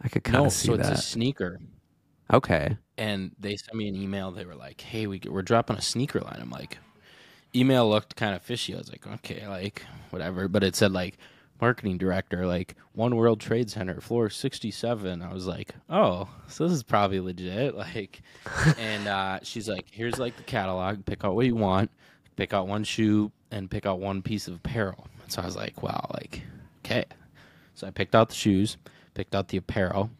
I 0.00 0.08
could 0.08 0.24
kind 0.24 0.38
no? 0.38 0.46
of 0.46 0.52
see 0.52 0.66
So 0.66 0.74
it's 0.74 0.88
that. 0.88 0.98
a 0.98 1.02
sneaker. 1.02 1.60
Okay. 2.32 2.76
and 2.96 3.32
they 3.38 3.56
sent 3.56 3.74
me 3.74 3.88
an 3.88 3.96
email. 3.96 4.30
They 4.30 4.44
were 4.44 4.54
like, 4.54 4.80
"Hey, 4.80 5.06
we 5.06 5.20
we're 5.28 5.42
dropping 5.42 5.76
a 5.76 5.82
sneaker 5.82 6.20
line." 6.20 6.38
I'm 6.40 6.50
like, 6.50 6.78
email 7.54 7.88
looked 7.88 8.16
kind 8.16 8.34
of 8.34 8.42
fishy. 8.42 8.74
I 8.74 8.78
was 8.78 8.90
like, 8.90 9.06
"Okay, 9.06 9.46
like 9.48 9.82
whatever," 10.10 10.48
but 10.48 10.62
it 10.64 10.76
said 10.76 10.92
like 10.92 11.18
marketing 11.60 11.96
director, 11.98 12.46
like 12.46 12.74
One 12.94 13.16
World 13.16 13.40
Trade 13.40 13.70
Center, 13.70 14.00
floor 14.00 14.28
67. 14.30 15.22
I 15.22 15.32
was 15.32 15.46
like, 15.46 15.74
"Oh, 15.88 16.28
so 16.48 16.64
this 16.64 16.72
is 16.76 16.82
probably 16.82 17.20
legit." 17.20 17.74
Like, 17.84 18.22
and 18.78 19.06
uh, 19.08 19.38
she's 19.42 19.68
like, 19.68 19.86
"Here's 19.90 20.18
like 20.18 20.36
the 20.36 20.42
catalog. 20.42 21.04
Pick 21.04 21.24
out 21.24 21.34
what 21.34 21.46
you 21.46 21.56
want. 21.56 21.90
Pick 22.36 22.52
out 22.52 22.66
one 22.68 22.84
shoe 22.84 23.30
and 23.50 23.70
pick 23.70 23.86
out 23.86 24.00
one 24.00 24.22
piece 24.22 24.48
of 24.48 24.54
apparel." 24.56 25.06
And 25.22 25.32
so 25.32 25.42
I 25.42 25.46
was 25.46 25.56
like, 25.56 25.82
"Wow, 25.82 26.10
like, 26.14 26.42
okay." 26.84 27.04
So 27.74 27.86
I 27.86 27.90
picked 27.90 28.14
out 28.14 28.28
the 28.28 28.34
shoes, 28.36 28.76
picked 29.14 29.34
out 29.34 29.48
the 29.48 29.56
apparel, 29.56 30.10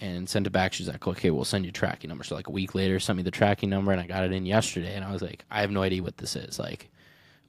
and 0.00 0.28
sent 0.28 0.46
it 0.46 0.50
back. 0.50 0.72
She's 0.72 0.88
like, 0.88 1.06
okay, 1.06 1.30
we'll 1.30 1.44
send 1.44 1.66
you 1.66 1.72
tracking 1.72 2.08
number. 2.08 2.24
So 2.24 2.34
like 2.34 2.48
a 2.48 2.52
week 2.52 2.74
later, 2.74 2.98
sent 2.98 3.16
me 3.16 3.22
the 3.22 3.30
tracking 3.30 3.70
number, 3.70 3.92
and 3.92 4.00
I 4.00 4.06
got 4.06 4.24
it 4.24 4.32
in 4.32 4.46
yesterday. 4.46 4.94
And 4.94 5.04
I 5.04 5.12
was 5.12 5.22
like, 5.22 5.44
I 5.50 5.60
have 5.60 5.70
no 5.70 5.82
idea 5.82 6.02
what 6.02 6.16
this 6.16 6.36
is. 6.36 6.58
Like, 6.58 6.90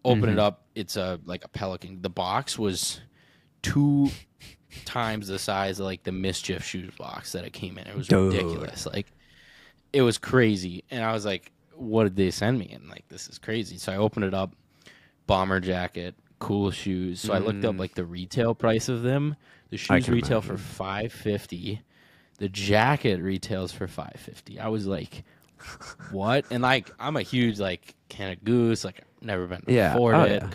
open 0.04 0.30
it 0.30 0.34
mm-hmm. 0.34 0.40
up. 0.40 0.66
It's 0.76 0.98
a 0.98 1.20
like 1.26 1.46
a 1.46 1.48
pelican. 1.48 2.02
The 2.02 2.10
box 2.10 2.60
was 2.60 3.00
two 3.62 4.10
times 4.86 5.28
the 5.28 5.40
size 5.40 5.80
of 5.80 5.86
like 5.86 6.04
the 6.04 6.12
MSCHF 6.12 6.62
shoes 6.62 6.94
box 6.96 7.32
that 7.32 7.46
it 7.46 7.54
came 7.54 7.78
in. 7.78 7.88
It 7.88 7.96
was 7.96 8.08
Dude. 8.08 8.34
ridiculous. 8.34 8.86
Like, 8.86 9.08
it 9.94 10.02
was 10.02 10.18
crazy. 10.18 10.84
And 10.92 11.04
I 11.04 11.14
was 11.14 11.26
like, 11.26 11.52
what 11.76 12.04
did 12.04 12.16
they 12.16 12.32
send 12.32 12.60
me? 12.60 12.72
And 12.74 12.90
like, 12.90 13.08
this 13.10 13.28
is 13.28 13.38
crazy. 13.38 13.78
So 13.78 13.92
I 13.92 13.98
opened 13.98 14.26
it 14.26 14.34
up. 14.34 14.56
Bomber 15.28 15.62
jacket, 15.62 16.16
cool 16.40 16.72
shoes. 16.72 17.22
So 17.22 17.32
I 17.32 17.38
looked 17.38 17.64
up 17.64 17.76
mm. 17.76 17.80
like 17.80 17.94
the 17.94 18.04
retail 18.04 18.54
price 18.54 18.90
of 18.90 19.02
them. 19.02 19.38
The 19.70 19.78
shoes 19.78 20.10
retail 20.10 20.40
imagine. 20.40 20.58
for 20.58 20.62
five 20.62 21.14
fifty. 21.14 21.82
The 22.42 22.50
jacket 22.50 23.22
retails 23.22 23.72
for 23.72 23.88
five 23.88 24.16
fifty. 24.18 24.60
I 24.60 24.68
was 24.68 24.88
like, 24.88 25.24
what? 26.12 26.46
And 26.50 26.64
like, 26.64 26.90
I'm 27.00 27.16
a 27.16 27.22
huge 27.22 27.60
like 27.60 27.94
Canada 28.10 28.42
Goose. 28.44 28.84
Like, 28.84 28.98
I've 29.00 29.26
never 29.26 29.46
been 29.48 29.62
to 29.62 29.72
Yeah. 29.72 29.94
afford 29.94 30.16
Oh, 30.16 30.22
it. 30.24 30.42
yeah. 30.42 30.50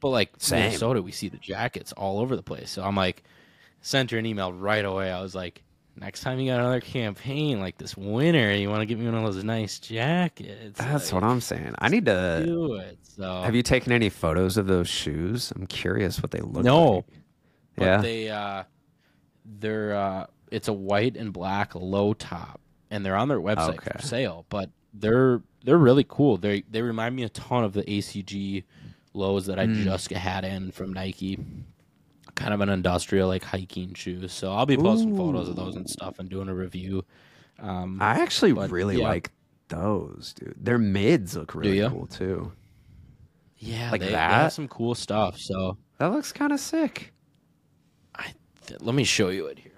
But 0.00 0.08
like 0.08 0.30
Same. 0.38 0.60
Minnesota, 0.64 1.00
we 1.02 1.12
see 1.12 1.28
the 1.28 1.38
jackets 1.38 1.92
all 1.92 2.18
over 2.18 2.34
the 2.36 2.42
place. 2.42 2.70
So 2.70 2.82
I'm 2.82 2.96
like, 2.96 3.22
sent 3.82 4.10
her 4.10 4.18
an 4.18 4.26
email 4.26 4.52
right 4.52 4.84
away. 4.84 5.10
I 5.12 5.22
was 5.22 5.34
like, 5.34 5.62
next 5.96 6.22
time 6.22 6.38
you 6.40 6.50
got 6.50 6.58
another 6.58 6.80
campaign 6.80 7.60
like 7.60 7.78
this 7.78 7.96
winter, 7.96 8.52
you 8.54 8.68
want 8.68 8.80
to 8.82 8.86
get 8.86 8.98
me 8.98 9.06
one 9.06 9.14
of 9.14 9.32
those 9.32 9.44
nice 9.44 9.78
jackets. 9.78 10.78
That's 10.78 11.12
like, 11.12 11.22
what 11.22 11.28
I'm 11.30 11.40
saying. 11.40 11.74
I 11.78 11.88
need 11.88 12.04
to. 12.06 12.42
do 12.44 12.74
it. 12.74 12.98
So 13.04 13.42
Have 13.42 13.54
you 13.54 13.62
taken 13.62 13.92
any 13.92 14.08
photos 14.10 14.56
of 14.56 14.66
those 14.66 14.88
shoes? 14.88 15.52
I'm 15.54 15.66
curious 15.68 16.20
what 16.20 16.32
they 16.32 16.40
look 16.40 16.64
No. 16.64 16.90
like. 16.92 17.04
But 17.76 17.84
Yeah. 17.84 17.96
they 18.02 18.28
uh 18.30 18.62
they're 19.44 19.94
uh 19.94 20.26
it's 20.50 20.68
a 20.68 20.72
white 20.72 21.16
and 21.16 21.32
black 21.32 21.74
low 21.74 22.14
top 22.14 22.60
and 22.90 23.04
they're 23.04 23.16
on 23.16 23.28
their 23.28 23.40
website 23.40 23.76
Okay. 23.78 23.90
for 23.96 24.02
sale, 24.02 24.46
but 24.48 24.70
they're 24.94 25.42
they're 25.64 25.76
really 25.78 26.04
cool. 26.08 26.36
They 26.36 26.62
they 26.70 26.82
remind 26.82 27.16
me 27.16 27.24
a 27.24 27.28
ton 27.28 27.64
of 27.64 27.72
the 27.72 27.82
ACG 27.82 28.64
lows 29.14 29.46
that 29.46 29.58
I 29.58 29.66
Hmm. 29.66 29.82
just 29.82 30.10
had 30.10 30.44
in 30.44 30.70
from 30.70 30.92
Nike. 30.92 31.38
Kind 32.34 32.52
of 32.54 32.60
an 32.60 32.68
industrial 32.68 33.28
like 33.28 33.42
hiking 33.42 33.94
shoe. 33.94 34.28
So 34.28 34.52
I'll 34.52 34.66
be 34.66 34.76
posting 34.76 35.16
photos 35.16 35.48
of 35.48 35.56
those 35.56 35.74
and 35.74 35.88
stuff 35.88 36.18
and 36.18 36.28
doing 36.28 36.48
a 36.48 36.54
review. 36.54 37.04
Um 37.58 38.00
I 38.00 38.20
actually 38.20 38.52
But, 38.52 38.70
really 38.70 38.98
yeah. 38.98 39.08
like 39.08 39.32
those, 39.68 40.34
dude. 40.38 40.54
Their 40.62 40.78
mids 40.78 41.34
look 41.36 41.54
really 41.54 41.88
cool 41.88 42.06
too. 42.06 42.52
Yeah, 43.58 43.90
Like 43.90 44.00
they, 44.00 44.06
they 44.08 44.12
that? 44.12 44.30
have 44.32 44.52
some 44.52 44.68
cool 44.68 44.94
stuff. 44.94 45.38
So 45.38 45.76
That 45.98 46.08
looks 46.12 46.30
kind 46.32 46.52
of 46.52 46.60
sick. 46.60 47.12
I 48.14 48.32
th- 48.66 48.80
let 48.82 48.94
me 48.94 49.04
show 49.04 49.30
you 49.30 49.46
it 49.46 49.58
here. 49.58 49.72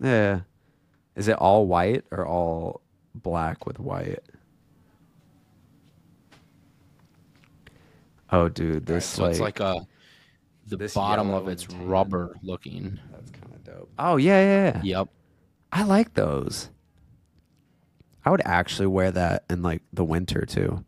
Yeah. 0.00 0.40
Is 1.16 1.28
it 1.28 1.36
all 1.36 1.66
white 1.66 2.04
or 2.10 2.26
all 2.26 2.80
black 3.14 3.66
with 3.66 3.80
white? 3.80 4.20
Oh, 8.30 8.48
dude, 8.48 8.86
this 8.86 9.06
so 9.06 9.22
like, 9.22 9.30
it's 9.30 9.40
like 9.40 9.60
a 9.60 9.64
uh, 9.64 9.80
the 10.66 10.92
bottom 10.94 11.30
of 11.30 11.48
it's 11.48 11.64
tan. 11.64 11.88
rubber 11.88 12.36
looking. 12.42 12.98
that's 13.10 13.30
kind 13.30 13.54
of 13.54 13.64
dope. 13.64 13.90
Oh 13.98 14.16
yeah, 14.16 14.40
yeah, 14.40 14.72
yeah. 14.74 14.98
Yep. 14.98 15.08
I 15.72 15.82
like 15.84 16.14
those. 16.14 16.70
I 18.24 18.30
would 18.30 18.42
actually 18.44 18.88
wear 18.88 19.10
that 19.10 19.44
in 19.48 19.62
like 19.62 19.82
the 19.92 20.04
winter 20.04 20.44
too. 20.44 20.84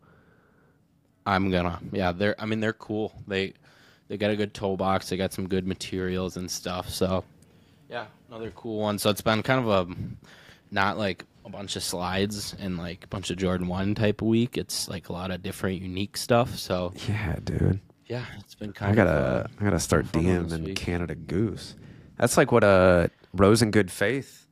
I'm 1.25 1.49
gonna. 1.49 1.79
Yeah, 1.91 2.11
they're. 2.11 2.39
I 2.39 2.45
mean, 2.45 2.59
they're 2.59 2.73
cool. 2.73 3.13
They 3.27 3.53
they 4.07 4.17
got 4.17 4.29
a 4.31 4.35
good 4.35 4.53
toe 4.53 4.77
box. 4.77 5.09
They 5.09 5.17
got 5.17 5.33
some 5.33 5.47
good 5.47 5.65
materials 5.65 6.37
and 6.37 6.49
stuff. 6.49 6.89
So 6.89 7.23
yeah, 7.91 8.05
another 8.29 8.51
cool 8.55 8.79
one. 8.79 8.97
So 8.97 9.09
it's 9.11 9.21
been 9.21 9.43
kind 9.43 9.59
of 9.67 9.89
a 9.89 9.93
not 10.71 10.97
like 10.97 11.25
a 11.45 11.49
bunch 11.49 11.75
of 11.75 11.83
slides 11.83 12.55
and 12.59 12.77
like 12.77 13.03
a 13.03 13.07
bunch 13.07 13.29
of 13.29 13.37
Jordan 13.37 13.67
One 13.67 13.93
type 13.93 14.21
of 14.21 14.27
week. 14.27 14.57
It's 14.57 14.87
like 14.87 15.09
a 15.09 15.13
lot 15.13 15.29
of 15.29 15.43
different 15.43 15.81
unique 15.81 16.15
stuff. 16.17 16.57
So 16.57 16.93
Yeah, 17.07 17.35
dude. 17.43 17.79
yeah, 18.07 18.25
it's 18.39 18.55
been 18.55 18.71
kind 18.73 18.93
I 18.93 18.95
gotta, 18.95 19.09
of. 19.11 19.45
Uh, 19.45 19.47
I 19.59 19.63
gotta 19.65 19.79
start 19.79 20.07
fun 20.07 20.25
one 20.25 20.47
this 20.47 20.59
DMing. 20.59 20.75
Canada 20.75 21.15
Goose. 21.15 21.75
That's 22.17 22.37
like 22.37 22.51
what 22.51 22.63
uh 22.63 23.07
Rose 23.33 23.61
and 23.61 23.73
Good 23.73 23.91
Faith 23.91 24.47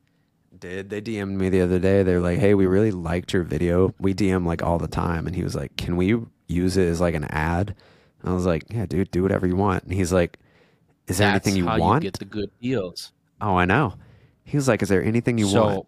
did. 0.58 0.90
They 0.90 1.00
DM'd 1.00 1.38
me 1.38 1.48
the 1.48 1.62
other 1.62 1.78
day. 1.78 2.02
They're 2.02 2.20
like, 2.20 2.38
"Hey, 2.38 2.54
we 2.54 2.66
really 2.66 2.90
liked 2.90 3.32
your 3.32 3.44
video. 3.44 3.94
We 3.98 4.12
DM 4.14 4.44
like 4.44 4.62
all 4.62 4.78
the 4.78 4.88
time." 4.88 5.26
And 5.26 5.34
he 5.34 5.42
was 5.42 5.54
like, 5.54 5.76
"Can 5.76 5.96
we 5.96 6.18
use 6.48 6.76
it 6.76 6.86
as 6.88 7.00
like 7.00 7.14
an 7.14 7.24
ad?" 7.24 7.74
And 8.20 8.30
I 8.30 8.34
was 8.34 8.44
like, 8.46 8.64
"Yeah, 8.70 8.86
dude, 8.86 9.10
do 9.10 9.22
whatever 9.22 9.46
you 9.46 9.56
want." 9.56 9.84
And 9.84 9.92
he's 9.92 10.12
like, 10.12 10.38
"Is 11.06 11.18
there 11.18 11.30
that's 11.30 11.46
anything 11.46 11.62
you 11.62 11.68
how 11.68 11.78
want?" 11.78 12.02
you 12.02 12.10
get 12.10 12.18
the 12.18 12.24
good 12.24 12.50
deals. 12.60 13.12
Oh, 13.40 13.56
I 13.56 13.64
know. 13.64 13.94
He 14.44 14.56
was 14.56 14.68
like, 14.68 14.82
"Is 14.82 14.88
there 14.88 15.02
anything 15.02 15.38
you 15.38 15.46
so 15.48 15.64
want?" 15.64 15.86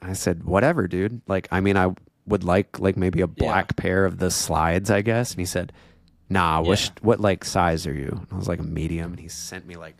I 0.00 0.12
said, 0.14 0.44
"Whatever, 0.44 0.86
dude. 0.88 1.20
Like, 1.26 1.48
I 1.50 1.60
mean, 1.60 1.76
I 1.76 1.94
would 2.26 2.44
like 2.44 2.78
like 2.78 2.96
maybe 2.96 3.20
a 3.20 3.26
black 3.26 3.76
pair 3.76 4.04
of 4.04 4.18
the 4.18 4.30
slides, 4.30 4.90
I 4.90 5.02
guess." 5.02 5.32
And 5.32 5.40
he 5.40 5.46
said, 5.46 5.72
"Nah, 6.28 6.60
what 6.60 6.68
Yeah. 6.70 6.74
sh- 6.86 7.02
what 7.02 7.20
like 7.20 7.44
size 7.44 7.86
are 7.86 7.94
you?" 7.94 8.08
And 8.22 8.26
I 8.32 8.36
was 8.36 8.48
like 8.48 8.60
a 8.60 8.64
medium, 8.64 9.12
and 9.12 9.20
he 9.20 9.28
sent 9.28 9.66
me 9.66 9.76
like 9.76 9.96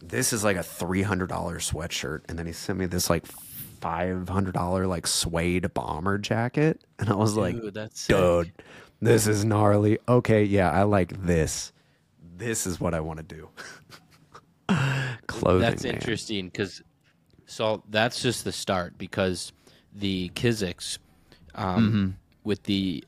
this 0.00 0.32
is 0.32 0.44
like 0.44 0.56
a 0.56 0.62
three 0.62 1.02
hundred 1.02 1.28
dollar 1.28 1.58
sweatshirt, 1.58 2.20
and 2.28 2.38
then 2.38 2.46
he 2.46 2.52
sent 2.52 2.78
me 2.78 2.86
this 2.86 3.08
like 3.10 3.26
five 3.26 4.28
hundred 4.28 4.54
dollar 4.54 4.86
like 4.86 5.06
suede 5.06 5.72
bomber 5.74 6.18
jacket, 6.18 6.84
and 6.98 7.08
I 7.08 7.14
was 7.14 7.36
like, 7.36 7.54
dude. 7.60 7.90
"Dude, 8.06 8.52
this 9.00 9.26
is 9.26 9.44
gnarly." 9.44 9.98
Okay, 10.08 10.44
yeah, 10.44 10.70
I 10.70 10.82
like 10.84 11.24
this. 11.24 11.72
This 12.36 12.66
is 12.66 12.78
what 12.80 12.94
I 12.94 13.00
want 13.00 13.18
to 13.18 13.22
do. 13.22 13.48
Clothing. 15.26 15.60
That's 15.62 15.84
man. 15.84 15.94
interesting 15.94 16.46
because 16.46 16.82
so 17.46 17.82
that's 17.90 18.22
just 18.22 18.44
the 18.44 18.52
start 18.52 18.96
because 18.98 19.52
the 19.94 20.30
Kizik's 20.34 20.98
um, 21.54 21.88
Mm-hmm. 21.88 22.10
with 22.44 22.62
the 22.64 23.04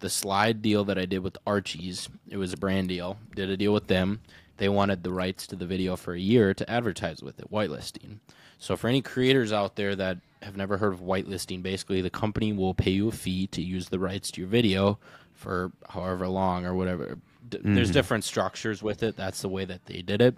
the 0.00 0.10
slide 0.10 0.62
deal 0.62 0.84
that 0.86 0.96
I 0.98 1.04
did 1.04 1.18
with 1.18 1.36
Archie's, 1.46 2.08
it 2.28 2.38
was 2.38 2.54
a 2.54 2.56
brand 2.56 2.88
deal. 2.88 3.18
Did 3.36 3.50
a 3.50 3.56
deal 3.56 3.72
with 3.74 3.86
them. 3.86 4.20
They 4.56 4.68
wanted 4.70 5.02
the 5.02 5.12
rights 5.12 5.46
to 5.48 5.56
the 5.56 5.66
video 5.66 5.94
for 5.94 6.14
a 6.14 6.18
year 6.20 6.54
to 6.54 6.70
advertise 6.70 7.22
with 7.22 7.38
it, 7.38 7.50
whitelisting. 7.50 8.18
So 8.58 8.76
for 8.76 8.88
any 8.88 9.02
creators 9.02 9.52
out 9.52 9.76
there 9.76 9.94
that 9.96 10.18
have 10.42 10.56
never 10.56 10.78
heard 10.78 10.94
of 10.94 11.00
whitelisting, 11.00 11.62
basically 11.62 12.00
the 12.00 12.08
company 12.10 12.52
will 12.54 12.72
pay 12.74 12.90
you 12.92 13.08
a 13.08 13.12
fee 13.12 13.46
to 13.48 13.60
use 13.62 13.88
the 13.90 13.98
rights 13.98 14.30
to 14.32 14.40
your 14.40 14.48
video 14.48 14.98
for 15.34 15.70
however 15.90 16.28
long 16.28 16.64
or 16.66 16.74
whatever. 16.74 17.18
D- 17.48 17.58
There's 17.62 17.90
different 17.90 18.24
structures 18.24 18.82
with 18.82 19.02
it. 19.02 19.16
That's 19.16 19.42
the 19.42 19.48
way 19.50 19.64
that 19.66 19.84
they 19.86 20.00
did 20.02 20.20
it 20.22 20.36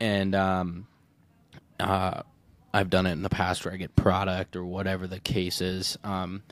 and 0.00 0.34
um, 0.34 0.86
uh, 1.80 2.22
I've 2.72 2.90
done 2.90 3.06
it 3.06 3.12
in 3.12 3.22
the 3.22 3.28
past 3.28 3.64
where 3.64 3.74
I 3.74 3.76
get 3.76 3.94
product 3.96 4.56
or 4.56 4.64
whatever 4.64 5.06
the 5.06 5.20
case 5.20 5.60
is. 5.60 5.98
Um, 6.04 6.42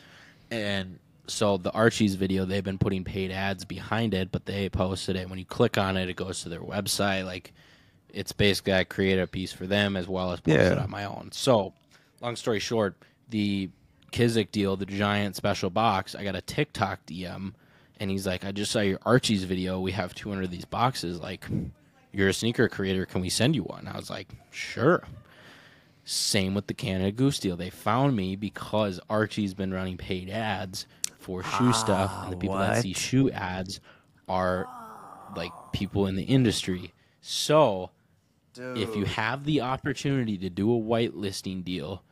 and 0.51 0.99
so 1.27 1.57
the 1.57 1.73
Archie's 1.73 2.15
video, 2.15 2.45
they've 2.45 2.65
been 2.65 2.79
putting 2.79 3.05
paid 3.05 3.31
ads 3.31 3.65
behind 3.65 4.15
it, 4.15 4.31
but 4.31 4.47
they 4.47 4.69
posted 4.69 5.17
it. 5.17 5.29
When 5.29 5.39
you 5.39 5.45
click 5.45 5.79
on 5.79 5.97
it, 5.97 6.09
it 6.09 6.17
goes 6.17 6.43
to 6.43 6.49
their 6.49 6.61
website. 6.61 7.25
Like 7.25 7.53
it's 8.13 8.33
basically 8.33 8.75
I 8.75 8.85
created 8.85 9.23
a 9.23 9.27
piece 9.27 9.53
for 9.53 9.67
them 9.67 9.97
as 9.97 10.07
well 10.07 10.33
as 10.33 10.41
post 10.41 10.57
it 10.57 10.79
on 10.79 10.91
my 10.91 11.05
own. 11.05 11.31
So, 11.33 11.73
long 12.21 12.37
story 12.37 12.61
short, 12.61 12.97
the 13.31 13.71
Kizik 14.13 14.51
deal, 14.51 14.77
the 14.77 14.87
giant 14.87 15.37
special 15.37 15.71
box, 15.71 16.15
I 16.15 16.23
got 16.25 16.37
a 16.37 16.43
TikTok 16.43 17.07
DM, 17.07 17.55
and 17.99 18.11
he's 18.11 18.27
like, 18.27 18.45
"I 18.45 18.53
just 18.53 18.71
saw 18.71 18.81
your 18.81 18.99
Archie's 19.05 19.45
video. 19.45 19.81
We 19.81 19.93
have 19.93 20.15
200 20.15 20.45
of 20.45 20.51
these 20.51 20.65
boxes. 20.67 21.21
Like, 21.21 21.47
you're 22.13 22.29
a 22.29 22.35
sneaker 22.35 22.69
creator. 22.69 23.07
Can 23.07 23.21
we 23.21 23.29
send 23.29 23.55
you 23.55 23.63
one?" 23.63 23.89
I 23.89 23.97
was 23.97 24.11
like, 24.11 24.29
"Sure." 24.51 25.05
Same 26.05 26.55
with 26.55 26.67
the 26.67 26.75
Canada 26.75 27.13
Goose 27.13 27.39
deal. 27.39 27.57
They 27.57 27.71
found 27.71 28.17
me 28.17 28.35
because 28.35 28.99
Archie's 29.09 29.55
been 29.55 29.73
running 29.73 29.97
paid 29.97 30.29
ads 30.31 30.87
for 31.19 31.45
shoe 31.45 31.69
ah, 31.69 31.73
stuff, 31.73 32.25
and 32.25 32.33
the 32.33 32.37
people 32.37 32.59
that 32.59 32.83
see 32.83 32.93
shoe 32.93 33.31
ads 33.31 33.81
are 34.29 34.67
like 35.37 35.53
people 35.73 36.07
in 36.07 36.17
the 36.17 36.25
industry. 36.25 36.93
So, 37.21 37.91
if 38.57 38.97
you 38.97 39.05
have 39.05 39.45
the 39.45 39.61
opportunity 39.61 40.37
to 40.39 40.51
do 40.51 40.75
a 40.75 40.79
whitelisting 40.79 41.65
deal, 41.65 42.03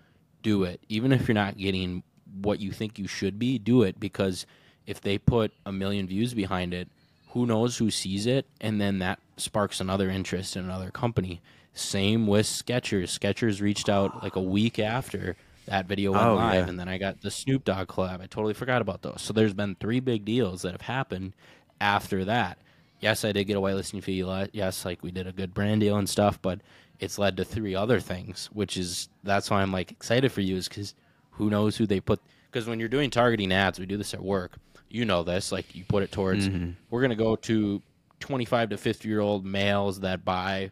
do 0.43 0.63
it. 0.65 0.81
Even 0.89 1.13
if 1.13 1.27
you're 1.27 1.35
not 1.35 1.57
getting 1.57 2.05
what 2.41 2.61
you 2.61 2.71
think 2.71 2.99
you 2.99 3.09
should 3.09 3.39
be, 3.39 3.59
do 3.59 3.83
it 3.83 3.99
because 3.99 4.47
if 4.87 5.01
they 5.01 5.19
put 5.19 5.53
a 5.67 5.73
million 5.73 6.07
views 6.07 6.33
behind 6.33 6.73
it, 6.73 6.89
who 7.33 7.47
knows 7.47 7.79
who 7.79 7.91
sees 7.91 8.27
it, 8.27 8.47
and 8.61 8.81
then 8.81 8.99
that 9.01 9.19
sparks 9.37 9.81
another 9.81 10.11
interest 10.11 10.57
in 10.57 10.65
another 10.65 10.91
company. 10.91 11.41
Same 11.75 12.27
with 12.27 12.47
Skechers. 12.47 13.17
Skechers 13.19 13.61
reached 13.61 13.89
out 13.89 14.23
like 14.23 14.37
a 14.37 14.43
week 14.43 14.79
after 14.79 15.37
that 15.67 15.87
video 15.87 16.11
went 16.13 16.25
Oh, 16.25 16.35
live, 16.35 16.65
yeah. 16.65 16.69
and 16.69 16.79
then 16.81 16.89
I 16.89 16.99
got 16.99 17.21
the 17.21 17.31
Snoop 17.31 17.65
Dogg 17.65 17.87
collab. 17.89 18.21
I 18.21 18.27
totally 18.27 18.55
forgot 18.55 18.83
about 18.83 19.03
those. 19.03 19.23
So 19.23 19.33
there's 19.33 19.55
been 19.55 19.77
three 19.77 20.01
big 20.01 20.25
deals 20.25 20.63
that 20.63 20.73
have 20.73 20.81
happened 20.83 21.33
after 21.81 22.25
that. 22.25 22.59
Yes, 22.99 23.25
I 23.25 23.33
did 23.33 23.45
get 23.45 23.57
a 23.57 23.61
whitelisting 23.61 24.03
fee. 24.03 24.25
le- 24.25 24.49
Yes, 24.53 24.85
like 24.85 25.03
we 25.03 25.11
did 25.11 25.27
a 25.27 25.33
good 25.33 25.55
brand 25.55 25.81
deal 25.81 25.97
and 25.97 26.09
stuff, 26.09 26.43
but 26.43 26.61
it's 26.99 27.19
led 27.19 27.37
to 27.39 27.45
three 27.45 27.75
other 27.75 28.01
things, 28.01 28.51
which 28.53 28.77
is 28.77 29.09
that's 29.23 29.49
why 29.51 29.63
I'm 29.63 29.73
like 29.73 29.91
excited 29.93 30.33
for 30.33 30.41
you, 30.41 30.57
is 30.57 30.69
because 30.69 30.95
who 31.33 31.49
knows 31.49 31.77
who 31.77 31.87
they 31.87 32.01
put. 32.01 32.21
Because 32.51 32.67
when 32.67 32.81
you're 32.81 32.89
doing 32.89 33.09
targeting 33.11 33.53
ads, 33.53 33.79
we 33.79 33.87
do 33.87 33.97
this 33.97 34.13
at 34.13 34.23
work. 34.23 34.57
You 34.91 35.05
know 35.05 35.23
this. 35.23 35.53
Like 35.53 35.75
you 35.75 35.85
put 35.85 36.03
it 36.03 36.13
towards. 36.13 36.49
Mm-hmm. 36.49 36.73
We're 36.91 37.03
gonna 37.03 37.17
go 37.17 37.37
to 37.37 37.83
25 38.21 38.71
to 38.71 38.77
50 38.77 39.09
year 39.09 39.21
old 39.21 39.45
males 39.45 40.01
that 40.01 40.25
buy 40.25 40.71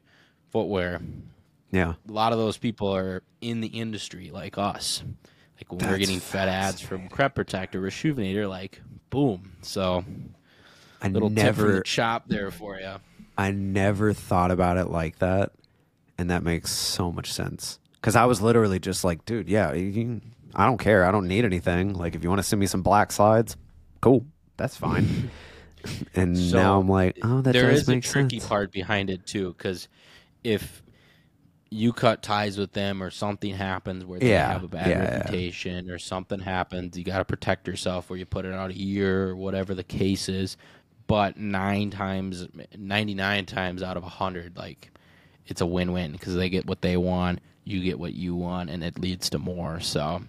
footwear. 0.50 1.00
Yeah. 1.70 1.94
A 2.08 2.12
lot 2.12 2.32
of 2.32 2.38
those 2.38 2.56
people 2.56 2.94
are 2.94 3.22
in 3.40 3.60
the 3.60 3.68
industry 3.68 4.30
like 4.30 4.58
us. 4.58 5.02
Like 5.56 5.72
when 5.72 5.90
we're 5.90 5.98
getting 5.98 6.20
fed 6.20 6.48
ads 6.48 6.80
from 6.80 7.08
Crep 7.08 7.34
Protector, 7.34 7.80
Rejuvenator, 7.80 8.48
like 8.48 8.80
boom. 9.10 9.52
So 9.62 10.04
I 11.02 11.08
little 11.08 11.30
never 11.30 11.82
chop 11.82 12.28
there 12.28 12.50
for 12.50 12.78
you. 12.78 12.94
I 13.36 13.50
never 13.50 14.12
thought 14.12 14.50
about 14.50 14.78
it 14.78 14.86
like 14.86 15.18
that, 15.20 15.52
and 16.16 16.30
that 16.30 16.42
makes 16.42 16.72
so 16.72 17.12
much 17.12 17.32
sense. 17.32 17.78
Because 17.94 18.16
I 18.16 18.24
was 18.24 18.40
literally 18.40 18.80
just 18.80 19.04
like, 19.04 19.24
dude, 19.24 19.48
yeah, 19.48 19.72
you 19.72 19.92
can, 19.92 20.34
I 20.54 20.66
don't 20.66 20.78
care. 20.78 21.04
I 21.04 21.12
don't 21.12 21.28
need 21.28 21.44
anything. 21.44 21.94
Like, 21.94 22.14
if 22.14 22.24
you 22.24 22.28
want 22.28 22.40
to 22.40 22.42
send 22.42 22.58
me 22.58 22.66
some 22.66 22.82
black 22.82 23.12
slides, 23.12 23.56
cool, 24.00 24.26
that's 24.56 24.76
fine. 24.76 25.06
and 26.14 26.50
So, 26.50 26.52
now 26.52 26.78
I'm 26.80 26.88
like, 26.88 27.18
oh, 27.22 27.40
that 27.42 27.56
there 27.56 27.60
does 27.60 27.82
is 27.82 27.88
a 27.88 27.96
tricky 27.96 28.40
sense. 28.40 28.40
part 28.40 28.72
behind 28.72 29.10
it 29.10 29.26
too, 29.26 29.54
because 29.54 29.88
if 30.44 30.82
you 31.70 31.92
cut 31.92 32.22
ties 32.22 32.58
with 32.58 32.72
them 32.72 33.02
or 33.02 33.10
something 33.10 33.54
happens 33.54 34.04
where 34.04 34.20
they 34.20 34.30
Yeah, 34.30 34.38
have 34.38 34.64
a 34.64 34.68
bad 34.68 34.96
yeah, 34.96 35.02
yeah. 35.02 35.32
reputation 35.32 35.90
or 35.90 35.98
something 35.98 36.40
happens, 36.40 36.96
you 36.96 37.04
got 37.04 37.18
to 37.18 37.24
protect 37.24 37.68
yourself 37.68 38.10
where 38.10 38.18
you 38.18 38.26
put 38.26 38.44
it 38.46 38.54
out 38.54 38.70
a 38.70 38.78
year 38.78 39.28
or 39.30 39.36
whatever 39.36 39.74
the 39.74 39.84
case 39.84 40.28
is. 40.28 40.56
But 41.06 41.36
nine 41.38 41.90
times, 41.90 42.48
99 42.76 43.46
times 43.46 43.82
out 43.82 43.96
of 43.96 44.02
100, 44.04 44.56
like 44.56 44.92
it's 45.46 45.60
a 45.60 45.66
win 45.66 45.92
win 45.92 46.12
because 46.12 46.34
they 46.36 46.50
get 46.50 46.66
what 46.66 46.82
they 46.82 46.96
want, 46.96 47.40
you 47.64 47.82
get 47.82 47.98
what 47.98 48.14
you 48.14 48.34
want, 48.36 48.70
and 48.70 48.84
it 48.84 48.98
leads 48.98 49.30
to 49.30 49.38
more. 49.38 49.80
So, 49.80 50.22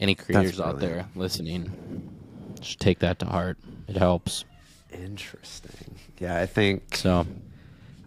any 0.00 0.14
creators 0.14 0.60
out 0.60 0.78
there 0.80 1.08
listening, 1.14 1.72
just 2.58 2.80
take 2.80 2.98
that 3.00 3.18
to 3.20 3.26
heart. 3.26 3.58
It 3.86 3.96
helps. 3.96 4.44
Interesting. 4.92 5.96
Yeah, 6.18 6.40
I 6.40 6.46
think 6.46 6.96
So, 6.96 7.26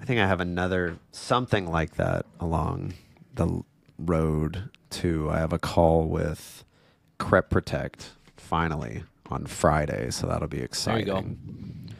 I 0.02 0.06
think 0.06 0.20
I 0.20 0.28
have 0.28 0.41
another 0.41 0.97
something 1.12 1.70
like 1.70 1.95
that 1.95 2.26
along 2.39 2.93
the 3.36 3.64
road 3.97 4.70
too. 4.89 5.30
I 5.30 5.38
have 5.39 5.54
a 5.54 5.60
call 5.60 6.06
with 6.06 6.64
Crep 7.18 7.49
Protect 7.49 8.12
finally 8.36 9.04
on 9.30 9.45
Friday, 9.45 10.10
so 10.12 10.28
that'll 10.28 10.47
be 10.47 10.62
exciting. 10.62 11.06
There 11.06 11.16
you 11.16 11.22
go. 11.22 11.93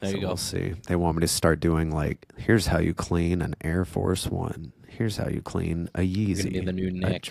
there 0.00 0.10
so 0.10 0.16
you 0.16 0.20
go. 0.22 0.26
We'll 0.28 0.36
see. 0.36 0.74
They 0.86 0.96
want 0.96 1.16
me 1.16 1.20
to 1.22 1.28
start 1.28 1.60
doing 1.60 1.90
like, 1.90 2.26
here's 2.36 2.66
how 2.66 2.78
you 2.78 2.94
clean 2.94 3.42
an 3.42 3.54
Air 3.62 3.84
Force 3.84 4.26
One. 4.26 4.72
Here's 4.86 5.16
how 5.16 5.28
you 5.28 5.42
clean 5.42 5.88
a 5.94 6.00
Yeezy. 6.00 6.64
the 6.64 6.72
new 6.72 6.90
Nick. 6.90 7.28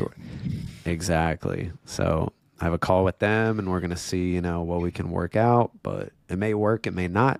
Exactly. 0.85 1.71
So 1.85 2.31
I 2.59 2.65
have 2.65 2.73
a 2.73 2.77
call 2.79 3.03
with 3.03 3.19
them, 3.19 3.59
and 3.59 3.69
we're 3.69 3.79
gonna 3.79 3.95
see, 3.97 4.33
you 4.33 4.41
know, 4.41 4.61
what 4.63 4.81
we 4.81 4.91
can 4.91 5.11
work 5.11 5.35
out. 5.35 5.71
But 5.83 6.11
it 6.29 6.37
may 6.37 6.53
work, 6.53 6.87
it 6.87 6.91
may 6.93 7.07
not. 7.07 7.39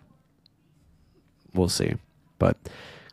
we'll 1.54 1.70
see. 1.70 1.96
But 2.40 2.58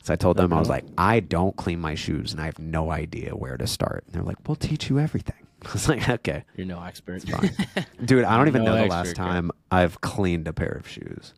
so 0.03 0.13
I 0.13 0.17
told 0.17 0.37
them 0.37 0.53
I 0.53 0.59
was 0.59 0.69
like, 0.69 0.85
I 0.99 1.21
don't 1.21 1.57
clean 1.57 1.81
my 1.81 1.95
shoes, 1.95 2.33
and 2.33 2.41
I 2.43 2.45
have 2.47 2.59
no 2.59 2.91
idea 2.91 3.31
where 3.35 3.57
to 3.57 3.67
start. 3.67 4.05
And 4.07 4.15
they're 4.15 4.23
like, 4.23 4.37
we'll 4.47 4.57
teach 4.57 4.91
you 4.91 4.99
everything. 4.99 5.47
I 5.67 5.73
was 5.73 5.89
like, 5.89 6.07
okay, 6.09 6.45
You're 6.57 6.67
no 6.67 6.83
expert. 6.83 7.25
dude. 8.05 8.25
I 8.25 8.37
don't 8.37 8.49
even 8.49 8.65
No 8.65 8.75
know 8.75 8.83
the 8.83 8.87
last 8.91 9.15
care. 9.15 9.15
time 9.15 9.51
I've 9.71 10.03
cleaned 10.03 10.47
a 10.47 10.53
pair 10.53 10.73
of 10.73 10.87
shoes, 10.87 11.33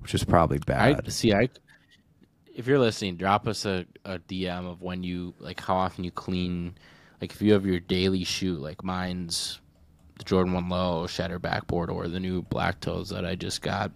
which 0.00 0.14
is 0.14 0.22
probably 0.24 0.58
bad. 0.58 0.80
I 0.80 0.92
bad. 1.00 1.12
see. 1.12 1.32
I 1.32 1.48
if 2.54 2.66
you're 2.66 2.78
listening, 2.78 3.16
drop 3.16 3.48
us 3.48 3.64
a, 3.64 3.86
a 4.04 4.18
DM 4.18 4.70
of 4.70 4.82
when 4.82 5.02
you 5.02 5.32
like 5.38 5.60
how 5.62 5.76
often 5.76 6.04
you 6.04 6.10
clean. 6.10 6.74
Like 7.22 7.32
if 7.32 7.40
you 7.40 7.54
have 7.54 7.64
your 7.64 7.80
daily 7.80 8.24
shoe, 8.24 8.56
like 8.56 8.84
mine's 8.84 9.61
the 10.24 10.28
Jordan 10.28 10.52
One 10.52 10.68
Low 10.68 11.06
Shatter 11.06 11.38
Backboard 11.38 11.90
or 11.90 12.08
the 12.08 12.20
new 12.20 12.42
Black 12.42 12.80
Toes 12.80 13.10
that 13.10 13.24
I 13.24 13.34
just 13.34 13.62
got. 13.62 13.90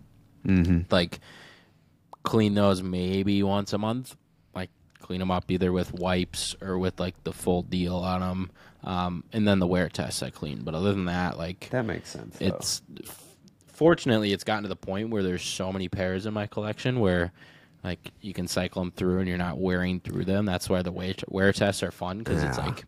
mm-hmm. 0.46 0.80
Like 0.90 1.20
clean 2.22 2.54
those 2.54 2.82
maybe 2.82 3.42
once 3.42 3.72
a 3.72 3.78
month. 3.78 4.16
Like 4.54 4.70
clean 5.00 5.20
them 5.20 5.30
up 5.30 5.50
either 5.50 5.72
with 5.72 5.92
wipes 5.94 6.56
or 6.60 6.78
with 6.78 6.98
like 7.00 7.22
the 7.24 7.32
full 7.32 7.62
deal 7.62 7.96
on 7.96 8.20
them. 8.20 8.50
Um, 8.84 9.24
and 9.32 9.46
then 9.48 9.58
the 9.58 9.66
wear 9.66 9.88
test 9.88 10.22
I 10.22 10.30
clean. 10.30 10.62
But 10.62 10.74
other 10.74 10.92
than 10.92 11.06
that, 11.06 11.38
like 11.38 11.68
That 11.70 11.84
makes 11.86 12.10
sense. 12.10 12.36
though. 12.38 12.46
it's 12.46 12.82
fortunately 13.66 14.32
it's 14.32 14.44
gotten 14.44 14.62
to 14.62 14.68
the 14.68 14.76
point 14.76 15.10
where 15.10 15.22
there's 15.22 15.42
so 15.42 15.72
many 15.72 15.88
pairs 15.88 16.26
in 16.26 16.32
my 16.34 16.46
collection 16.46 16.98
where 17.00 17.32
like 17.84 18.10
you 18.20 18.32
can 18.32 18.48
cycle 18.48 18.82
them 18.82 18.90
through 18.90 19.18
and 19.18 19.28
you're 19.28 19.36
not 19.38 19.58
wearing 19.58 20.00
through 20.00 20.24
them 20.24 20.46
that's 20.46 20.68
why 20.70 20.80
the 20.80 20.90
wear, 20.90 21.12
wear 21.28 21.52
tests 21.52 21.82
are 21.82 21.90
fun 21.90 22.18
because 22.18 22.42
it's 22.42 22.56
like 22.56 22.84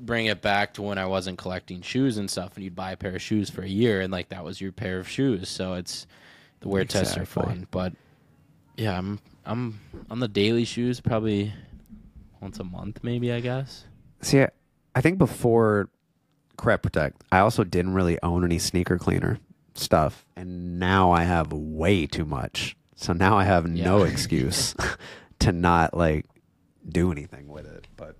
bring 0.00 0.26
it 0.26 0.40
back 0.42 0.74
to 0.74 0.82
when 0.82 0.98
i 0.98 1.04
wasn't 1.06 1.36
collecting 1.38 1.80
shoes 1.82 2.18
and 2.18 2.30
stuff 2.30 2.54
and 2.54 2.64
you'd 2.64 2.74
buy 2.76 2.92
a 2.92 2.96
pair 2.96 3.14
of 3.14 3.22
shoes 3.22 3.50
for 3.50 3.62
a 3.62 3.68
year 3.68 4.00
and 4.00 4.12
like 4.12 4.28
that 4.28 4.44
was 4.44 4.60
your 4.60 4.72
pair 4.72 4.98
of 4.98 5.08
shoes 5.08 5.48
so 5.48 5.74
it's 5.74 6.06
the 6.60 6.68
wear 6.68 6.84
tests 6.84 7.16
are 7.16 7.26
fun 7.26 7.66
but 7.70 7.92
yeah 8.76 8.96
i'm 8.96 9.18
i'm 9.44 9.80
on 10.10 10.20
the 10.20 10.28
daily 10.28 10.64
shoes 10.64 11.00
probably 11.00 11.52
once 12.40 12.58
a 12.58 12.64
month 12.64 13.00
maybe 13.02 13.32
i 13.32 13.40
guess 13.40 13.84
See, 14.20 14.42
I- 14.42 14.50
I 14.96 15.00
think 15.00 15.18
before 15.18 15.88
Crep 16.56 16.82
Protect, 16.82 17.22
I 17.30 17.38
also 17.38 17.62
didn't 17.62 17.94
really 17.94 18.18
own 18.20 18.42
any 18.44 18.58
sneaker 18.58 18.98
cleaner 18.98 19.38
stuff, 19.74 20.26
and 20.34 20.80
now 20.80 21.12
I 21.12 21.22
have 21.22 21.52
way 21.52 22.04
too 22.06 22.24
much. 22.24 22.76
So 22.96 23.12
now 23.12 23.38
I 23.38 23.44
have 23.44 23.64
no 23.68 24.02
excuse 24.10 24.74
to 25.38 25.52
not 25.52 25.96
like 25.96 26.26
do 26.88 27.12
anything 27.12 27.46
with 27.46 27.64
it. 27.66 27.86
But 27.96 28.16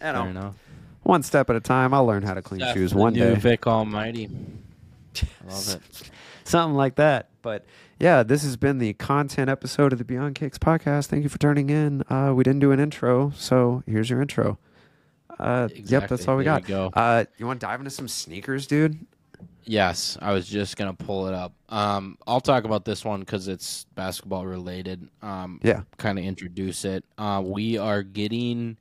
fair 0.00 0.32
know, 0.32 0.54
one 1.06 1.22
step 1.22 1.48
at 1.50 1.56
a 1.56 1.60
time. 1.60 1.94
I'll 1.94 2.06
learn 2.06 2.22
how 2.22 2.34
to 2.34 2.42
clean 2.42 2.60
Steph, 2.60 2.74
shoes 2.74 2.94
one 2.94 3.12
day, 3.14 3.34
Vick 3.34 3.66
Almighty 3.66 4.28
i 5.18 5.50
love 5.50 5.68
it 5.76 6.10
something 6.44 6.76
like 6.76 6.96
that. 6.96 7.30
But 7.42 7.64
yeah, 7.98 8.22
this 8.22 8.42
has 8.42 8.56
been 8.56 8.78
the 8.78 8.92
content 8.94 9.48
episode 9.50 9.92
of 9.92 9.98
the 9.98 10.04
Beyond 10.04 10.34
Cakes 10.34 10.58
podcast. 10.58 11.06
Thank 11.06 11.22
you 11.22 11.28
for 11.28 11.38
turning 11.38 11.70
in. 11.70 12.02
Uh, 12.10 12.32
we 12.34 12.44
didn't 12.44 12.60
do 12.60 12.72
an 12.72 12.80
intro, 12.80 13.32
so 13.36 13.82
here's 13.86 14.10
your 14.10 14.20
intro. 14.20 14.58
Uh, 15.38 15.68
Yep, 15.74 16.08
that's 16.08 16.28
all 16.28 16.36
we 16.36 16.44
There 16.44 16.54
got. 16.54 16.62
you 16.62 16.68
go. 16.68 16.90
Uh, 16.92 17.24
you 17.38 17.46
want 17.46 17.60
to 17.60 17.66
dive 17.66 17.80
into 17.80 17.90
some 17.90 18.08
sneakers, 18.08 18.66
dude? 18.66 18.98
Yes, 19.64 20.16
I 20.22 20.32
was 20.32 20.46
just 20.46 20.76
gonna 20.76 20.94
pull 20.94 21.26
it 21.26 21.34
up. 21.34 21.52
Um, 21.68 22.18
I'll 22.26 22.40
talk 22.40 22.64
about 22.64 22.84
this 22.84 23.04
one 23.04 23.20
because 23.20 23.48
it's 23.48 23.84
basketball 23.94 24.46
related. 24.46 25.08
Um, 25.22 25.60
Yeah. 25.62 25.82
kind 25.98 26.18
of 26.18 26.24
introduce 26.24 26.84
it. 26.84 27.04
Uh, 27.18 27.42
we 27.44 27.76
are 27.76 28.02
getting 28.02 28.76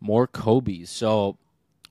more 0.00 0.26
Kobe's. 0.26 0.88
So 0.90 1.36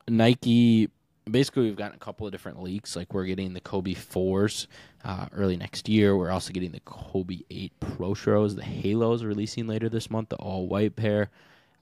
Nike, 0.07 0.89
basically, 1.29 1.63
we've 1.63 1.75
gotten 1.75 1.95
a 1.95 1.99
couple 1.99 2.25
of 2.25 2.31
different 2.31 2.61
leaks. 2.61 2.95
Like 2.95 3.13
we're 3.13 3.25
getting 3.25 3.53
the 3.53 3.61
Kobe 3.61 3.93
fours 3.93 4.67
uh, 5.03 5.27
early 5.31 5.57
next 5.57 5.87
year. 5.89 6.15
We're 6.17 6.31
also 6.31 6.51
getting 6.53 6.71
the 6.71 6.81
Kobe 6.81 7.39
eight 7.49 7.71
Protros. 7.79 8.55
The 8.55 8.63
Halos 8.63 9.23
releasing 9.23 9.67
later 9.67 9.89
this 9.89 10.09
month. 10.09 10.29
The 10.29 10.35
all 10.37 10.67
white 10.67 10.95
pair. 10.95 11.29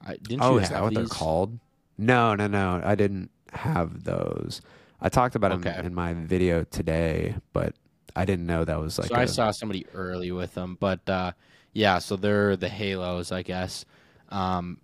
I, 0.06 0.16
didn't 0.18 0.42
Oh, 0.42 0.54
you 0.54 0.60
is 0.60 0.70
that 0.70 0.82
what 0.82 0.94
they're 0.94 1.06
called? 1.06 1.60
No, 1.98 2.34
no, 2.36 2.48
no. 2.48 2.82
I 2.84 2.96
didn't 2.96 3.30
have 3.54 4.04
those. 4.04 4.62
I 5.00 5.10
talked 5.10 5.36
about 5.36 5.62
them 5.62 5.86
in 5.86 5.94
my 5.94 6.14
video 6.14 6.64
today, 6.64 7.36
but 7.54 7.74
I 8.16 8.26
didn't 8.26 8.46
know 8.46 8.66
that 8.66 8.80
was 8.80 9.00
like. 9.00 9.10
so 9.10 9.16
I 9.16 9.24
a- 9.24 9.28
saw 9.28 9.52
somebody 9.52 9.86
early 9.94 10.32
with 10.32 10.54
them, 10.54 10.78
but 10.80 11.08
uh, 11.10 11.32
yeah, 11.74 12.00
so 12.00 12.16
they're 12.16 12.56
the 12.56 12.70
Halos, 12.70 13.32
I 13.32 13.42
guess. 13.42 13.86
Um, 14.30 14.80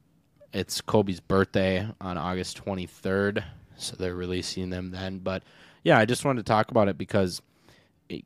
it's 0.54 0.82
Kobe's 0.82 1.20
birthday 1.20 1.88
on 2.02 2.18
August 2.18 2.64
23rd, 2.64 3.44
so 3.76 3.96
they're 3.96 4.16
releasing 4.16 4.70
them 4.70 4.92
then. 4.92 5.20
But 5.20 5.44
yeah, 5.84 5.98
I 5.98 6.06
just 6.06 6.26
wanted 6.26 6.46
to 6.46 6.50
talk 6.50 6.72
about 6.72 6.88
it 6.88 6.98
because 6.98 7.42
it, 8.10 8.24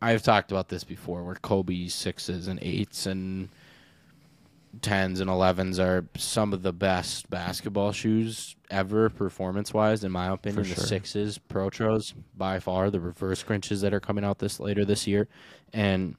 I've 0.00 0.22
talked 0.22 0.50
about 0.50 0.68
this 0.68 0.84
before, 0.84 1.22
where 1.22 1.36
Kobe's 1.36 1.94
sixes 1.94 2.48
and 2.48 2.58
eights 2.62 3.06
and 3.06 3.48
tens 4.82 5.20
and 5.20 5.30
elevens 5.30 5.78
are 5.78 6.04
some 6.16 6.52
of 6.52 6.62
the 6.62 6.72
best 6.72 7.30
basketball 7.30 7.92
shoes 7.92 8.56
ever, 8.70 9.08
performance 9.08 9.72
wise, 9.72 10.04
in 10.04 10.12
my 10.12 10.28
opinion. 10.28 10.64
For 10.64 10.68
the 10.68 10.74
sure. 10.76 10.86
sixes, 10.86 11.38
Protros, 11.38 12.14
by 12.36 12.60
far, 12.60 12.90
the 12.90 13.00
reverse 13.00 13.42
Grinches 13.42 13.80
that 13.82 13.94
are 13.94 14.00
coming 14.00 14.24
out 14.24 14.38
this 14.38 14.60
later 14.60 14.84
this 14.84 15.06
year, 15.06 15.28
and 15.72 16.16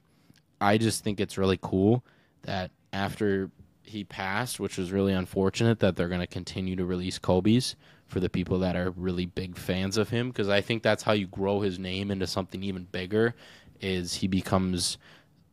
I 0.60 0.78
just 0.78 1.04
think 1.04 1.20
it's 1.20 1.38
really 1.38 1.58
cool 1.60 2.04
that 2.42 2.70
after 2.92 3.50
he 3.90 4.04
passed, 4.04 4.58
which 4.60 4.78
was 4.78 4.92
really 4.92 5.12
unfortunate, 5.12 5.80
that 5.80 5.96
they're 5.96 6.08
going 6.08 6.20
to 6.20 6.26
continue 6.26 6.76
to 6.76 6.84
release 6.84 7.18
Kobe's 7.18 7.76
for 8.06 8.20
the 8.20 8.28
people 8.28 8.58
that 8.60 8.74
are 8.76 8.90
really 8.90 9.26
big 9.26 9.56
fans 9.56 9.96
of 9.96 10.08
him 10.10 10.28
because 10.28 10.48
I 10.48 10.60
think 10.60 10.82
that's 10.82 11.02
how 11.04 11.12
you 11.12 11.26
grow 11.28 11.60
his 11.60 11.78
name 11.78 12.10
into 12.10 12.26
something 12.26 12.62
even 12.64 12.84
bigger 12.84 13.34
is 13.80 14.14
he 14.14 14.26
becomes 14.26 14.98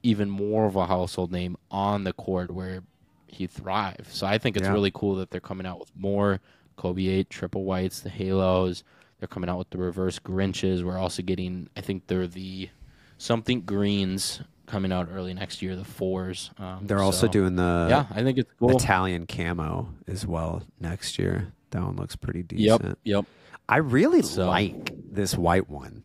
even 0.03 0.29
more 0.29 0.65
of 0.65 0.75
a 0.75 0.85
household 0.87 1.31
name 1.31 1.55
on 1.69 2.03
the 2.03 2.13
court 2.13 2.49
where 2.51 2.81
he 3.27 3.45
thrives. 3.45 4.15
So 4.15 4.25
I 4.25 4.37
think 4.37 4.57
it's 4.57 4.65
Yeah. 4.65 4.73
really 4.73 4.91
cool 4.91 5.15
that 5.15 5.29
they're 5.29 5.39
coming 5.41 5.67
out 5.67 5.79
with 5.79 5.91
more 5.95 6.39
Kobe 6.77 7.05
8 7.07 7.29
triple 7.29 7.63
whites, 7.63 7.99
the 8.01 8.09
halos. 8.09 8.83
They're 9.19 9.27
coming 9.27 9.49
out 9.49 9.57
with 9.59 9.69
the 9.69 9.77
reverse 9.77 10.19
Grinches. 10.19 10.83
We're 10.83 10.97
also 10.97 11.21
getting 11.23 11.69
I 11.75 11.81
think 11.81 12.07
they're 12.07 12.27
the 12.27 12.69
something 13.17 13.61
greens 13.61 14.41
coming 14.67 14.91
out 14.91 15.09
early 15.11 15.33
next 15.33 15.61
year, 15.63 15.75
the 15.75 15.83
fours. 15.83 16.51
Um, 16.59 16.81
They're 16.83 17.01
also 17.01 17.27
doing 17.27 17.55
the 17.55 17.87
Yeah, 17.89 18.05
I 18.11 18.21
think 18.23 18.37
it's 18.37 18.51
cool. 18.59 18.75
Italian 18.77 19.25
camo 19.25 19.89
as 20.07 20.27
well 20.27 20.61
next 20.79 21.17
year. 21.17 21.51
That 21.71 21.81
one 21.81 21.95
looks 21.95 22.15
pretty 22.15 22.43
decent. 22.43 22.83
yep. 22.83 22.97
Yep. 23.03 23.25
I 23.67 23.77
really 23.77 24.21
So- 24.21 24.47
like 24.47 24.93
this 25.11 25.35
white 25.35 25.69
one. 25.69 26.03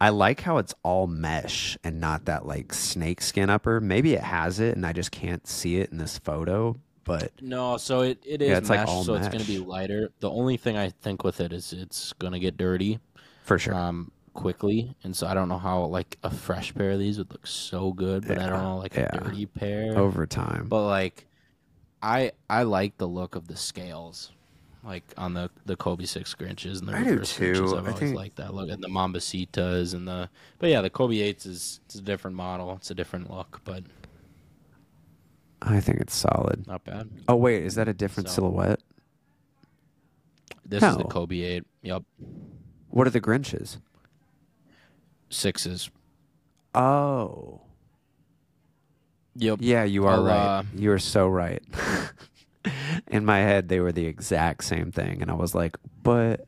I 0.00 0.08
like 0.10 0.40
how 0.40 0.58
it's 0.58 0.74
all 0.82 1.06
mesh 1.06 1.78
and 1.84 2.00
not 2.00 2.24
that 2.26 2.46
like 2.46 2.72
snake 2.72 3.20
skin 3.20 3.48
upper. 3.50 3.80
Maybe 3.80 4.14
it 4.14 4.22
has 4.22 4.58
it 4.60 4.74
and 4.76 4.84
I 4.84 4.92
just 4.92 5.10
can't 5.12 5.46
see 5.46 5.76
it 5.76 5.90
in 5.92 5.98
this 5.98 6.18
photo, 6.18 6.76
but 7.04 7.30
No, 7.40 7.76
so 7.78 8.00
it, 8.02 8.18
it 8.26 8.42
is 8.42 8.48
Yeah, 8.48 8.58
it's 8.58 8.68
like 8.68 8.80
mesh, 8.80 8.88
all 8.88 9.04
so 9.04 9.14
it's 9.14 9.28
going 9.28 9.40
to 9.42 9.46
be 9.46 9.58
lighter. 9.58 10.10
The 10.20 10.30
only 10.30 10.56
thing 10.56 10.76
I 10.76 10.90
think 10.90 11.22
with 11.24 11.40
it 11.40 11.52
is 11.52 11.72
it's 11.72 12.12
going 12.14 12.32
to 12.32 12.38
get 12.40 12.56
dirty 12.56 12.98
for 13.44 13.58
sure. 13.58 13.74
um, 13.74 14.10
quickly, 14.34 14.94
and 15.04 15.16
so 15.16 15.26
I 15.26 15.32
don't 15.34 15.48
know 15.48 15.58
how 15.58 15.84
like 15.86 16.18
a 16.22 16.30
fresh 16.30 16.74
pair 16.74 16.90
of 16.92 16.98
these 16.98 17.16
would 17.18 17.30
look 17.30 17.46
so 17.46 17.92
good, 17.92 18.26
but 18.28 18.38
I 18.38 18.48
don't 18.48 18.62
know 18.62 18.76
like 18.78 18.94
yeah. 18.94 19.08
a 19.12 19.20
dirty 19.24 19.46
pair. 19.46 19.96
over 19.96 20.26
time. 20.26 20.66
But 20.68 20.86
like, 20.86 21.26
I 22.02 22.32
I 22.50 22.64
like 22.64 22.98
the 22.98 23.08
look 23.08 23.34
of 23.36 23.48
the 23.48 23.56
scales, 23.56 24.32
like 24.84 25.04
on 25.16 25.32
the 25.34 25.48
the 25.64 25.76
Kobe 25.76 26.04
Six 26.04 26.34
Grinches 26.34 26.80
and 26.80 26.88
the 26.88 26.96
I 26.96 27.04
do 27.04 27.20
too. 27.20 27.52
Grinches. 27.52 27.68
I've 27.78 27.84
I 27.84 27.88
always 27.88 27.98
think- 27.98 28.16
liked 28.16 28.36
that 28.36 28.52
look, 28.54 28.68
and 28.68 28.82
the 28.82 28.88
Mambacitas 28.88 29.94
and 29.94 30.06
the. 30.06 30.28
But 30.58 30.70
yeah, 30.70 30.82
the 30.82 30.90
Kobe 30.90 31.18
Eights 31.20 31.46
is 31.46 31.80
it's 31.86 31.94
a 31.94 32.02
different 32.02 32.36
model. 32.36 32.74
It's 32.74 32.90
a 32.90 32.94
different 32.94 33.30
look, 33.30 33.60
but 33.64 33.84
I 35.62 35.80
think 35.80 36.00
it's 36.00 36.14
solid. 36.14 36.66
not 36.66 36.84
bad. 36.84 37.08
Oh 37.28 37.36
wait, 37.36 37.64
is 37.64 37.74
that 37.76 37.88
a 37.88 37.94
different 37.94 38.28
So- 38.28 38.34
silhouette? 38.42 38.80
This 40.66 40.82
is 40.82 40.96
the 40.96 41.04
Kobe 41.04 41.40
Eight. 41.40 41.64
Yep, 41.82 42.04
What 42.88 43.06
are 43.06 43.10
the 43.10 43.20
Grinches? 43.20 43.78
Sixes. 45.30 45.90
Oh. 46.74 47.60
Yep. 49.36 49.58
Yeah, 49.62 49.84
you 49.84 50.06
are 50.06 50.14
I'll, 50.14 50.24
right. 50.24 50.58
uh, 50.58 50.62
you 50.76 50.92
are 50.92 50.98
so 50.98 51.26
right. 51.28 51.62
In 53.08 53.24
my 53.24 53.38
head, 53.38 53.68
they 53.68 53.80
were 53.80 53.92
the 53.92 54.06
exact 54.06 54.64
same 54.64 54.90
thing, 54.92 55.20
and 55.20 55.30
I 55.30 55.34
was 55.34 55.54
like, 55.54 55.76
"But 56.02 56.46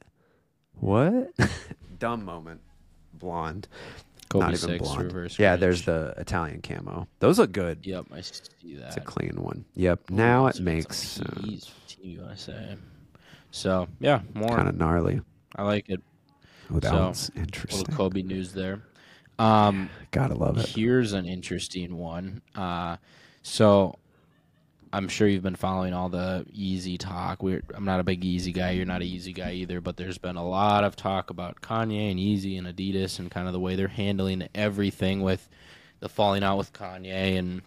what?" 0.75 1.33
Dumb 1.99 2.25
moment. 2.25 2.61
Blonde, 3.13 3.69
Kobe 4.29 4.45
not 4.45 4.55
even 4.55 4.69
Six 4.69 4.79
blonde. 4.83 5.03
reverse. 5.05 5.39
yeah, 5.39 5.57
Grinch. 5.57 5.61
there's 5.61 5.83
the 5.83 6.15
Italian 6.17 6.63
camo. 6.63 7.07
Those 7.19 7.39
look 7.39 7.53
good. 7.53 7.85
Yep, 7.87 8.07
I 8.13 8.21
see 8.21 8.77
that. 8.77 8.87
It's 8.89 8.97
a 8.97 9.01
clean 9.01 9.37
one. 9.43 9.65
Yep. 9.75 10.11
Now 10.11 10.47
it 10.47 10.61
makes 10.61 11.21
uh, 11.21 11.41
Team 11.41 11.61
USA. 12.03 12.77
So 13.51 13.89
yeah, 14.01 14.21
more. 14.35 14.49
kind 14.57 14.69
of 14.69 14.77
gnarly. 14.77 15.21
I 15.55 15.65
like 15.65 15.89
it. 15.89 16.03
Oh, 16.73 16.81
that 16.81 16.91
So, 16.91 16.97
one's 16.97 17.31
interesting. 17.37 17.81
Little 17.81 17.95
Kobe 17.97 18.23
news 18.23 18.53
there. 18.53 18.83
Um, 19.39 19.91
Gotta 20.11 20.35
love 20.35 20.59
it. 20.59 20.67
Here's 20.67 21.13
an 21.13 21.27
interesting 21.27 21.97
one. 21.97 22.43
Uh, 22.55 22.97
so 23.43 23.97
I'm 24.93 25.09
sure 25.09 25.29
you've 25.29 25.43
been 25.43 25.57
following 25.57 25.93
all 25.93 26.09
the 26.09 26.47
Yeezy 26.57 26.99
talk. 26.99 27.43
We're, 27.43 27.63
I'm 27.75 27.85
not 27.85 28.01
a 28.01 28.05
big 28.05 28.23
Yeezy 28.23 28.53
guy. 28.55 28.71
You're 28.71 28.87
not 28.87 29.03
a 29.03 29.05
Yeezy 29.05 29.35
guy 29.35 29.53
either. 29.53 29.81
But 29.81 29.97
there's 29.97 30.19
been 30.19 30.37
a 30.37 30.47
lot 30.47 30.85
of 30.85 30.97
talk 30.97 31.31
about 31.31 31.61
Kanye 31.61 32.11
and 32.11 32.19
Yeezy 32.19 32.59
and 32.59 32.67
Adidas 32.67 33.19
and 33.19 33.31
kind 33.31 33.47
of 33.47 33.53
the 33.53 33.61
way 33.61 33.77
they're 33.77 33.89
handling 33.89 34.49
everything 34.55 35.21
with 35.21 35.49
the 36.01 36.09
falling 36.09 36.43
out 36.43 36.57
with 36.59 36.73
Kanye 36.73 37.39
and 37.39 37.63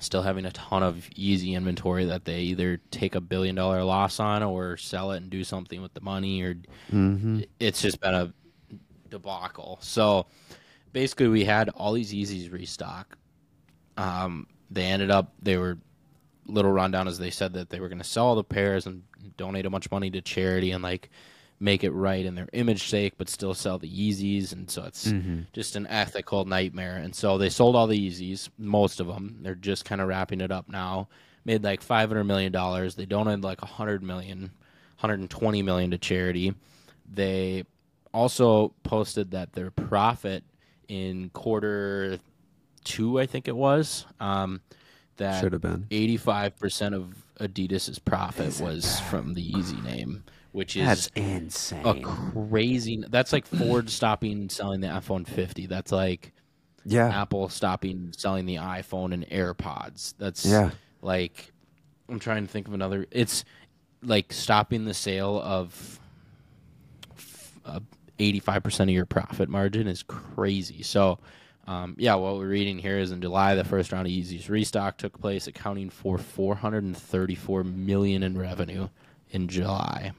still 0.00 0.22
having 0.22 0.44
a 0.44 0.50
ton 0.52 0.82
of 0.82 1.08
Yeezy 1.16 1.52
inventory 1.54 2.04
that 2.06 2.24
they 2.24 2.40
either 2.40 2.78
take 2.90 3.14
a 3.14 3.20
billion 3.20 3.54
dollar 3.54 3.84
loss 3.84 4.20
on 4.20 4.42
or 4.42 4.76
sell 4.76 5.12
it 5.12 5.18
and 5.18 5.30
do 5.30 5.44
something 5.44 5.80
with 5.82 5.94
the 5.94 6.00
money 6.00 6.42
or 6.42 6.54
Mm-hmm. 6.92 7.40
it's 7.60 7.80
just 7.80 8.00
been 8.00 8.14
a 8.14 8.32
debacle. 9.08 9.78
So 9.80 10.26
basically, 10.92 11.28
we 11.28 11.44
had 11.44 11.68
all 11.70 11.92
these 11.92 12.12
Yeezys 12.12 12.52
restock. 12.52 13.16
Um, 13.96 14.46
they 14.70 14.84
ended 14.84 15.10
up 15.10 15.32
they 15.42 15.56
were 15.56 15.78
little 16.46 16.72
rundown 16.72 17.08
as 17.08 17.18
they 17.18 17.30
said 17.30 17.54
that 17.54 17.70
they 17.70 17.80
were 17.80 17.88
going 17.88 17.98
to 17.98 18.04
sell 18.04 18.26
all 18.26 18.34
the 18.34 18.44
pairs 18.44 18.86
and 18.86 19.02
donate 19.36 19.64
a 19.66 19.70
bunch 19.70 19.86
of 19.86 19.92
money 19.92 20.10
to 20.10 20.20
charity 20.20 20.72
and 20.72 20.82
like 20.82 21.08
make 21.64 21.82
it 21.82 21.92
right 21.92 22.26
in 22.26 22.34
their 22.34 22.48
image 22.52 22.88
sake, 22.88 23.14
but 23.16 23.28
still 23.30 23.54
sell 23.54 23.78
the 23.78 23.88
Yeezys. 23.88 24.52
And 24.52 24.70
so 24.70 24.84
it's 24.84 25.10
just 25.54 25.76
an 25.76 25.86
ethical 25.86 26.44
nightmare. 26.44 26.96
And 26.96 27.14
so 27.14 27.38
they 27.38 27.48
sold 27.48 27.74
all 27.74 27.86
the 27.86 27.98
Yeezys, 27.98 28.50
most 28.58 29.00
of 29.00 29.06
them. 29.06 29.38
They're 29.40 29.54
just 29.54 29.86
kind 29.86 30.00
of 30.02 30.08
wrapping 30.08 30.42
it 30.42 30.52
up 30.52 30.68
now. 30.68 31.08
Made 31.46 31.64
like 31.64 31.80
five 31.80 32.10
hundred 32.10 32.24
million 32.24 32.52
dollars. 32.52 32.94
They 32.94 33.06
donated 33.06 33.42
like 33.42 33.62
a 33.62 33.66
hundred 33.66 34.02
million, 34.02 34.50
120 35.00 35.62
million 35.62 35.90
to 35.90 35.98
charity. 35.98 36.54
They 37.10 37.64
also 38.12 38.74
posted 38.82 39.30
that 39.32 39.52
their 39.54 39.70
profit 39.70 40.44
in 40.88 41.30
quarter 41.30 42.18
two, 42.84 43.18
I 43.18 43.26
think 43.26 43.48
it 43.48 43.56
was, 43.56 44.04
um, 44.20 44.60
that 45.16 45.40
Should 45.40 45.52
have 45.52 45.62
been. 45.62 45.86
85% 45.90 46.94
of 46.94 47.14
Adidas's 47.40 47.98
profit 47.98 48.60
was 48.60 49.00
from 49.00 49.34
the 49.34 49.52
Yeezy 49.52 49.82
name, 49.82 50.24
which 50.54 50.76
is 50.76 50.86
That's 50.86 51.06
insane. 51.16 51.84
a 51.84 52.00
crazy. 52.00 53.02
That's 53.08 53.32
like 53.32 53.44
Ford 53.44 53.90
stopping 53.90 54.48
selling 54.48 54.80
the 54.80 54.86
F 54.86 55.10
one 55.10 55.24
fifty. 55.24 55.66
That's 55.66 55.90
like 55.90 56.32
yeah. 56.84 57.08
Apple 57.22 57.48
stopping 57.48 58.12
selling 58.16 58.46
the 58.46 58.54
iPhone 58.56 59.12
and 59.12 59.26
AirPods. 59.30 60.14
That's 60.16 60.46
Yeah. 60.46 60.70
like 61.02 61.52
I'm 62.08 62.20
trying 62.20 62.46
to 62.46 62.52
think 62.52 62.68
of 62.68 62.74
another. 62.74 63.04
It's 63.10 63.44
like 64.00 64.32
stopping 64.32 64.84
the 64.84 64.94
sale 64.94 65.40
of 65.42 65.98
eighty 68.20 68.38
five 68.38 68.62
percent 68.62 68.88
of 68.90 68.94
your 68.94 69.06
profit 69.06 69.48
margin 69.48 69.86
is 69.88 70.02
crazy. 70.02 70.82
So. 70.82 71.18
Um, 71.66 71.94
yeah, 71.98 72.14
what 72.16 72.36
we're 72.36 72.46
reading 72.46 72.76
here 72.78 72.98
is 72.98 73.10
in 73.10 73.22
July, 73.22 73.54
the 73.54 73.64
first 73.64 73.90
round 73.90 74.06
of 74.06 74.12
Yeezy's 74.12 74.50
restock 74.50 74.98
took 74.98 75.18
place, 75.18 75.46
accounting 75.46 75.88
for 75.88 76.18
434 76.18 77.64
million 77.64 78.22
in 78.22 78.36
revenue 78.36 78.90
in 79.30 79.48
July. 79.48 80.12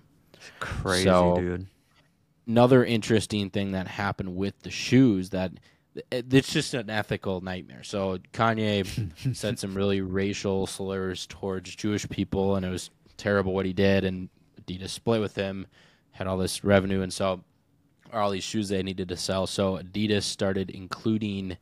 Crazy, 0.59 1.03
So- 1.05 1.35
dude. 1.37 1.67
another 2.47 2.83
interesting 2.85 3.49
thing 3.49 3.71
that 3.71 3.87
happened 3.87 4.35
with 4.35 4.59
the 4.61 4.69
shoes 4.71 5.31
that 5.31 5.51
it's 6.11 6.51
just 6.51 6.73
an 6.73 6.89
ethical 6.89 7.39
nightmare. 7.41 7.83
So 7.83 8.17
Kanye 8.33 9.35
said 9.35 9.57
some 9.59 9.73
really 9.75 10.01
racial 10.01 10.67
slurs 10.67 11.25
towards 11.27 11.73
Jewish 11.75 12.07
people, 12.09 12.55
and 12.55 12.65
it 12.65 12.69
was 12.69 12.89
terrible 13.17 13.53
what 13.53 13.65
he 13.65 13.71
did. 13.73 14.03
And 14.03 14.27
Adidas 14.61 14.89
split 14.89 15.21
with 15.21 15.35
him, 15.35 15.67
had 16.11 16.27
all 16.27 16.37
this 16.37 16.63
revenue, 16.65 17.01
and 17.01 17.13
so 17.13 17.43
all 18.13 18.29
these 18.29 18.43
shoes 18.43 18.69
they 18.69 18.83
needed 18.83 19.07
to 19.09 19.17
sell. 19.17 19.47
So 19.47 19.77
Adidas 19.77 20.23
started 20.23 20.69
including 20.69 21.57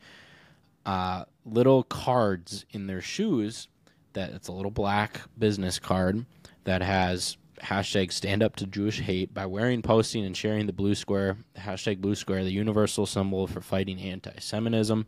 uh, 0.85 1.25
little 1.45 1.83
cards 1.83 2.65
in 2.71 2.87
their 2.87 3.01
shoes 3.01 3.67
that 4.13 4.31
it's 4.31 4.47
a 4.47 4.51
little 4.51 4.71
black 4.71 5.21
business 5.37 5.79
card 5.79 6.25
that 6.65 6.81
has 6.81 7.37
hashtag 7.63 8.11
stand 8.11 8.43
up 8.43 8.55
to 8.57 8.67
Jewish 8.67 8.99
hate 8.99 9.33
by 9.33 9.45
wearing, 9.45 9.81
posting, 9.81 10.25
and 10.25 10.35
sharing 10.35 10.65
the 10.67 10.73
blue 10.73 10.95
square, 10.95 11.37
the 11.53 11.61
hashtag 11.61 11.99
blue 11.99 12.15
square, 12.15 12.43
the 12.43 12.51
universal 12.51 13.05
symbol 13.05 13.47
for 13.47 13.61
fighting 13.61 13.99
anti 14.01 14.33
Semitism. 14.39 15.05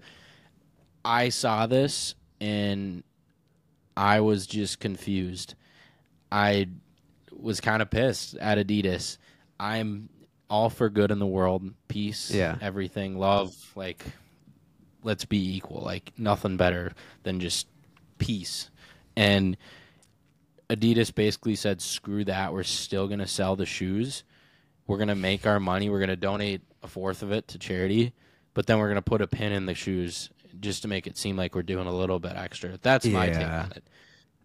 I 1.03 1.30
saw 1.30 1.68
this 1.68 2.16
and 2.41 3.03
I 3.95 4.22
was 4.22 4.47
just 4.47 4.80
confused. 4.80 5.56
I 6.32 6.68
was 7.32 7.62
kind 7.62 7.82
of 7.82 7.89
pissed 7.89 8.36
at 8.38 8.58
Adidas. 8.58 9.18
I'm 9.60 10.10
all 10.49 10.70
for 10.70 10.89
good 10.89 11.12
in 11.12 11.20
the 11.20 11.26
world, 11.28 11.70
peace, 11.88 12.32
Yeah. 12.32 12.58
everything, 12.62 13.18
love, 13.18 13.53
like 13.76 14.03
let's 15.03 15.26
be 15.26 15.56
equal. 15.56 15.82
Like 15.82 16.12
nothing 16.18 16.58
better 16.58 16.93
than 17.24 17.39
just 17.39 17.68
peace. 18.18 18.70
And 19.16 19.56
Adidas 20.70 21.13
basically 21.13 21.55
said, 21.55 21.82
"Screw 21.82 22.24
that. 22.26 22.53
We're 22.53 22.63
still 22.63 23.07
going 23.07 23.20
to 23.20 23.28
sell 23.28 23.55
the 23.55 23.66
shoes. 23.66 24.24
We're 24.88 24.97
going 24.97 25.09
to 25.09 25.16
make 25.16 25.45
our 25.45 25.59
money. 25.59 25.89
We're 25.89 25.99
going 25.99 26.09
to 26.09 26.16
donate 26.16 26.61
a 26.84 26.88
fourth 26.88 27.24
of 27.24 27.32
it 27.32 27.47
to 27.49 27.59
charity, 27.59 28.13
but 28.53 28.68
then 28.68 28.80
we're 28.80 28.88
going 28.88 28.95
to 28.95 29.01
put 29.01 29.22
a 29.22 29.28
pin 29.28 29.51
in 29.51 29.66
the 29.66 29.74
shoes 29.74 30.30
just 30.59 30.84
to 30.84 30.88
make 30.88 31.07
it 31.07 31.18
seem 31.18 31.36
like 31.36 31.55
we're 31.55 31.63
doing 31.63 31.88
a 31.88 31.93
little 31.93 32.20
bit 32.20 32.36
extra." 32.36 32.78
That's 32.82 33.05
my 33.05 33.28
take 33.28 33.47
on 33.47 33.72
it. 33.76 33.84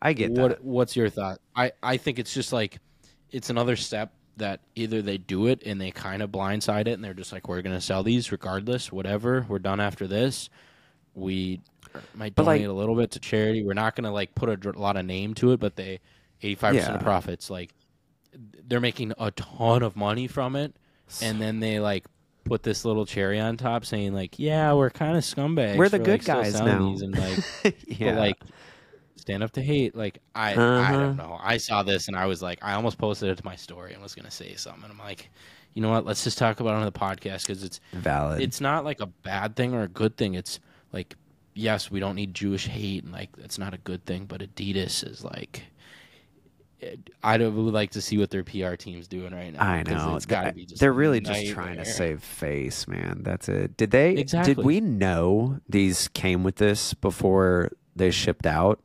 I 0.03 0.13
get 0.13 0.31
what 0.33 0.51
that. 0.51 0.65
what's 0.65 0.97
your 0.97 1.09
thought? 1.09 1.41
I 1.55 1.73
I 1.83 1.97
think 1.97 2.19
it's 2.19 2.33
just 2.33 2.53
like 2.53 2.79
it's 3.31 3.51
another 3.51 3.77
step 3.77 4.13
that 4.37 4.61
either 4.75 5.03
they 5.03 5.19
do 5.19 5.47
it 5.47 5.63
and 5.65 5.81
they 5.81 5.91
kind 5.91 6.23
of 6.23 6.31
blindside 6.31 6.87
it 6.87 6.93
and 6.93 7.05
they're 7.05 7.15
just 7.15 7.33
like 7.33 7.49
we're 7.49 7.63
going 7.63 7.77
to 7.77 7.81
sell 7.81 8.03
these 8.03 8.33
regardless, 8.33 8.91
whatever. 8.91 9.47
We're 9.49 9.59
done 9.59 9.81
after 9.81 10.07
this. 10.07 10.51
We 11.21 11.61
might 12.15 12.35
But, 12.35 12.47
like- 12.47 12.61
donate 12.61 12.71
a 12.71 12.79
little 12.79 12.95
bit 12.97 13.11
to 13.13 13.19
charity. 13.21 13.63
We're 13.63 13.75
not 13.75 13.95
going 13.97 14.05
to 14.05 14.11
like 14.11 14.35
put 14.35 14.49
a 14.49 14.57
dr- 14.57 14.77
lot 14.77 14.97
of 14.97 15.05
name 15.07 15.35
to 15.35 15.53
it, 15.53 15.61
but 15.61 15.77
they 15.77 16.01
85% 16.43 16.95
of 16.97 17.01
profits 17.03 17.51
like 17.51 17.75
they're 18.67 18.81
making 18.81 19.13
a 19.19 19.31
ton 19.33 19.83
of 19.83 19.97
money 19.97 20.27
from 20.29 20.57
it 20.57 20.75
and 21.21 21.41
then 21.43 21.61
they 21.61 21.81
like 21.81 22.07
put 22.45 22.63
this 22.63 22.85
little 22.85 23.05
cherry 23.05 23.39
on 23.41 23.57
top 23.57 23.85
saying 23.85 24.15
like, 24.15 24.39
"Yeah, 24.39 24.73
we're 24.73 24.89
kind 24.91 25.17
of 25.17 25.23
scumbags. 25.25 25.77
We're 25.77 25.89
the 25.89 25.99
for, 25.99 26.05
good 26.05 26.27
like, 26.27 26.45
guys 26.45 26.55
now." 26.61 26.95
and 27.01 27.19
like 27.19 27.39
yeah. 27.87 28.13
but 28.13 28.19
like 28.21 28.37
stand 29.17 29.43
up 29.43 29.51
to 29.53 29.61
hate 29.63 29.95
like 29.95 30.19
i 30.35 30.53
i 30.53 30.55
Uh-huh. 30.55 30.93
don't 30.99 31.17
know 31.19 31.39
i 31.43 31.59
saw 31.59 31.83
this 31.83 32.09
and 32.09 32.17
i 32.17 32.25
was 32.25 32.41
like 32.41 32.59
i 32.63 32.73
almost 32.73 32.97
posted 32.97 33.29
it 33.29 33.37
to 33.37 33.45
my 33.45 33.55
story 33.55 33.93
and 33.93 34.03
was 34.03 34.15
gonna 34.15 34.31
say 34.31 34.55
something 34.55 34.85
and 34.85 34.93
i'm 34.93 34.99
like 34.99 35.29
you 35.75 35.83
know 35.83 35.91
what 35.91 36.07
let's 36.07 36.25
just 36.25 36.39
talk 36.39 36.59
about 36.61 36.71
it 36.71 36.77
on 36.79 36.85
the 36.87 36.91
podcast 36.91 37.43
because 37.47 37.63
it's 37.63 37.81
valid. 37.93 38.41
it's 38.41 38.63
not 38.63 38.83
like 38.83 38.99
a 39.01 39.07
bad 39.07 39.55
thing 39.57 39.75
or 39.75 39.83
a 39.83 39.89
good 39.89 40.17
thing 40.17 40.33
it's 40.33 40.59
like 40.93 41.15
yes 41.55 41.91
we 41.91 42.01
don't 42.01 42.15
need 42.15 42.33
jewish 42.35 42.67
hate 42.67 43.03
and 43.05 43.13
like 43.13 43.35
that's 43.37 43.59
not 43.59 43.75
a 43.75 43.79
good 43.79 44.05
thing 44.07 44.25
but 44.25 44.41
adidas 44.41 45.09
is 45.09 45.25
like 45.25 45.65
it- 46.81 47.11
I 47.23 47.37
would 47.37 47.75
like 47.75 47.91
to 47.91 48.01
see 48.01 48.17
what 48.19 48.31
their 48.31 48.43
PR 48.43 48.75
team's 48.75 49.07
doing 49.07 49.35
right 49.35 49.53
now. 49.53 49.63
I 49.63 49.83
know. 49.83 50.17
It's 50.17 50.25
gotta 50.25 50.53
be 50.53 50.65
just 50.65 50.81
They're 50.81 50.93
really 50.95 51.21
just 51.21 51.49
trying 51.49 51.77
to 51.77 51.85
save 51.85 52.23
face, 52.23 52.89
man. 52.89 53.21
That's 53.23 53.49
it. 53.51 53.77
Did 53.77 53.91
they? 53.91 54.13
Exactly. 54.17 54.55
Did 54.55 54.65
we 54.65 54.81
know 54.81 55.61
these 55.69 56.09
came 56.09 56.43
with 56.43 56.57
this 56.57 56.95
before 56.95 57.71
they 57.95 58.11
shipped 58.11 58.47
out? 58.47 58.81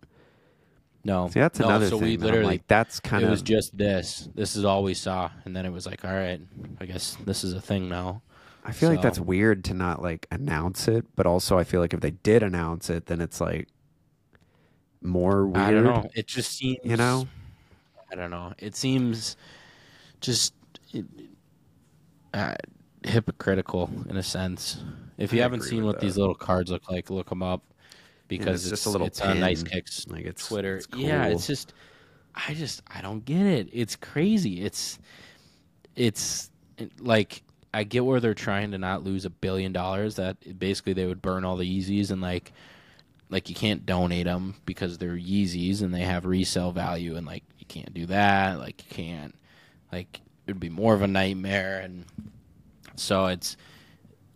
No, 1.05 1.29
See, 1.29 1.39
that's 1.39 1.59
no, 1.59 1.67
another 1.67 1.87
so 1.87 1.99
thing. 1.99 2.07
we 2.09 2.17
literally 2.17 2.45
like, 2.45 2.67
that's 2.67 2.99
kind 2.99 3.21
it 3.21 3.27
of. 3.27 3.31
was 3.31 3.43
just 3.43 3.77
this. 3.77 4.27
This 4.33 4.55
is 4.55 4.65
all 4.65 4.83
we 4.83 4.95
saw, 4.95 5.29
and 5.45 5.55
then 5.55 5.65
it 5.65 5.71
was 5.71 5.85
like, 5.85 6.03
all 6.03 6.11
right, 6.11 6.41
I 6.81 6.85
guess 6.87 7.15
this 7.25 7.43
is 7.43 7.53
a 7.53 7.61
thing 7.61 7.87
now. 7.87 8.23
I 8.67 8.71
feel 8.71 8.89
like 8.89 9.01
that's 9.01 9.19
weird 9.19 9.63
to 9.65 9.73
not 9.75 10.01
like 10.01 10.25
announce 10.31 10.87
it, 10.87 11.05
but 11.15 11.27
also 11.27 11.57
I 11.57 11.63
feel 11.63 11.81
like 11.81 11.93
if 11.93 11.99
they 12.01 12.11
did 12.11 12.41
announce 12.41 12.89
it, 12.89 13.05
then 13.05 13.21
it's 13.21 13.39
like 13.39 13.67
more 15.01 15.45
weird. 15.45 15.57
I 15.57 15.71
don't 15.71 15.83
know. 15.83 16.09
It 16.15 16.25
just 16.27 16.57
seems, 16.57 16.79
You 16.83 16.97
know? 16.97 17.27
I 18.11 18.15
don't 18.15 18.31
know. 18.31 18.53
It 18.57 18.75
seems 18.75 19.37
just 20.19 20.53
it, 20.93 21.05
uh, 22.33 22.55
hypocritical 23.03 23.89
in 24.09 24.17
a 24.17 24.23
sense. 24.23 24.83
If 25.17 25.31
you 25.31 25.39
I 25.39 25.43
haven't 25.43 25.61
seen 25.61 25.85
what 25.85 25.99
these 25.99 26.17
little 26.17 26.35
cards 26.35 26.71
look 26.71 26.89
like, 26.89 27.09
look 27.11 27.29
them 27.29 27.43
up 27.43 27.61
because 28.27 28.63
it's 28.63 28.71
it's, 28.71 28.81
just 28.81 28.85
a 28.87 28.89
little 28.89 29.07
it's 29.07 29.21
on 29.21 29.39
Nice. 29.39 29.61
Kicks 29.61 30.07
Like 30.07 30.25
it's 30.25 30.47
Twitter. 30.47 30.77
it's 30.77 30.87
Yeah, 30.95 31.27
it's 31.27 31.45
just 31.45 31.73
I 32.33 32.55
just 32.55 32.81
I 32.87 33.01
don't 33.01 33.23
get 33.23 33.45
it. 33.45 33.69
It's 33.71 33.95
crazy. 33.95 34.61
It's 34.63 34.99
it's 35.95 36.49
like 36.99 37.43
I 37.75 37.83
get 37.83 38.05
where 38.05 38.21
they're 38.21 38.33
trying 38.33 38.71
to 38.71 38.77
not 38.77 39.03
lose 39.03 39.25
a 39.25 39.29
billion 39.29 39.73
dollars. 39.73 40.15
That 40.15 40.57
basically 40.57 40.93
they 40.93 41.05
would 41.05 41.21
burn 41.21 41.43
all 41.43 41.57
the 41.57 41.65
Yeezys 41.65 42.09
and 42.09 42.21
like 42.21 42.53
like 43.29 43.49
you 43.49 43.55
can't 43.55 43.85
donate 43.85 44.25
them 44.25 44.55
because 44.65 44.97
they're 44.97 45.17
Yeezys 45.17 45.81
and 45.81 45.93
they 45.93 46.01
have 46.01 46.25
resale 46.25 46.71
value 46.71 47.17
and 47.17 47.27
like 47.27 47.43
you 47.59 47.65
can't 47.67 47.93
do 47.93 48.05
that. 48.05 48.59
Like 48.59 48.81
you 48.85 48.95
can't 48.95 49.35
like 49.91 50.21
it 50.47 50.53
would 50.53 50.59
be 50.59 50.69
more 50.69 50.93
of 50.93 51.01
a 51.01 51.07
nightmare 51.07 51.81
and 51.81 52.05
so 52.95 53.25
it's 53.25 53.57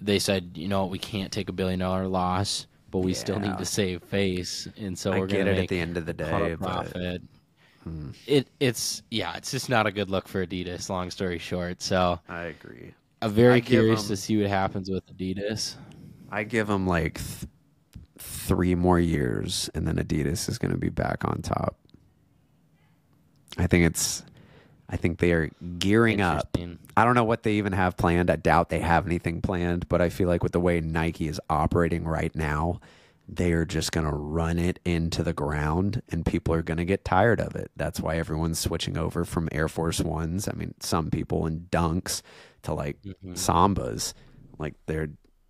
they 0.01 0.19
said 0.19 0.51
you 0.55 0.67
know 0.67 0.85
we 0.87 0.99
can't 0.99 1.31
take 1.31 1.47
a 1.47 1.53
billion 1.53 1.79
dollar 1.79 2.07
loss 2.07 2.67
but 2.91 2.99
we 2.99 3.13
still 3.13 3.39
need 3.39 3.57
to 3.57 3.65
save 3.65 4.01
face 4.03 4.67
and 4.77 4.97
so 4.97 5.13
I 5.13 5.19
we're 5.19 5.27
gonna 5.27 5.45
get 5.45 5.47
it 5.47 5.51
make 5.51 5.63
at 5.63 5.69
the 5.69 5.79
end 5.79 5.97
of 5.97 6.05
the 6.05 6.13
day, 6.13 6.51
of 6.51 6.59
but 6.59 6.67
profit. 6.67 7.21
Hmm. 7.83 8.09
It 8.27 8.47
it's 8.59 9.03
yeah, 9.09 9.37
it's 9.37 9.51
just 9.51 9.69
not 9.69 9.87
a 9.87 9.91
good 9.91 10.09
look 10.09 10.27
for 10.27 10.45
Adidas. 10.45 10.89
Long 10.89 11.09
story 11.09 11.37
short, 11.37 11.81
so 11.81 12.19
I 12.27 12.43
agree. 12.43 12.93
I'm 13.21 13.31
very 13.31 13.55
I 13.55 13.59
curious 13.61 14.03
'em- 14.03 14.07
to 14.09 14.17
see 14.17 14.37
what 14.41 14.49
happens 14.49 14.89
with 14.89 15.05
Adidas. 15.15 15.75
I 16.31 16.43
give 16.43 16.67
them 16.67 16.87
like 16.87 17.15
th- 17.15 17.47
three 18.17 18.75
more 18.75 18.99
years, 18.99 19.69
and 19.73 19.87
then 19.87 19.95
Adidas 19.97 20.47
is 20.47 20.57
going 20.57 20.71
to 20.71 20.77
be 20.77 20.89
back 20.89 21.25
on 21.25 21.41
top. 21.41 21.75
I 23.57 23.67
think 23.67 23.85
it's. 23.85 24.23
I 24.91 24.95
think 24.97 25.19
they 25.19 25.33
are 25.33 25.51
gearing 25.77 26.19
up. 26.19 26.57
I 26.97 27.05
don't 27.05 27.13
know 27.13 27.23
what 27.23 27.43
they 27.43 27.53
even 27.53 27.73
have 27.73 27.95
planned. 27.95 28.31
I 28.31 28.37
doubt 28.37 28.69
they 28.69 28.79
have 28.79 29.05
anything 29.05 29.39
planned, 29.39 29.87
but 29.87 30.01
I 30.01 30.09
feel 30.09 30.27
like 30.27 30.41
with 30.41 30.51
the 30.51 30.59
way 30.59 30.81
Nike 30.81 31.27
is 31.27 31.39
operating 31.47 32.05
right 32.05 32.35
now, 32.35 32.79
they 33.35 33.51
are 33.53 33.65
just 33.65 33.91
going 33.91 34.05
to 34.05 34.13
run 34.13 34.57
it 34.59 34.79
into 34.85 35.23
the 35.23 35.33
ground 35.33 36.01
and 36.09 36.25
people 36.25 36.53
are 36.53 36.61
going 36.63 36.77
to 36.77 36.85
get 36.85 37.05
tired 37.05 37.39
of 37.39 37.55
it. 37.55 37.71
That's 37.75 37.99
why 37.99 38.17
everyone's 38.17 38.59
switching 38.59 38.97
over 38.97 39.25
from 39.25 39.49
Air 39.51 39.67
Force 39.67 39.99
Ones. 39.99 40.47
I 40.47 40.53
mean, 40.53 40.73
some 40.79 41.09
people 41.11 41.45
in 41.45 41.67
dunks 41.71 42.21
to 42.63 42.73
like 42.73 42.97
Mm-hmm. 43.03 43.33
sambas. 43.33 44.13
Like 44.57 44.75
they're 44.87 45.09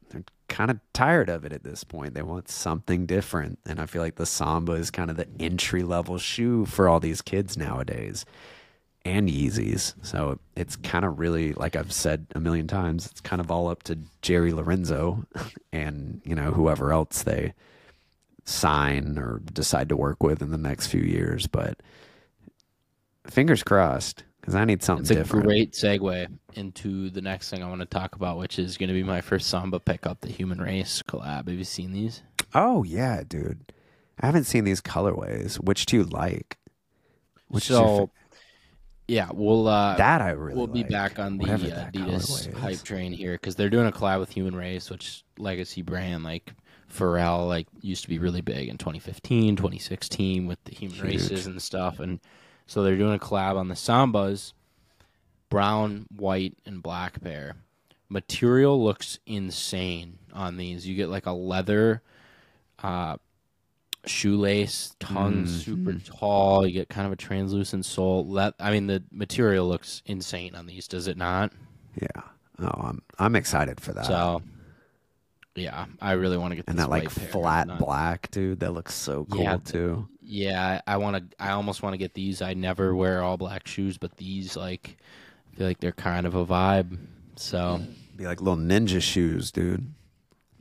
they're 0.09 0.23
kind 0.47 0.71
of 0.71 0.79
tired 0.93 1.29
of 1.29 1.45
it 1.45 1.53
at 1.53 1.63
this 1.63 1.83
point. 1.83 2.15
They 2.15 2.21
want 2.23 2.49
something 2.49 3.05
different. 3.05 3.59
And 3.65 3.79
I 3.79 3.85
feel 3.85 4.01
like 4.01 4.15
the 4.15 4.25
samba 4.25 4.73
is 4.73 4.89
kind 4.91 5.09
of 5.11 5.17
the 5.17 5.27
entry 5.39 5.83
level 5.83 6.17
shoe 6.17 6.65
for 6.65 6.89
all 6.89 6.99
these 6.99 7.21
kids 7.21 7.55
nowadays. 7.57 8.25
And 9.09 9.27
Yeezys. 9.27 9.93
So 10.05 10.39
it's 10.55 10.75
kind 10.75 11.03
of 11.03 11.19
really 11.19 11.53
like 11.53 11.75
I've 11.75 11.91
said 11.91 12.27
a 12.35 12.39
million 12.39 12.67
times, 12.67 13.07
it's 13.07 13.21
kind 13.21 13.39
of 13.39 13.49
all 13.49 13.67
up 13.67 13.83
to 13.83 13.97
Jerry 14.21 14.53
Lorenzo 14.53 15.25
and, 15.73 16.21
you 16.23 16.35
know, 16.35 16.51
whoever 16.51 16.91
else 16.93 17.23
they 17.23 17.53
sign 18.45 19.17
or 19.17 19.41
decide 19.51 19.89
to 19.89 19.95
work 19.95 20.21
with 20.21 20.41
in 20.41 20.51
the 20.51 20.57
next 20.57 20.87
few 20.87 21.01
years. 21.01 21.47
But 21.47 21.81
fingers 23.27 23.63
crossed 23.63 24.23
because 24.41 24.55
I 24.55 24.65
need 24.65 24.83
something 24.83 25.03
It's 25.03 25.11
a 25.11 25.15
different. 25.15 25.45
great 25.45 25.73
segue 25.73 26.27
into 26.53 27.09
the 27.09 27.21
next 27.21 27.49
thing 27.49 27.63
I 27.63 27.69
want 27.69 27.81
to 27.81 27.85
talk 27.85 28.15
about, 28.15 28.37
which 28.37 28.57
is 28.59 28.77
going 28.77 28.87
to 28.89 28.93
be 28.93 29.03
my 29.03 29.21
first 29.21 29.47
Samba 29.49 29.79
pickup, 29.79 30.21
the 30.21 30.29
Human 30.31 30.59
Race 30.61 31.03
collab. 31.07 31.47
Have 31.47 31.57
you 31.57 31.63
seen 31.63 31.91
these? 31.93 32.21
oh 32.55 32.83
yeah, 32.83 33.23
dude. 33.27 33.73
I 34.19 34.25
haven't 34.25 34.45
seen 34.45 34.65
these 34.65 34.81
colorways. 34.81 35.55
Which 35.55 35.85
do 35.85 35.97
you 35.97 36.03
like? 36.03 36.57
Which 37.47 37.65
so, 37.65 38.09
yeah, 39.09 39.29
we'll 39.33 39.67
uh, 39.67 39.97
that 39.97 40.21
I 40.21 40.31
really 40.31 40.55
we'll 40.55 40.67
be 40.67 40.83
back 40.83 41.17
on 41.19 41.37
the 41.37 41.51
uh, 41.51 41.57
Adidas 41.57 42.53
hype 42.53 42.81
train 42.83 43.11
here 43.11 43.33
because 43.33 43.55
they're 43.55 43.69
doing 43.69 43.87
a 43.87 43.91
collab 43.91 44.19
with 44.19 44.31
Human 44.31 44.55
Race, 44.55 44.89
which 44.89 45.23
legacy 45.37 45.81
brand 45.81 46.23
like 46.23 46.53
Pharrell 46.93 47.47
like 47.47 47.67
used 47.81 48.03
to 48.03 48.09
be 48.09 48.19
really 48.19 48.41
big 48.41 48.69
in 48.69 48.77
2015, 48.77 49.55
2016 49.55 50.45
with 50.45 50.63
the 50.65 50.75
Human 50.75 50.97
Huge. 50.97 51.05
Races 51.05 51.47
and 51.47 51.61
stuff, 51.61 51.99
and 51.99 52.19
so 52.67 52.83
they're 52.83 52.97
doing 52.97 53.15
a 53.15 53.19
collab 53.19 53.57
on 53.57 53.67
the 53.67 53.75
Sambas, 53.75 54.53
brown, 55.49 56.05
white, 56.15 56.55
and 56.65 56.83
black 56.83 57.21
pair. 57.21 57.55
Material 58.09 58.81
looks 58.81 59.19
insane 59.25 60.19
on 60.33 60.57
these. 60.57 60.87
You 60.87 60.95
get 60.95 61.09
like 61.09 61.25
a 61.25 61.31
leather 61.31 62.03
uh, 62.83 63.17
shoelace, 64.05 64.95
tongue 64.99 65.43
Mm-hmm. 65.45 65.45
super 65.47 65.93
tall. 65.93 66.65
You 66.65 66.73
get 66.73 66.89
kind 66.89 67.05
of 67.07 67.13
a 67.13 67.15
translucent 67.17 67.85
sole. 67.85 68.25
Let 68.27 68.53
I 68.59 68.71
mean 68.71 68.87
the 68.87 69.03
material 69.11 69.67
looks 69.67 70.01
insane 70.05 70.55
on 70.55 70.65
these, 70.67 70.87
does 70.87 71.07
it 71.07 71.17
not? 71.17 71.51
Yeah. 72.01 72.21
Oh, 72.59 72.81
I'm 72.81 73.01
I'm 73.17 73.35
excited 73.35 73.79
for 73.81 73.93
that. 73.93 74.05
So 74.05 74.41
yeah, 75.55 75.85
I 76.01 76.13
really 76.13 76.37
want 76.37 76.51
to 76.51 76.55
get 76.55 76.65
and 76.67 76.77
this 76.77 76.85
that 76.85 76.89
like 76.89 77.03
white 77.03 77.15
pair. 77.15 77.27
flat 77.29 77.67
Not- 77.67 77.79
black, 77.79 78.31
dude, 78.31 78.59
that 78.61 78.73
looks 78.73 78.93
so 78.93 79.25
cool 79.29 79.43
Yeah, 79.43 79.57
too. 79.57 80.07
Yeah, 80.21 80.79
I 80.85 80.97
want 80.97 81.17
to. 81.31 81.43
I 81.43 81.51
almost 81.51 81.81
want 81.81 81.93
to 81.93 81.97
get 81.97 82.13
these. 82.13 82.41
I 82.41 82.53
never 82.53 82.95
wear 82.95 83.23
all 83.23 83.35
black 83.35 83.67
shoes, 83.67 83.97
but 83.97 84.15
these 84.17 84.55
like 84.55 84.97
I 85.51 85.57
feel 85.57 85.67
like 85.67 85.79
they're 85.79 85.91
kind 85.91 86.27
of 86.27 86.35
a 86.35 86.45
vibe. 86.45 86.97
So 87.35 87.81
Be 88.15 88.25
like 88.27 88.39
little 88.41 88.57
ninja 88.63 89.01
shoes, 89.01 89.51
dude. 89.51 89.91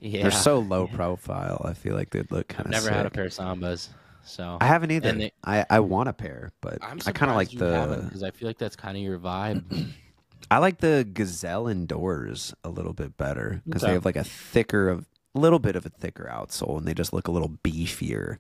Yeah, 0.01 0.23
They're 0.23 0.31
so 0.31 0.59
low 0.61 0.87
profile. 0.87 1.63
I 1.65 1.75
feel 1.75 1.95
like 1.95 2.11
they'd 2.11 2.31
look 2.31 2.49
kind 2.49 2.67
of. 2.67 2.73
never 2.73 2.91
had 2.91 3.07
a 3.07 3.11
pair 3.11 3.25
of 3.27 3.33
Sambas. 3.33 3.89
So 4.25 4.59
I 4.61 4.67
haven't 4.67 4.91
either. 4.91 5.13
They- 5.13 5.33
I 5.45 5.65
I 5.71 5.81
want 5.81 6.09
a 6.09 6.13
pair, 6.13 6.53
but 6.61 6.79
I'm 6.83 6.99
I 7.07 7.13
kind 7.13 7.31
of 7.31 7.37
like 7.37 7.51
the. 7.51 8.03
because 8.05 8.23
I 8.23 8.31
feel 8.31 8.49
like 8.49 8.59
that's 8.59 8.77
kind 8.77 8.97
of 8.97 9.03
your 9.03 9.19
vibe. 9.19 9.65
I 10.51 10.59
like 10.59 10.79
the 10.79 11.07
Gazelle 11.13 11.67
indoors 11.69 12.55
a 12.65 12.69
little 12.69 12.93
bit 12.95 13.17
better 13.17 13.61
because 13.67 13.83
they 13.83 13.93
have 13.93 14.05
like 14.05 14.17
a 14.17 14.25
thicker 14.25 14.89
of 14.89 15.07
a 15.35 15.39
little 15.41 15.59
bit 15.59 15.77
of 15.77 15.85
a 15.85 15.91
thicker 15.91 16.31
outsole 16.33 16.79
and 16.79 16.87
they 16.87 16.95
just 16.95 17.13
look 17.13 17.29
a 17.29 17.31
little 17.31 17.51
beefier. 17.65 18.39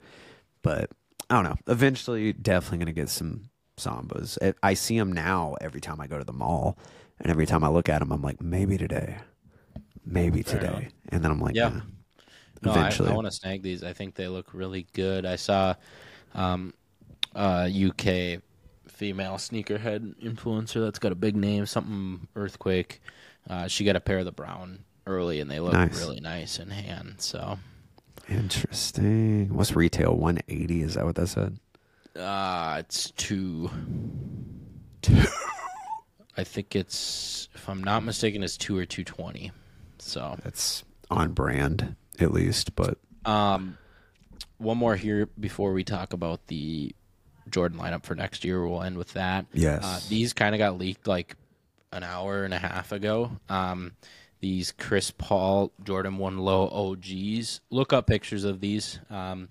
But 0.62 0.90
I 1.30 1.34
don't 1.34 1.44
know. 1.44 1.56
Eventually, 1.66 2.32
definitely 2.32 2.78
gonna 2.78 2.92
get 2.92 3.08
some 3.10 3.50
sambas. 3.76 4.38
I- 4.42 4.54
I 4.70 4.74
see 4.74 4.98
them 4.98 5.12
now 5.12 5.56
every 5.60 5.80
time 5.80 6.00
I 6.00 6.06
go 6.06 6.18
to 6.18 6.24
the 6.24 6.32
mall, 6.32 6.78
and 7.20 7.30
every 7.30 7.46
time 7.46 7.62
I 7.64 7.68
look 7.68 7.88
at 7.88 7.98
them, 8.00 8.12
I'm 8.12 8.22
like, 8.22 8.40
maybe 8.42 8.76
today, 8.78 9.18
maybe 10.10 10.42
Fair 10.42 10.60
today, 10.60 10.72
enough. 10.78 10.92
and 11.10 11.22
then 11.24 11.30
I'm 11.30 11.40
like, 11.40 11.54
Yeah. 11.54 11.80
No, 12.62 12.72
I, 12.72 12.78
Eventually, 12.80 13.10
I 13.10 13.14
want 13.14 13.26
to 13.28 13.30
snag 13.32 13.62
these. 13.62 13.84
I 13.84 13.92
think 13.92 14.16
they 14.16 14.26
look 14.26 14.52
really 14.52 14.86
good. 14.92 15.24
I 15.24 15.36
saw 15.36 15.74
um, 16.34 16.74
a 17.36 17.66
UK 17.68 18.42
female 18.90 19.34
sneakerhead 19.34 20.16
influencer 20.20 20.82
that's 20.84 20.98
got 20.98 21.12
a 21.12 21.14
big 21.14 21.36
name, 21.36 21.66
something 21.66 22.26
Earthquake. 22.34 23.00
Uh, 23.48 23.68
she 23.68 23.84
got 23.84 23.94
a 23.94 24.00
pair 24.00 24.18
of 24.18 24.24
the 24.24 24.32
brown 24.32 24.80
early, 25.06 25.38
and 25.40 25.48
they 25.48 25.60
look 25.60 25.72
Nice. 25.74 26.00
really 26.00 26.18
nice 26.18 26.58
in 26.58 26.70
hand. 26.70 27.14
So 27.18 27.60
interesting. 28.28 29.54
What's 29.54 29.76
retail? 29.76 30.16
180? 30.16 30.82
Is 30.82 30.94
that 30.94 31.04
what 31.04 31.14
that 31.14 31.28
said? 31.28 31.58
uh, 32.18 32.76
it's 32.80 33.12
two. 33.12 33.70
two. 35.02 35.22
I 36.36 36.42
think 36.44 36.74
it's, 36.74 37.48
if 37.54 37.68
I'm 37.68 37.84
not 37.84 38.02
mistaken, 38.04 38.42
it's 38.42 38.56
two 38.56 38.76
or 38.76 38.84
two 38.84 39.04
twenty. 39.04 39.52
So 40.08 40.36
That's 40.42 40.84
on 41.10 41.32
brand 41.32 41.96
at 42.18 42.32
least, 42.32 42.74
but 42.74 42.98
Um, 43.24 43.78
one 44.58 44.78
more 44.78 44.96
here 44.96 45.26
before 45.38 45.72
we 45.72 45.84
talk 45.84 46.12
about 46.12 46.46
the 46.48 46.94
Jordan 47.50 47.78
lineup 47.78 48.04
for 48.04 48.14
next 48.14 48.44
year. 48.44 48.66
We'll 48.66 48.82
end 48.82 48.98
with 48.98 49.12
that. 49.14 49.46
Yes. 49.52 49.84
Uh, 49.84 50.00
these 50.08 50.32
kind 50.32 50.54
of 50.54 50.58
got 50.58 50.78
leaked 50.78 51.06
like 51.06 51.36
an 51.92 52.02
hour 52.02 52.44
and 52.44 52.52
a 52.52 52.58
half 52.58 52.92
ago. 52.92 53.30
Um, 53.48 53.92
these 54.40 54.72
Chris 54.72 55.10
Paul 55.10 55.72
Jordan 55.84 56.18
One 56.18 56.38
Low 56.38 56.68
OGs. 56.68 57.60
Look 57.70 57.92
up 57.92 58.06
pictures 58.06 58.44
of 58.44 58.60
these. 58.60 59.00
Um, 59.10 59.48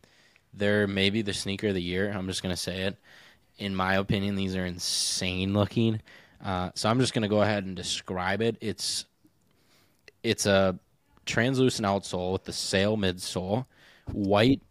they're 0.54 0.88
maybe 0.88 1.22
the 1.22 1.34
sneaker 1.34 1.68
of 1.68 1.74
the 1.74 1.82
year. 1.82 2.12
I'm 2.12 2.28
just 2.28 2.42
gonna 2.42 2.58
say 2.58 2.82
it. 2.82 2.98
In 3.58 3.76
my 3.76 3.96
opinion, 3.96 4.36
these 4.36 4.56
are 4.56 4.66
insane 4.66 5.54
looking. 5.54 6.02
Uh, 6.44 6.70
so 6.76 6.90
I'm 6.90 7.00
just 7.00 7.14
gonna 7.14 7.28
go 7.28 7.42
ahead 7.42 7.66
and 7.66 7.76
describe 7.76 8.42
it. 8.42 8.58
It's 8.62 9.06
it's 10.28 10.46
a 10.46 10.78
translucent 11.26 11.86
outsole 11.86 12.34
with 12.34 12.44
the 12.44 12.54
sail 12.54 12.98
midsole, 12.98 13.66
white 14.12 14.62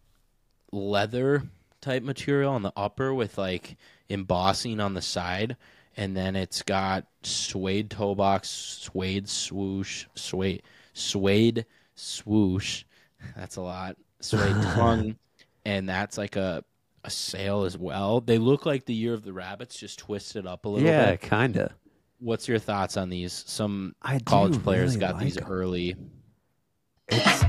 leather 0.71 1.43
type 1.81 2.03
material 2.03 2.53
on 2.53 2.61
the 2.61 2.73
upper 2.75 3.13
with 3.13 3.37
like 3.37 3.77
embossing 4.09 4.79
on 4.79 4.93
the 4.93 5.01
side, 5.01 5.57
and 5.95 6.15
then 6.15 6.35
it's 6.35 6.61
got 6.61 7.05
suede 7.23 7.89
toe 7.89 8.13
box, 8.15 8.49
suede 8.49 9.27
swoosh, 9.27 10.05
suede 10.15 10.61
suede 10.93 11.65
swoosh. 11.95 12.83
That's 13.35 13.55
a 13.55 13.61
lot. 13.61 13.97
Suede 14.19 14.61
tongue, 14.75 15.15
and 15.65 15.89
that's 15.89 16.17
like 16.17 16.35
a 16.35 16.63
a 17.03 17.09
sail 17.09 17.63
as 17.63 17.77
well. 17.77 18.21
They 18.21 18.37
look 18.37 18.65
like 18.65 18.85
the 18.85 18.93
year 18.93 19.13
of 19.13 19.23
the 19.23 19.33
rabbits, 19.33 19.79
just 19.79 19.99
twisted 19.99 20.45
up 20.45 20.65
a 20.65 20.69
little 20.69 20.85
bit. 20.85 20.91
yeah, 20.91 21.11
bit. 21.11 21.21
kinda. 21.21 21.73
What's 22.19 22.47
your 22.47 22.59
thoughts 22.59 22.97
on 22.97 23.09
these? 23.09 23.43
Some 23.47 23.95
I 24.01 24.19
college 24.19 24.61
players 24.63 24.95
really 24.95 24.99
got 24.99 25.15
like 25.15 25.23
these 25.23 25.37
'em. 25.37 25.45
early. 25.47 25.95
It's 27.09 27.43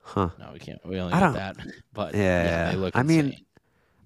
huh. 0.00 0.30
No, 0.38 0.50
we 0.52 0.58
can't. 0.58 0.84
We 0.86 0.98
only 1.00 1.12
I 1.14 1.20
don't- 1.20 1.34
that. 1.34 1.56
But 1.92 2.14
Yeah, 2.14 2.20
yeah, 2.44 2.70
they 2.72 2.76
look. 2.76 2.96
I 2.96 3.02
mean. 3.02 3.36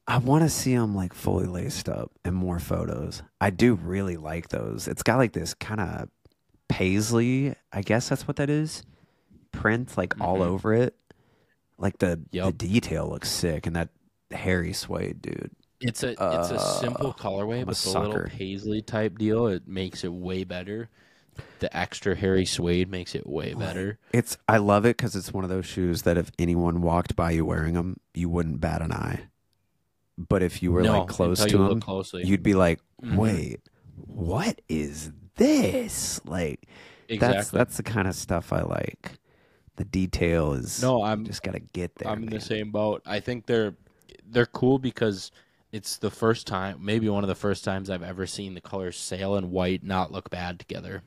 I 0.09 0.18
want 0.18 0.44
to 0.44 0.48
see 0.48 0.72
them 0.72 0.94
like 0.94 1.12
fully 1.12 1.46
laced 1.46 1.88
up 1.88 2.12
and 2.24 2.32
more 2.32 2.61
photos. 2.61 3.24
I 3.40 3.50
do 3.50 3.74
really 3.74 4.16
like 4.16 4.50
those. 4.50 4.86
It's 4.86 5.02
got 5.02 5.16
like 5.16 5.32
this 5.32 5.52
kind 5.54 5.80
of 5.80 6.09
paisley, 6.68 7.57
I 7.72 7.82
guess 7.82 8.09
that's 8.09 8.28
what 8.28 8.36
that 8.36 8.48
is, 8.48 8.84
print 9.50 9.96
like 9.98 10.20
all 10.20 10.38
Mhm. 10.38 10.46
over 10.46 10.74
it. 10.74 10.94
Like 11.76 11.98
the 11.98 12.20
the 12.30 12.52
detail 12.52 13.09
looks 13.09 13.28
sick, 13.28 13.66
and 13.66 13.74
that 13.74 13.88
hairy 14.30 14.72
suede, 14.72 15.20
dude. 15.22 15.50
It's 15.81 16.03
a 16.03 16.11
it's 16.11 16.51
a 16.51 16.59
simple 16.59 17.11
uh, 17.11 17.12
colorway, 17.12 17.64
but 17.64 17.77
the 17.77 17.99
little 17.99 18.24
paisley 18.29 18.83
type 18.83 19.18
deal 19.18 19.47
it 19.47 19.66
makes 19.66 20.05
it 20.05 20.12
way 20.12 20.45
better. 20.45 20.89
The 21.59 21.74
extra 21.77 22.14
hairy 22.14 22.47
suede 22.47 22.91
makes 22.91 23.14
it 23.14 23.27
way 23.27 23.53
better. 23.53 23.99
It's 24.12 24.39
I 24.49 24.57
love 24.59 24.87
it 24.87 24.97
because 24.97 25.14
it's 25.14 25.33
one 25.33 25.45
of 25.45 25.51
those 25.51 25.66
shoes 25.66 26.03
that 26.03 26.16
if 26.16 26.31
anyone 26.39 26.81
walked 26.81 27.14
by 27.14 27.33
you 27.33 27.45
wearing 27.45 27.74
them, 27.74 28.01
you 28.14 28.29
wouldn't 28.29 28.61
bat 28.61 28.81
an 28.81 28.93
eye. 28.93 29.29
But 30.16 30.43
if 30.43 30.62
you 30.62 30.72
were 30.72 30.83
no, 30.83 31.01
like 31.01 31.09
close 31.09 31.45
to 31.45 31.51
you 31.51 31.68
them, 31.68 31.81
closely. 31.81 32.24
you'd 32.24 32.43
be 32.43 32.55
like, 32.55 32.81
Mhm. 33.03 33.16
"Wait, 33.16 33.61
what 33.97 34.62
is 34.68 35.12
this?" 35.37 36.20
Like 36.24 36.66
exactly. 37.09 37.37
that's 37.37 37.51
that's 37.51 37.77
the 37.77 37.83
kind 37.83 38.09
of 38.09 38.14
stuff 38.14 38.51
I 38.53 38.62
like. 38.62 39.12
The 39.77 39.85
detail 39.85 40.55
is 40.55 40.81
no, 40.81 41.03
I'm 41.03 41.27
just 41.27 41.43
gotta 41.43 41.61
get 41.61 41.97
there. 41.97 42.09
I'm 42.09 42.22
in 42.22 42.31
the 42.31 42.41
same 42.41 42.70
boat. 42.70 43.03
I 43.05 43.20
think 43.20 43.45
they're 43.45 43.74
they're 44.27 44.47
cool 44.47 44.79
because 44.79 45.31
it's 45.77 45.99
the 45.99 46.11
first 46.11 46.47
time, 46.47 46.79
maybe 46.81 47.09
one 47.09 47.22
of 47.22 47.29
the 47.29 47.35
first 47.35 47.62
times 47.62 47.91
I've 47.91 48.03
ever 48.03 48.27
seen 48.27 48.55
the 48.55 48.61
colors 48.61 48.97
sail 48.97 49.37
and 49.37 49.51
white 49.53 49.85
not 49.85 50.11
look 50.11 50.31
bad 50.31 50.59
together. 50.59 51.03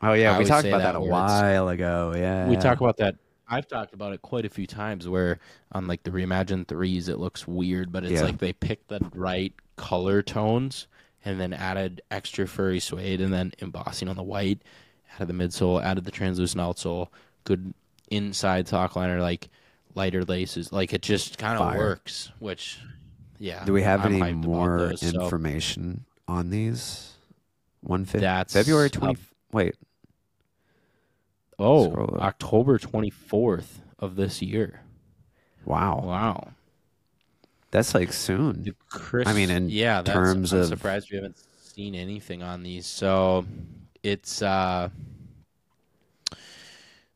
Oh 0.00 0.12
yeah, 0.12 0.36
I 0.36 0.38
we 0.38 0.44
talked 0.44 0.66
about 0.66 0.78
that 0.78 0.92
that, 0.92 0.98
a 0.98 1.00
while 1.00 1.68
ago. 1.68 2.14
Yeah, 2.16 2.48
We 2.48 2.56
talk 2.56 2.80
about 2.80 2.96
that. 2.98 3.16
I've 3.48 3.66
talked 3.66 3.92
about 3.92 4.12
it 4.12 4.22
quite 4.22 4.44
a 4.44 4.48
few 4.48 4.66
times 4.66 5.08
where 5.08 5.38
on 5.72 5.86
like 5.86 6.02
the 6.04 6.10
reimagined 6.10 6.68
threes 6.68 7.08
it 7.08 7.18
looks 7.18 7.46
weird, 7.46 7.90
but 7.90 8.04
it's 8.04 8.14
Yeah. 8.14 8.22
like 8.22 8.38
they 8.38 8.52
picked 8.52 8.88
the 8.88 9.00
right 9.14 9.52
color 9.76 10.22
tones 10.22 10.86
and 11.24 11.40
then 11.40 11.52
added 11.52 12.00
extra 12.10 12.46
furry 12.46 12.80
suede 12.80 13.20
and 13.20 13.32
then 13.32 13.52
embossing 13.60 14.08
on 14.08 14.16
the 14.16 14.22
white 14.22 14.60
added 15.16 15.28
the 15.28 15.44
midsole, 15.44 15.82
added 15.82 16.04
the 16.04 16.10
translucent 16.10 16.60
outsole, 16.62 17.08
good 17.44 17.74
inside 18.10 18.68
sock 18.68 18.96
liner, 18.96 19.20
like 19.20 19.48
lighter 19.94 20.24
laces. 20.24 20.72
Like 20.72 20.92
it 20.92 21.02
just 21.02 21.38
kind 21.38 21.58
of 21.60 21.76
works. 21.76 22.30
Which, 22.38 22.78
yeah. 23.38 23.64
Do 23.64 23.72
we 23.72 23.82
have 23.82 24.04
I'm 24.04 24.14
any 24.22 24.32
more 24.32 24.78
those, 24.90 25.00
so 25.00 25.22
information 25.22 26.04
on 26.28 26.50
these? 26.50 27.12
One 27.80 28.04
fifty. 28.04 28.20
That's 28.20 28.52
February 28.52 28.90
twenty. 28.90 29.16
Wait, 29.52 29.76
Oh, 31.58 31.92
October 32.18 32.78
twenty 32.78 33.10
fourth 33.10 33.80
of 33.98 34.16
this 34.16 34.42
year. 34.42 34.80
wow, 35.64 36.00
Wow. 36.04 36.48
that's 37.70 37.94
like 37.94 38.12
soon. 38.12 38.74
Chris, 38.88 39.28
I 39.28 39.32
mean, 39.32 39.50
in 39.50 39.68
yeah, 39.68 40.02
terms 40.02 40.52
I'm 40.52 40.60
of- 40.60 40.66
surprised 40.68 41.10
we 41.10 41.16
haven't 41.16 41.36
seen 41.58 41.94
anything 41.94 42.42
on 42.42 42.62
these. 42.62 42.86
So 42.86 43.46
it's 44.02 44.42
uh 44.42 44.88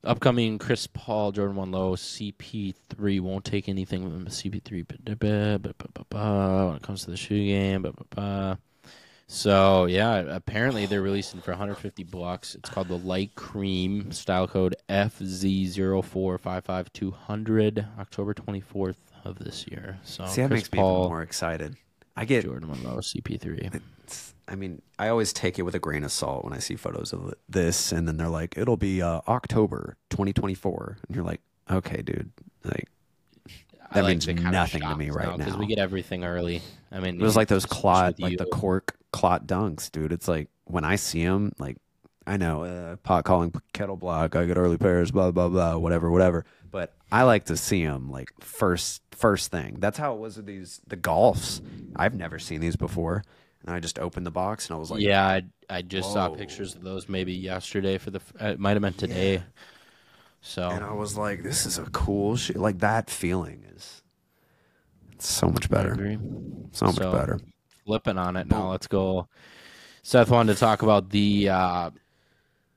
upcoming 0.04 0.58
Chris 0.58 0.86
Paul 0.86 1.32
Jordan 1.32 1.56
One 1.56 1.72
Low 1.72 1.96
CP3 1.96 3.20
won't 3.20 3.44
take 3.44 3.68
anything 3.68 4.02
from 4.02 4.24
the 4.24 4.30
CP3 4.30 4.86
ba- 4.86 4.96
ba- 5.16 5.58
ba- 5.58 5.74
ba- 5.76 5.88
ba- 5.94 6.04
ba, 6.08 6.66
when 6.68 6.76
it 6.76 6.82
comes 6.82 7.04
to 7.04 7.10
the 7.10 7.16
shoe 7.16 7.44
game. 7.44 7.84
So 9.30 9.84
yeah, 9.84 10.20
apparently 10.20 10.86
they're 10.86 11.02
releasing 11.02 11.40
for 11.42 11.50
150 11.50 12.02
bucks. 12.04 12.54
It's 12.54 12.70
called 12.70 12.88
the 12.88 12.96
Light 12.96 13.34
Cream 13.34 14.10
style 14.10 14.48
code 14.48 14.74
FZ0455200 14.88 17.86
October 17.98 18.32
24th 18.34 18.96
of 19.24 19.38
this 19.38 19.66
year. 19.68 19.98
So 20.02 20.24
See, 20.26 20.40
that 20.42 20.48
Chris 20.48 20.60
makes 20.62 20.72
me 20.72 20.78
Paul, 20.78 20.98
even 21.00 21.08
more 21.10 21.20
excited. 21.22 21.76
I 22.16 22.24
get. 22.24 22.44
Jordan 22.44 22.70
One 22.70 22.82
Low 22.82 22.98
CP3. 23.00 23.66
it's- 23.66 24.32
I 24.48 24.54
mean, 24.54 24.82
I 24.98 25.08
always 25.08 25.32
take 25.32 25.58
it 25.58 25.62
with 25.62 25.74
a 25.74 25.78
grain 25.78 26.04
of 26.04 26.10
salt 26.12 26.44
when 26.44 26.52
I 26.52 26.58
see 26.58 26.74
photos 26.76 27.12
of 27.12 27.34
this, 27.48 27.92
and 27.92 28.08
then 28.08 28.16
they're 28.16 28.28
like, 28.28 28.56
"It'll 28.56 28.76
be 28.76 29.02
uh, 29.02 29.20
October 29.28 29.96
2024," 30.10 30.98
and 31.06 31.14
you're 31.16 31.24
like, 31.24 31.40
"Okay, 31.70 32.02
dude." 32.02 32.30
Like, 32.64 32.88
That 33.94 34.04
means 34.04 34.26
nothing 34.26 34.82
to 34.82 34.96
me 34.96 35.10
right 35.10 35.28
now 35.28 35.36
because 35.36 35.56
we 35.56 35.66
get 35.66 35.78
everything 35.78 36.24
early. 36.24 36.62
I 36.90 37.00
mean, 37.00 37.20
it 37.20 37.22
was 37.22 37.36
like 37.36 37.48
those 37.48 37.66
clot, 37.66 38.18
like 38.20 38.38
the 38.38 38.46
cork 38.46 38.96
clot 39.12 39.46
dunks, 39.46 39.90
dude. 39.90 40.12
It's 40.12 40.28
like 40.28 40.48
when 40.64 40.84
I 40.84 40.96
see 40.96 41.24
them, 41.24 41.52
like 41.58 41.76
I 42.26 42.36
know 42.36 42.64
uh, 42.64 42.96
pot 42.96 43.24
calling 43.24 43.52
kettle 43.72 43.96
block. 43.96 44.36
I 44.36 44.44
get 44.44 44.56
early 44.58 44.76
pairs, 44.78 45.10
blah 45.10 45.30
blah 45.30 45.48
blah, 45.48 45.76
whatever, 45.78 46.10
whatever. 46.10 46.44
But 46.70 46.94
I 47.10 47.22
like 47.22 47.46
to 47.46 47.56
see 47.56 47.82
them 47.84 48.10
like 48.10 48.30
first, 48.40 49.00
first 49.12 49.50
thing. 49.50 49.76
That's 49.78 49.96
how 49.96 50.14
it 50.14 50.18
was 50.20 50.36
with 50.36 50.44
these 50.46 50.82
the 50.86 50.96
golfs. 50.98 51.62
I've 51.96 52.14
never 52.14 52.38
seen 52.38 52.60
these 52.60 52.76
before, 52.76 53.24
and 53.66 53.74
I 53.74 53.80
just 53.80 53.98
opened 53.98 54.26
the 54.26 54.30
box 54.30 54.68
and 54.68 54.76
I 54.76 54.78
was 54.78 54.90
like, 54.90 55.00
yeah, 55.00 55.26
I, 55.26 55.42
I 55.68 55.82
just 55.82 56.12
saw 56.12 56.28
pictures 56.28 56.74
of 56.74 56.82
those 56.82 57.08
maybe 57.08 57.32
yesterday 57.34 57.98
for 57.98 58.10
the. 58.10 58.20
uh, 58.40 58.46
It 58.48 58.60
might 58.60 58.72
have 58.72 58.82
been 58.82 58.94
today. 58.94 59.42
So 60.40 60.68
and 60.70 60.84
I 60.84 60.92
was 60.92 61.16
like, 61.16 61.42
this 61.42 61.66
is 61.66 61.78
a 61.78 61.84
cool 61.90 62.36
shit. 62.36 62.56
Like 62.56 62.78
that 62.78 63.10
feeling 63.10 63.64
is 63.74 64.02
so 65.18 65.48
much 65.48 65.66
I 65.66 65.68
better, 65.74 66.18
so 66.72 66.86
much 66.86 66.94
So- 66.96 67.12
better. 67.12 67.40
Flipping 67.86 68.18
on 68.18 68.36
it 68.36 68.46
now. 68.50 68.70
Let's 68.70 68.86
go. 68.86 69.28
Seth 70.02 70.30
wanted 70.30 70.52
to 70.52 70.60
talk 70.60 70.82
about 70.82 71.08
the 71.08 71.48
uh, 71.48 71.90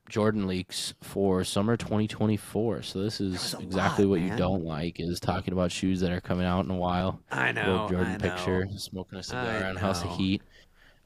Jordan 0.08 0.46
leaks 0.46 0.94
for 1.02 1.44
summer 1.44 1.76
2024. 1.76 2.80
So 2.82 3.02
this 3.02 3.20
is 3.20 3.54
exactly 3.60 4.06
lot, 4.06 4.10
what 4.10 4.20
you 4.22 4.34
don't 4.36 4.64
like 4.64 4.98
is 5.00 5.20
talking 5.20 5.52
about 5.52 5.70
shoes 5.70 6.00
that 6.00 6.10
are 6.12 6.20
coming 6.22 6.46
out 6.46 6.64
in 6.64 6.70
a 6.70 6.76
while. 6.76 7.20
I 7.30 7.52
know. 7.52 7.72
Little 7.72 7.88
Jordan 7.90 8.20
picture, 8.20 8.66
smoking 8.78 9.18
a 9.18 9.22
cigar 9.22 9.44
I 9.64 9.68
on 9.68 9.76
House 9.76 10.02
of. 10.02 10.16
Heat. 10.16 10.40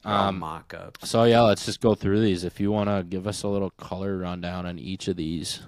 Um, 0.07 0.39
mock 0.39 0.73
ups. 0.73 1.09
So 1.09 1.23
yeah, 1.23 1.41
let's 1.41 1.65
just 1.65 1.81
go 1.81 1.95
through 1.95 2.21
these. 2.21 2.43
If 2.43 2.59
you 2.59 2.71
want 2.71 2.89
to 2.89 3.03
give 3.07 3.27
us 3.27 3.43
a 3.43 3.47
little 3.47 3.71
color 3.71 4.17
rundown 4.17 4.65
on 4.65 4.79
each 4.79 5.07
of 5.07 5.17
these. 5.17 5.61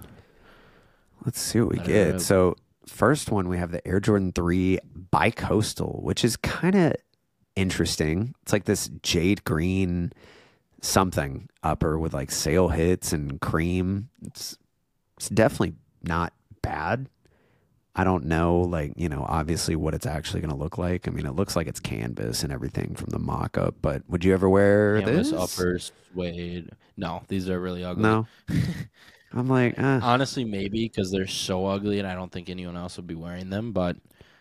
Let's 1.24 1.40
see 1.40 1.60
what 1.60 1.70
we 1.70 1.78
get. 1.78 2.14
out. 2.14 2.20
So, 2.22 2.56
first 2.86 3.30
one 3.30 3.48
we 3.48 3.58
have 3.58 3.70
the 3.70 3.86
Air 3.86 4.00
Jordan 4.00 4.32
3 4.32 4.78
Bicoastal, 5.12 6.02
which 6.02 6.24
is 6.24 6.36
kind 6.36 6.74
of 6.74 6.94
interesting. 7.56 8.34
It's 8.42 8.52
like 8.52 8.64
this 8.64 8.88
jade 9.02 9.44
green 9.44 10.12
something 10.80 11.48
upper 11.62 11.98
with 11.98 12.14
like 12.14 12.30
sail 12.30 12.68
hits 12.68 13.12
and 13.12 13.40
cream. 13.40 14.08
It's 14.24 14.56
it's 15.16 15.28
definitely 15.28 15.74
not 16.02 16.32
bad. 16.62 17.08
I 17.96 18.04
don't 18.04 18.26
know, 18.26 18.60
like, 18.60 18.92
you 18.96 19.08
know, 19.08 19.26
obviously 19.28 19.74
what 19.74 19.94
it's 19.94 20.06
actually 20.06 20.40
going 20.40 20.52
to 20.52 20.56
look 20.56 20.78
like. 20.78 21.08
I 21.08 21.10
mean, 21.10 21.26
it 21.26 21.32
looks 21.34 21.56
like 21.56 21.66
it's 21.66 21.80
canvas 21.80 22.44
and 22.44 22.52
everything 22.52 22.94
from 22.94 23.10
the 23.10 23.18
mock 23.18 23.58
up, 23.58 23.74
but 23.82 24.02
would 24.08 24.24
you 24.24 24.32
ever 24.32 24.48
wear 24.48 25.00
Canvas 25.00 25.30
this? 25.30 25.40
uppers, 25.40 25.92
suede. 26.14 26.70
No, 26.96 27.22
these 27.28 27.48
are 27.50 27.58
really 27.58 27.84
ugly. 27.84 28.02
No. 28.02 28.26
I'm 29.32 29.48
like, 29.48 29.78
eh, 29.78 30.00
Honestly, 30.02 30.44
maybe 30.44 30.86
because 30.86 31.10
they're 31.10 31.26
so 31.26 31.66
ugly, 31.66 31.98
and 31.98 32.06
I 32.06 32.14
don't 32.14 32.30
think 32.32 32.48
anyone 32.48 32.76
else 32.76 32.96
would 32.96 33.06
be 33.06 33.14
wearing 33.14 33.50
them. 33.50 33.72
But 33.72 33.96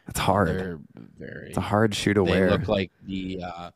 it's 0.08 0.20
hard. 0.20 0.48
they're 0.48 0.80
very. 0.96 1.50
It's 1.50 1.58
a 1.58 1.62
hard 1.62 1.94
shoe 1.94 2.14
to 2.16 2.24
they 2.24 2.32
wear. 2.32 2.52
look 2.52 2.68
like 2.68 2.92
the 3.04 3.44
uh, 3.44 3.72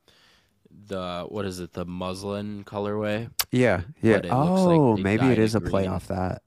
the 0.88 1.26
what 1.30 1.45
is 1.45 1.59
it? 1.59 1.74
The 1.74 1.86
muslin 1.86 2.63
colorway. 2.63 3.30
Yeah, 3.51 3.82
yeah. 4.01 4.15
looks 4.15 4.26
like 4.26 4.34
oh, 4.34 4.97
maybe 4.97 5.28
it 5.28 5.38
is 5.39 5.53
a 5.53 5.61
play 5.61 5.84
green. 5.84 5.93
off 5.93 6.07
that. 6.07 6.41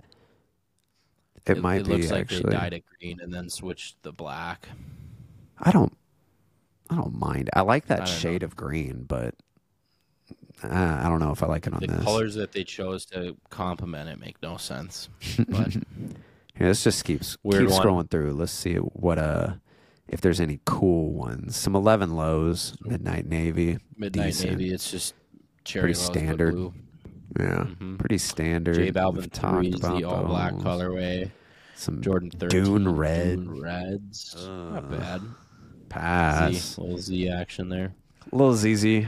It, 1.46 1.62
might 1.62 1.82
it 1.82 1.86
be 1.86 1.92
looks 1.92 2.10
like 2.10 2.22
actually. 2.22 2.50
they 2.50 2.56
dyed 2.56 2.72
it 2.74 2.84
green 2.98 3.20
and 3.20 3.32
then 3.32 3.48
switched 3.48 4.02
the 4.02 4.12
black. 4.12 4.68
I 5.58 5.70
don't. 5.70 5.96
I 6.90 6.96
don't 6.96 7.18
mind. 7.18 7.50
I 7.52 7.62
like 7.62 7.86
that 7.86 8.00
know. 8.00 8.04
shade 8.06 8.42
of 8.42 8.54
green, 8.56 9.04
but 9.08 9.34
uh, 10.62 11.00
I 11.02 11.08
don't 11.08 11.18
know 11.20 11.32
if 11.32 11.42
I 11.42 11.46
like 11.46 11.66
it 11.66 11.72
on 11.74 11.80
The 11.80 11.88
this. 11.88 12.04
colors 12.04 12.34
that 12.36 12.52
they 12.52 12.64
chose 12.64 13.04
to 13.06 13.36
complement 13.50 14.08
it 14.08 14.20
make 14.20 14.40
no 14.42 14.56
sense. 14.56 15.08
But 15.48 15.76
let's 16.60 16.84
just 16.84 17.04
keep 17.04 17.20
keep 17.22 17.38
one. 17.44 17.66
scrolling 17.68 18.10
through. 18.10 18.32
Let's 18.34 18.52
see 18.52 18.76
what 18.76 19.18
uh 19.18 19.54
if 20.08 20.20
there's 20.20 20.40
any 20.40 20.60
cool 20.64 21.12
ones. 21.12 21.56
Some 21.56 21.74
eleven 21.74 22.14
lows, 22.14 22.76
midnight 22.82 23.26
navy. 23.26 23.78
midnight 23.96 24.26
Decent. 24.26 24.52
navy, 24.58 24.72
it's 24.72 24.90
just 24.90 25.14
cherry 25.64 25.92
Pretty 25.92 25.94
standard. 25.94 26.72
Yeah, 27.38 27.66
Mhm. 27.80 27.98
pretty 27.98 28.18
standard. 28.18 28.76
J 28.76 28.92
Balvin 28.92 29.30
talked 29.30 29.66
is 29.66 29.80
the 29.80 29.86
about 29.96 30.04
all 30.04 30.24
black 30.24 30.54
colorway. 30.54 31.30
Some 31.74 32.00
Jordan 32.00 32.30
thirteen 32.30 32.64
Dune 32.64 32.88
red. 32.96 33.36
Dune 33.36 33.60
reds, 33.60 34.34
not 34.48 34.90
bad. 34.90 35.20
pass. 35.88 36.52
Z, 36.54 36.80
little 36.82 36.98
Z 36.98 37.28
action 37.28 37.68
there. 37.68 37.94
little 38.32 38.54
ZZ. 38.54 39.06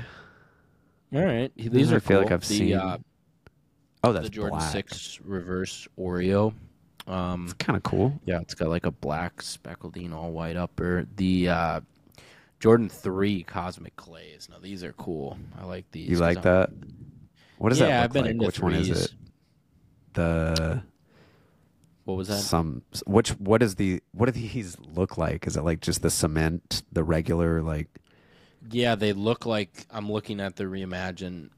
All 1.15 1.25
right, 1.25 1.51
these 1.57 1.91
I 1.93 1.97
are 1.97 2.01
feel 2.01 2.19
cool. 2.19 2.25
like 2.25 2.33
I've 2.33 2.41
the, 2.47 2.47
seen. 2.47 2.75
uh, 2.75 2.99
oh, 4.05 4.13
that's 4.13 4.27
the 4.27 4.31
Jordan 4.31 4.59
black. 4.59 4.71
Six 4.71 5.19
reverse 5.25 5.89
Oreo. 5.99 6.53
Um, 7.07 7.45
It's 7.45 7.55
kind 7.55 7.77
of 7.79 7.83
cool. 7.83 8.21
yeah, 8.27 8.41
it's 8.41 8.55
got 8.55 8.69
like 8.69 8.85
a 8.85 8.91
black 8.91 9.41
speckled 9.41 9.97
in 9.97 10.13
all 10.13 10.31
white 10.33 10.57
upper. 10.57 11.07
The 11.17 11.49
uh, 11.49 11.81
Jordan 12.61 12.91
Three 12.91 13.43
Cosmic 13.45 13.97
Clays. 13.97 14.47
Now 14.51 14.59
these 14.61 14.85
are 14.85 14.93
cool. 14.93 15.39
I 15.59 15.65
like 15.65 15.91
these. 15.91 16.11
You 16.11 16.19
like 16.19 16.37
I'm- 16.39 16.45
that? 16.45 16.71
What 17.59 17.71
does 17.71 17.81
yeah, 17.81 17.89
that 17.89 17.95
look 17.95 18.05
I've 18.05 18.13
been 18.13 18.39
like? 18.39 18.41
Which 18.47 18.61
one 18.61 18.75
is 18.75 18.91
it? 18.91 19.15
The 20.15 20.83
What 22.05 22.17
was 22.17 22.29
that? 22.29 22.45
some 22.45 22.83
which 23.07 23.31
what 23.39 23.63
is 23.63 23.77
the 23.77 24.03
what 24.13 24.27
do 24.27 24.33
these 24.33 24.79
look 24.81 25.17
like? 25.19 25.47
Is 25.47 25.57
it 25.57 25.63
like 25.63 25.81
just 25.81 26.03
the 26.03 26.11
cement, 26.11 26.83
the 26.93 27.05
regular 27.05 27.63
like 27.63 28.01
Yeah, 28.71 28.95
they 28.95 29.13
look 29.13 29.47
like 29.47 29.87
I'm 29.91 30.11
looking 30.11 30.41
at 30.41 30.57
the 30.57 30.65
reimagine. 30.65 31.51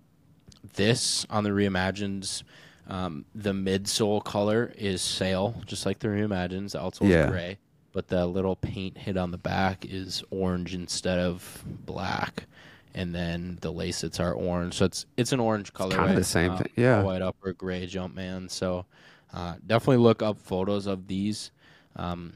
This 0.75 1.27
on 1.31 1.45
the 1.45 1.51
reimagined, 1.51 2.43
um, 2.87 3.25
the 3.35 3.53
midsole 3.53 4.23
color 4.23 4.73
is 4.77 5.01
sail, 5.03 5.63
just 5.67 5.87
like 5.87 6.01
the 6.01 6.09
reimagines. 6.09 6.73
The 6.73 6.81
outsole 6.81 7.09
Yeah. 7.09 7.25
is 7.25 7.31
gray, 7.31 7.59
but 7.93 8.09
the 8.09 8.27
little 8.27 8.57
paint 8.57 8.99
hit 8.99 9.17
on 9.17 9.31
the 9.31 9.39
back 9.39 9.87
is 9.87 10.23
orange 10.31 10.75
instead 10.75 11.19
of 11.19 11.65
black, 11.67 12.47
and 12.95 13.15
then 13.15 13.59
the 13.61 13.73
lacets 13.73 14.21
are 14.21 14.33
orange. 14.33 14.75
So 14.75 14.85
it's 14.85 15.07
it's 15.17 15.33
an 15.33 15.41
orange 15.41 15.73
color. 15.73 15.97
kinda 15.97 16.15
the 16.15 16.25
same 16.25 16.57
thing, 16.57 16.71
yeah. 16.77 17.03
white 17.03 17.23
upper, 17.23 17.53
gray 17.53 17.87
Jumpman. 17.87 18.51
So 18.51 18.87
uh, 19.33 19.55
definitely 19.67 19.99
look 19.99 20.23
up 20.23 20.39
photos 20.41 20.87
of 20.87 21.07
these. 21.07 21.51
Um, 21.97 22.33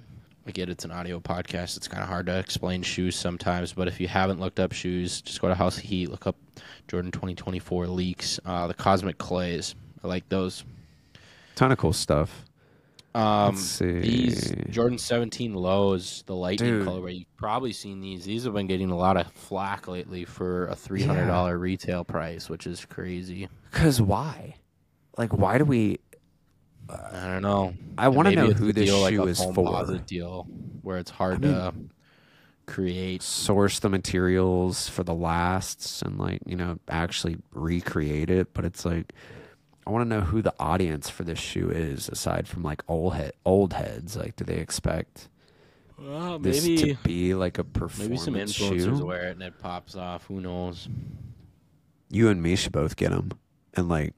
Again, 0.46 0.68
it's 0.68 0.84
an 0.84 0.90
audio 0.90 1.20
podcast. 1.20 1.78
It's 1.78 1.88
kind 1.88 2.02
of 2.02 2.08
hard 2.10 2.26
to 2.26 2.38
explain 2.38 2.82
shoes 2.82 3.16
sometimes, 3.16 3.72
but 3.72 3.88
if 3.88 3.98
you 3.98 4.08
haven't 4.08 4.40
looked 4.40 4.60
up 4.60 4.72
shoes, 4.72 5.22
just 5.22 5.40
go 5.40 5.48
to 5.48 5.54
House 5.54 5.78
of 5.78 5.84
Heat, 5.84 6.10
look 6.10 6.26
up 6.26 6.36
Jordan 6.86 7.10
2024 7.12 7.86
leaks, 7.86 8.38
uh, 8.44 8.66
the 8.66 8.74
Cosmic 8.74 9.16
Clays. 9.16 9.74
I 10.02 10.06
like 10.08 10.28
those. 10.28 10.62
ton 11.54 11.72
of 11.72 11.78
cool 11.78 11.94
stuff. 11.94 12.44
Um. 13.14 13.54
These 13.78 14.52
Jordan 14.70 14.98
17 14.98 15.54
lows, 15.54 16.24
the 16.26 16.34
lightning 16.34 16.78
Dude. 16.80 16.88
colorway. 16.88 17.18
You've 17.20 17.36
probably 17.36 17.72
seen 17.72 18.00
these. 18.00 18.24
These 18.24 18.44
have 18.44 18.54
been 18.54 18.66
getting 18.66 18.90
a 18.90 18.96
lot 18.96 19.16
of 19.16 19.30
flack 19.32 19.86
lately 19.86 20.24
for 20.24 20.66
a 20.66 20.74
$300 20.74 21.58
retail 21.60 22.02
price, 22.04 22.48
which 22.50 22.66
is 22.66 22.84
crazy. 22.84 23.48
Cuz 23.70 24.02
why? 24.02 24.56
Like 25.16 25.32
why 25.32 25.58
do 25.58 25.64
we 25.64 25.98
I 26.88 27.28
don't 27.32 27.42
know. 27.42 27.72
I 27.96 28.08
wanna 28.08 28.32
know 28.32 28.50
who 28.50 28.72
this 28.72 28.86
deal 28.86 29.00
like 29.00 29.14
shoe 29.14 29.22
a 29.22 29.26
is 29.26 29.42
for. 29.42 29.98
deal 30.06 30.46
where 30.82 30.98
it's 30.98 31.10
hard 31.12 31.44
I 31.44 31.48
mean- 31.48 31.54
to 31.54 31.72
create. 32.66 33.22
source 33.22 33.78
the 33.78 33.88
materials 33.88 34.88
for 34.88 35.02
the 35.04 35.14
lasts 35.14 36.02
and 36.02 36.18
like, 36.18 36.40
you 36.46 36.56
know, 36.56 36.78
actually 36.88 37.36
recreate 37.52 38.28
it, 38.30 38.52
but 38.54 38.64
it's 38.64 38.84
like 38.84 39.12
I 39.86 39.90
want 39.90 40.02
to 40.02 40.08
know 40.08 40.22
who 40.22 40.40
the 40.40 40.54
audience 40.58 41.10
for 41.10 41.24
this 41.24 41.38
shoe 41.38 41.70
is, 41.70 42.08
aside 42.08 42.48
from 42.48 42.62
like 42.62 42.82
old 42.88 43.14
head, 43.14 43.32
old 43.44 43.74
heads. 43.74 44.16
Like, 44.16 44.36
do 44.36 44.44
they 44.44 44.56
expect 44.56 45.28
Well, 45.98 46.38
this 46.38 46.62
maybe 46.62 46.94
to 46.94 46.94
be 47.02 47.34
like 47.34 47.58
a 47.58 47.64
performance 47.64 48.26
maybe 48.26 48.46
some 48.46 48.68
influencers 48.68 48.98
shoe? 48.98 49.06
wear 49.06 49.28
it 49.28 49.32
and 49.32 49.42
it 49.42 49.58
pops 49.60 49.94
off. 49.94 50.26
Who 50.26 50.40
knows? 50.40 50.88
You 52.10 52.28
and 52.28 52.42
me 52.42 52.56
should 52.56 52.72
both 52.72 52.96
get 52.96 53.10
them, 53.10 53.32
and 53.74 53.88
like 53.88 54.14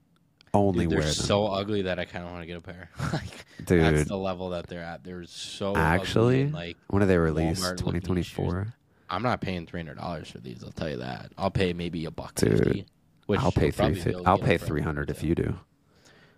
only 0.53 0.85
Dude, 0.85 0.91
they're 0.91 0.99
wear 0.99 1.05
them, 1.07 1.13
so 1.13 1.47
ugly 1.47 1.83
that 1.83 1.99
I 1.99 2.05
kind 2.05 2.23
of 2.23 2.31
want 2.31 2.43
to 2.43 2.47
get 2.47 2.57
a 2.57 2.61
pair. 2.61 2.89
like 3.13 3.45
dude. 3.65 3.81
that's 3.83 4.07
the 4.07 4.17
level 4.17 4.51
that 4.51 4.67
they're 4.67 4.83
at. 4.83 5.03
They're 5.03 5.25
so 5.25 5.75
Actually, 5.75 6.43
and, 6.43 6.53
like 6.53 6.77
when 6.87 7.03
are 7.03 7.07
they 7.07 7.17
released? 7.17 7.77
Twenty 7.77 7.99
twenty 7.99 8.23
four. 8.23 8.73
I'm 9.09 9.23
not 9.23 9.41
paying 9.41 9.65
three 9.65 9.79
hundred 9.79 9.97
dollars 9.97 10.29
for 10.29 10.39
these. 10.39 10.63
I'll 10.63 10.71
tell 10.71 10.89
you 10.89 10.97
that. 10.97 11.31
I'll 11.37 11.51
pay 11.51 11.73
maybe 11.73 12.05
a 12.05 12.11
buck 12.11 12.35
Dude, 12.35 12.57
fifty. 12.57 12.85
Which 13.27 13.39
I'll 13.39 13.51
pay 13.51 13.71
three. 13.71 13.93
fi- 13.95 14.15
I'll 14.25 14.37
pay 14.39 14.57
three 14.57 14.81
hundred 14.81 15.09
if 15.09 15.21
you 15.23 15.35
do. 15.35 15.57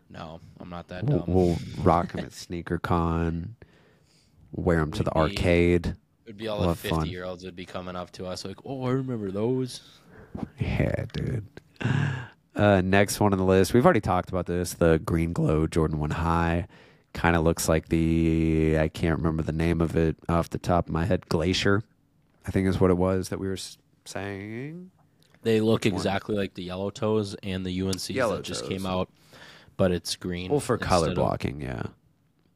No, 0.10 0.40
I'm 0.60 0.70
not 0.70 0.88
that 0.90 1.04
We'll, 1.06 1.24
we'll 1.28 1.58
rock 1.84 2.12
them 2.14 2.26
at 2.26 2.32
SneakerCon. 2.32 3.50
Wear 4.52 4.80
them 4.80 4.92
to 4.94 5.04
the 5.04 5.12
be- 5.12 5.18
arcade. 5.20 5.96
It'd 6.26 6.38
be 6.38 6.48
all 6.48 6.62
the 6.62 6.76
fun. 6.76 7.00
fifty 7.02 7.10
year 7.10 7.24
olds 7.26 7.44
would 7.46 7.56
be 7.56 7.66
coming 7.66 7.96
up 7.96 8.12
to 8.14 8.26
us 8.26 8.44
like, 8.46 8.58
"Oh, 8.66 8.86
I 8.86 8.92
remember 8.92 9.32
those." 9.32 9.82
Yeah, 10.60 11.06
dude. 11.14 11.46
Uh, 12.56 12.82
next 12.82 13.20
one 13.20 13.32
on 13.34 13.40
the 13.40 13.46
list. 13.46 13.74
We've 13.74 13.86
already 13.86 14.02
talked 14.02 14.30
about 14.30 14.46
this. 14.48 14.74
The 14.74 15.00
Green 15.00 15.32
Glow 15.34 15.66
Jordan 15.68 15.98
One 16.00 16.12
High 16.12 16.68
kind 17.14 17.36
of 17.36 17.44
looks 17.44 17.70
like 17.70 17.90
the 17.90 18.78
I 18.80 18.88
can't 18.90 19.18
remember 19.18 19.44
the 19.44 19.52
name 19.52 19.80
of 19.82 19.96
it 19.96 20.18
off 20.28 20.50
the 20.50 20.58
top 20.60 20.88
of 20.88 20.94
my 20.94 21.06
head. 21.06 21.30
Glacier, 21.30 21.84
I 22.46 22.52
think 22.52 22.68
is 22.68 22.80
what 22.80 22.92
it 22.92 22.98
was 22.98 23.30
that 23.30 23.40
we 23.40 23.48
were 23.48 23.58
saying. 24.06 24.92
They 25.42 25.62
look 25.62 25.86
exactly 25.86 26.36
like 26.36 26.54
the 26.54 26.64
yellow 26.64 26.90
toes 26.90 27.36
and 27.44 27.66
the 27.66 27.80
UNCs 27.80 28.14
Yellow 28.14 28.38
that 28.38 28.44
just 28.44 28.62
toes. 28.62 28.70
came 28.70 28.86
out, 28.86 29.10
but 29.78 29.92
it's 29.92 30.16
green. 30.16 30.52
Well, 30.52 30.60
for 30.60 30.78
color 30.78 31.10
of- 31.10 31.16
blocking, 31.16 31.62
yeah. 31.62 31.84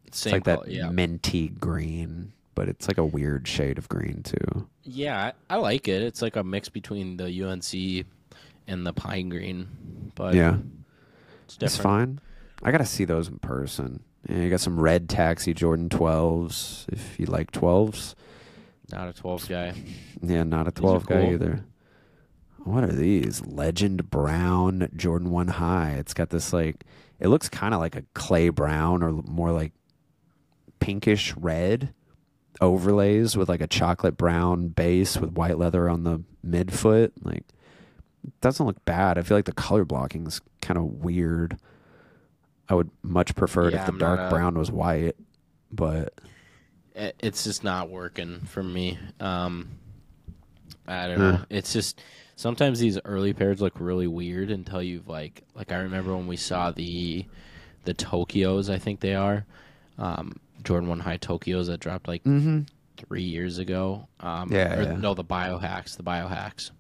It's 0.06 0.20
Same 0.20 0.34
like 0.34 0.44
color, 0.44 0.66
that 0.66 0.72
yeah. 0.72 0.90
minty 0.90 1.48
green, 1.48 2.34
but 2.56 2.68
it's 2.70 2.88
like 2.88 2.98
a 2.98 3.06
weird 3.06 3.48
shade 3.48 3.78
of 3.78 3.88
green 3.90 4.22
too. 4.24 4.68
Yeah, 4.84 5.32
I, 5.50 5.56
I 5.56 5.58
like 5.58 5.88
it. 5.88 6.02
It's 6.04 6.22
like 6.22 6.36
a 6.36 6.44
mix 6.44 6.70
between 6.70 7.18
the 7.18 7.44
UNC 7.44 8.06
and 8.68 8.86
the 8.86 8.94
pine 8.94 9.30
green, 9.30 10.12
but 10.14 10.36
yeah, 10.36 10.58
it's 11.46 11.58
it's 11.60 11.78
fine. 11.78 12.20
I 12.62 12.72
gotta 12.72 12.86
see 12.86 13.06
those 13.06 13.28
in 13.28 13.40
person. 13.40 14.04
Yeah, 14.30 14.38
you 14.38 14.50
got 14.50 14.60
some 14.62 14.80
red 14.80 15.10
taxi 15.10 15.54
Jordan 15.54 15.90
12s 15.90 16.86
if 16.94 17.20
you 17.20 17.26
like 17.26 17.52
12s. 17.52 18.16
Not 18.92 19.08
a 19.10 19.14
12 19.14 19.50
guy. 19.50 19.74
Yeah, 20.22 20.44
not 20.44 20.68
a 20.68 20.72
12 20.72 21.06
guy 21.08 21.22
cool. 21.22 21.34
either. 21.34 21.66
What 22.64 22.84
are 22.84 22.91
these? 22.93 23.45
Legend 23.45 24.09
Brown 24.09 24.89
Jordan 24.95 25.30
1 25.32 25.47
High. 25.49 25.91
It's 25.99 26.14
got 26.14 26.30
this 26.30 26.53
like 26.53 26.86
it 27.20 27.28
looks 27.28 27.49
kind 27.49 27.74
of 27.74 27.80
like 27.80 27.95
a 27.95 28.03
clay 28.14 28.49
brown 28.49 29.03
or 29.03 29.11
more 29.11 29.51
like 29.51 29.74
pinkish 30.80 31.36
red 31.38 31.93
overlays 32.61 33.36
with 33.38 33.49
like 33.49 33.61
a 33.61 33.68
chocolate 33.68 34.18
brown 34.18 34.68
base 34.70 35.18
with 35.18 35.32
white 35.32 35.57
leather 35.57 35.89
on 35.89 36.03
the 36.03 36.22
midfoot. 36.45 37.11
Like 37.22 37.43
it 38.26 38.41
doesn't 38.41 38.66
look 38.66 38.84
bad. 38.86 39.18
I 39.18 39.22
feel 39.24 39.38
like 39.38 39.45
the 39.45 39.51
color 39.53 39.86
blocking 39.86 40.28
is 40.28 40.41
kind 40.61 40.78
of 40.78 40.86
weird. 40.86 41.57
I 42.70 42.76
would 42.76 42.89
much 43.01 43.36
prefer 43.36 43.68
it 43.68 43.74
if 43.74 43.82
the 43.86 43.91
I'm 43.91 43.97
dark 43.97 44.20
a- 44.20 44.30
brown 44.30 44.57
was 44.57 44.72
white, 44.72 45.16
but 45.72 46.14
It's 46.95 47.43
just 47.43 47.64
not 47.64 47.89
working 47.89 48.39
for 48.41 48.64
me. 48.64 48.97
Um, 49.20 49.68
I 50.88 51.07
don't 51.07 51.20
know. 51.20 51.39
It's 51.49 51.74
just 51.74 52.01
sometimes 52.36 52.80
these 52.80 53.00
early 53.06 53.34
pairs 53.34 53.62
look 53.62 53.74
really 53.80 54.08
weird 54.08 54.52
until 54.52 54.82
you've 54.82 55.08
like 55.08 55.44
like 55.56 55.72
I 55.72 55.78
remember 55.78 56.16
when 56.16 56.28
we 56.28 56.38
saw 56.38 56.72
the 56.72 57.26
the 57.86 57.94
Tokyos. 57.94 58.70
I 58.72 58.80
think 58.80 59.00
they 59.00 59.16
are 59.16 59.46
um, 59.98 60.40
Jordan 60.64 60.90
One 60.90 61.00
High 61.00 61.18
Tokyos 61.18 61.68
that 61.68 61.80
dropped 61.80 62.08
like 62.08 62.24
mm-hmm. 62.24 62.62
three 62.98 63.24
years 63.24 63.60
ago. 63.60 64.08
Um, 64.20 64.52
Yeah, 64.52 64.80
or, 64.80 64.84
yeah. 64.84 64.96
No, 64.96 65.14
the 65.14 65.24
biohacks. 65.24 65.98
The 65.98 66.04
biohacks. 66.04 66.72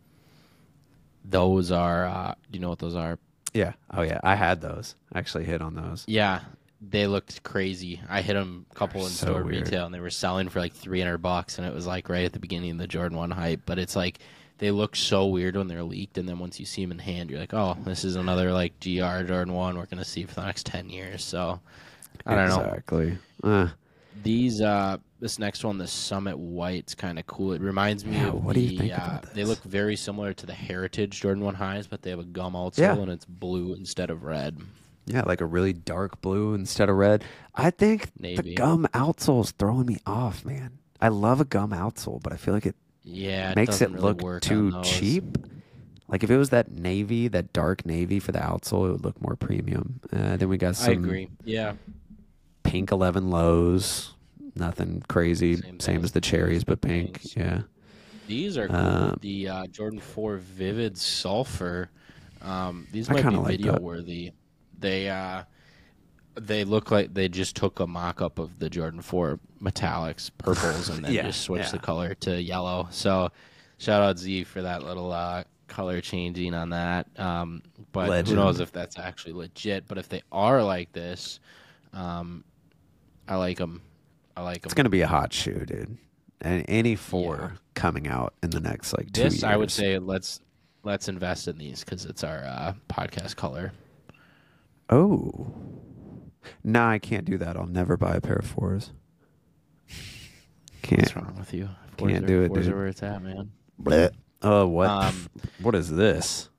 Those 1.25 1.71
are. 1.71 2.05
Uh, 2.05 2.35
do 2.51 2.57
you 2.57 2.61
know 2.61 2.69
what 2.69 2.79
those 2.79 2.95
are? 2.95 3.19
yeah. 3.53 3.73
Oh 3.91 4.01
yeah, 4.01 4.19
I 4.23 4.35
had 4.35 4.61
those. 4.61 4.95
I 5.13 5.19
actually 5.19 5.45
hit 5.45 5.61
on 5.61 5.75
those. 5.75 6.03
Yeah, 6.07 6.41
they 6.81 7.07
looked 7.07 7.43
crazy. 7.43 8.01
I 8.09 8.21
hit 8.21 8.33
them 8.33 8.65
a 8.71 8.75
couple 8.75 9.01
They're 9.01 9.09
in 9.09 9.15
so 9.15 9.27
store 9.27 9.43
weird. 9.43 9.65
retail, 9.65 9.85
and 9.85 9.93
they 9.93 9.99
were 9.99 10.09
selling 10.09 10.49
for 10.49 10.59
like 10.59 10.73
three 10.73 10.99
hundred 10.99 11.19
bucks, 11.19 11.57
and 11.57 11.67
it 11.67 11.73
was 11.73 11.87
like 11.87 12.09
right 12.09 12.25
at 12.25 12.33
the 12.33 12.39
beginning 12.39 12.71
of 12.71 12.77
the 12.79 12.87
Jordan 12.87 13.17
One 13.17 13.31
hype. 13.31 13.61
But 13.65 13.79
it's 13.79 13.95
like 13.95 14.19
they 14.63 14.71
look 14.71 14.95
so 14.95 15.27
weird 15.27 15.55
when 15.55 15.67
they're 15.67 15.83
leaked, 15.83 16.17
and 16.17 16.27
then 16.27 16.39
once 16.39 16.59
you 16.59 16.65
see 16.65 16.83
them 16.83 16.91
in 16.91 16.99
hand, 16.99 17.29
you're 17.29 17.39
like, 17.39 17.53
oh, 17.53 17.77
this 17.85 18.03
is 18.03 18.15
another 18.15 18.51
like 18.53 18.79
GR 18.79 19.23
Jordan 19.23 19.53
One 19.53 19.77
we're 19.77 19.85
gonna 19.85 20.05
see 20.05 20.23
for 20.23 20.35
the 20.35 20.45
next 20.45 20.65
ten 20.65 20.89
years. 20.89 21.23
So 21.23 21.59
I 22.25 22.35
don't 22.35 22.49
know. 22.49 22.61
exactly. 22.61 23.17
Uh, 23.43 23.67
These 24.23 24.61
uh 24.61 24.97
this 25.19 25.39
next 25.39 25.63
one, 25.63 25.77
the 25.77 25.87
Summit 25.87 26.37
White's 26.37 26.95
kind 26.95 27.17
of 27.17 27.25
cool. 27.27 27.53
It 27.53 27.61
reminds 27.61 28.05
me 28.05 28.17
Yeah, 28.17 28.27
of 28.29 28.43
what 28.43 28.55
the, 28.55 28.67
do 28.67 28.73
you 28.73 28.79
think 28.79 28.99
uh, 28.99 29.21
They 29.33 29.45
look 29.45 29.63
very 29.63 29.95
similar 29.95 30.33
to 30.33 30.45
the 30.45 30.53
Heritage 30.53 31.21
Jordan 31.21 31.43
One 31.43 31.55
highs, 31.55 31.87
but 31.87 32.01
they 32.01 32.09
have 32.09 32.19
a 32.19 32.25
gum 32.25 32.53
outsole 32.53 32.77
Yeah. 32.79 32.95
and 32.97 33.09
it's 33.11 33.25
blue 33.25 33.73
instead 33.73 34.09
of 34.09 34.23
red. 34.23 34.57
yeah, 35.05 35.21
like 35.25 35.39
a 35.41 35.45
really 35.45 35.71
dark 35.73 36.19
blue 36.21 36.53
instead 36.53 36.89
of 36.89 36.97
red. 36.97 37.23
I 37.55 37.69
think 37.69 38.11
the 38.17 38.21
Navy. 38.35 38.55
gum 38.55 38.85
outsole's 38.93 39.51
throwing 39.51 39.85
me 39.85 39.97
off, 40.05 40.43
man. 40.45 40.77
I 40.99 41.07
love 41.09 41.39
a 41.41 41.45
gum 41.45 41.71
outsole, 41.71 42.21
but 42.21 42.31
I 42.33 42.37
feel 42.37 42.53
like 42.53 42.65
it 42.65 42.75
Yeah, 43.03 43.51
it 43.51 43.55
makes 43.55 43.81
it 43.81 43.91
really 43.91 44.13
look 44.13 44.41
too 44.41 44.81
cheap. 44.83 45.37
Like 46.07 46.23
if 46.23 46.29
it 46.29 46.37
was 46.37 46.51
that 46.51 46.71
navy, 46.71 47.27
that 47.29 47.53
dark 47.53 47.85
navy 47.85 48.19
for 48.19 48.31
the 48.31 48.39
outsole, 48.39 48.87
it 48.89 48.91
would 48.93 49.03
look 49.03 49.21
more 49.21 49.35
premium. 49.35 49.99
Uh, 50.11 50.37
then 50.37 50.47
we 50.47 50.57
got 50.57 50.75
some 50.75 50.89
I 50.89 50.93
agree. 50.93 51.29
Yeah, 51.43 51.73
pink 52.63 52.91
eleven 52.91 53.29
lows. 53.29 54.13
Nothing 54.55 55.01
crazy, 55.07 55.55
Same 55.57 55.79
same, 55.79 56.03
as 56.03 56.11
the 56.11 56.21
cherries, 56.21 56.63
but 56.63 56.81
pink. 56.81 57.13
pinks. 57.13 57.35
Yeah, 57.35 57.63
these 58.27 58.57
are 58.57 58.67
cool. 58.67 58.77
Um, 58.77 59.17
the 59.21 59.49
uh, 59.49 59.67
Jordan 59.67 59.99
Four 59.99 60.37
Vivid 60.37 60.97
Sulfur. 60.97 61.89
Um, 62.41 62.87
these 62.91 63.09
might 63.09 63.27
be 63.27 63.35
like 63.35 63.47
video 63.47 63.71
that. 63.73 63.81
worthy. 63.81 64.31
They 64.77 65.09
uh, 65.09 65.43
they 66.35 66.63
look 66.63 66.91
like 66.91 67.13
they 67.13 67.27
just 67.29 67.55
took 67.55 67.79
a 67.79 67.87
mock 67.87 68.21
up 68.21 68.39
of 68.39 68.59
the 68.59 68.69
Jordan 68.69 69.01
Four 69.01 69.39
metallics, 69.61 70.31
purples, 70.37 70.89
and 70.89 71.03
then 71.05 71.13
Yeah, 71.13 71.23
just 71.27 71.41
switched 71.41 71.71
the 71.71 71.79
color 71.79 72.13
to 72.15 72.41
yellow. 72.41 72.87
So 72.91 73.31
shout 73.77 74.01
out 74.01 74.17
Z 74.19 74.43
for 74.45 74.61
that 74.63 74.83
little 74.83 75.11
uh, 75.11 75.43
color 75.67 76.01
changing 76.01 76.53
on 76.53 76.69
that. 76.71 77.07
Um, 77.19 77.61
but 77.91 78.09
Legend. 78.09 78.27
who 78.29 78.35
knows 78.43 78.59
if 78.59 78.71
that's 78.71 78.97
actually 78.97 79.33
legit? 79.33 79.87
But 79.87 79.97
if 79.97 80.09
they 80.09 80.21
are 80.31 80.63
like 80.63 80.91
this, 80.91 81.39
um, 81.93 82.43
I 83.27 83.35
like 83.35 83.57
them. 83.57 83.81
I 84.35 84.41
like 84.41 84.61
them. 84.61 84.67
it's 84.67 84.73
gonna 84.73 84.89
be 84.89 85.01
a 85.01 85.07
hot 85.07 85.31
shoe, 85.33 85.63
dude. 85.65 85.97
And 86.41 86.65
any 86.67 86.95
four 86.95 87.51
Yeah. 87.53 87.57
coming 87.75 88.07
out 88.07 88.33
in 88.43 88.49
the 88.49 88.59
next 88.59 88.93
like 88.97 89.13
two 89.13 89.23
this 89.23 89.35
years. 89.35 89.43
I 89.43 89.55
would 89.55 89.71
say 89.71 89.97
let's 89.99 90.41
let's 90.83 91.07
invest 91.07 91.47
in 91.47 91.57
these 91.57 91.83
because 91.83 92.05
it's 92.05 92.23
our 92.23 92.39
uh, 92.43 92.73
podcast 92.89 93.35
color. 93.35 93.71
Oh. 94.89 95.47
Nah, 96.63 96.89
I 96.91 96.99
can't 96.99 97.25
do 97.25 97.37
that. 97.37 97.55
I'll 97.57 97.67
never 97.67 97.97
buy 97.97 98.15
a 98.15 98.21
pair 98.21 98.35
of 98.35 98.45
fours. 98.45 98.91
Can't. 100.81 101.01
What's 101.01 101.15
wrong 101.15 101.35
with 101.37 101.53
you? 101.53 101.69
Fours 101.97 102.11
Can't 102.11 102.23
are- 102.25 102.27
do 102.27 102.41
it, 102.43 102.47
fours 102.49 102.65
dude. 102.65 102.73
are 102.73 102.77
where 102.77 102.87
it's 102.87 103.03
at, 103.03 103.21
man. 103.23 103.51
Bleh. 103.81 104.11
Oh, 104.41 104.67
what? 104.67 104.89
Um, 104.89 105.29
what 105.61 105.75
is 105.75 105.89
this? 105.89 106.49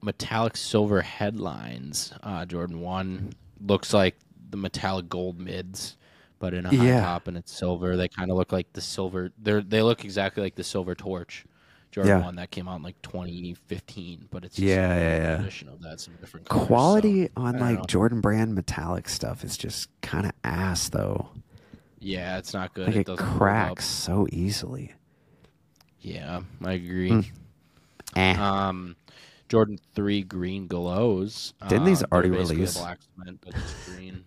metallic 0.00 0.56
silver 0.56 1.02
headlines. 1.02 2.12
Uh, 2.22 2.46
Jordan 2.46 2.80
One 2.80 3.32
looks 3.60 3.92
like 3.92 4.16
the 4.50 4.56
metallic 4.56 5.08
gold 5.08 5.40
mids, 5.40 5.96
but 6.38 6.54
in 6.54 6.64
a 6.64 6.68
high 6.68 6.84
Yeah. 6.86 7.00
top 7.00 7.26
and 7.26 7.36
it's 7.36 7.50
silver. 7.52 7.96
They 7.96 8.06
kind 8.06 8.30
of 8.30 8.36
look 8.36 8.52
like 8.52 8.72
the 8.74 8.80
silver. 8.80 9.32
They 9.42 9.60
they 9.60 9.82
look 9.82 10.04
exactly 10.04 10.40
like 10.44 10.54
the 10.54 10.62
silver 10.62 10.94
torch. 10.94 11.44
Jordan 11.90 12.18
Yeah. 12.18 12.24
One 12.24 12.36
that 12.36 12.50
came 12.50 12.68
out 12.68 12.76
in 12.76 12.82
like 12.82 13.00
2015, 13.02 14.28
but 14.30 14.44
it's 14.44 14.56
just 14.56 14.64
Yeah, 14.66 14.94
a 14.94 15.00
yeah, 15.00 15.42
yeah. 15.42 15.72
of 15.72 15.82
that, 15.82 16.00
some 16.00 16.14
different 16.20 16.48
colors, 16.48 16.66
Quality 16.66 17.26
so, 17.26 17.32
on 17.36 17.58
like 17.58 17.78
know. 17.78 17.84
Jordan 17.86 18.20
brand 18.20 18.54
metallic 18.54 19.08
stuff 19.08 19.44
is 19.44 19.56
just 19.56 19.88
kind 20.02 20.26
of 20.26 20.32
ass 20.44 20.88
though. 20.88 21.30
Yeah, 21.98 22.38
it's 22.38 22.54
not 22.54 22.74
good. 22.74 22.88
Like 22.88 22.96
it 22.96 23.00
it, 23.00 23.06
doesn't 23.06 23.26
hold 23.26 23.58
up. 23.58 23.78
cracks 23.78 23.86
so 23.86 24.26
easily. 24.32 24.92
Yeah, 26.00 26.42
I 26.64 26.72
agree. 26.74 27.10
Mm. 27.10 27.24
Eh. 28.16 28.34
Um, 28.36 28.96
Jordan 29.48 29.78
Three 29.94 30.22
Green 30.22 30.66
Glows. 30.66 31.54
Didn't 31.68 31.86
these 31.86 32.02
uh, 32.02 32.06
already 32.12 32.30
release? 32.30 32.76
Black 32.78 32.98
cement, 33.14 33.40
but 33.44 33.54
it's 33.56 33.74
green. 33.86 34.24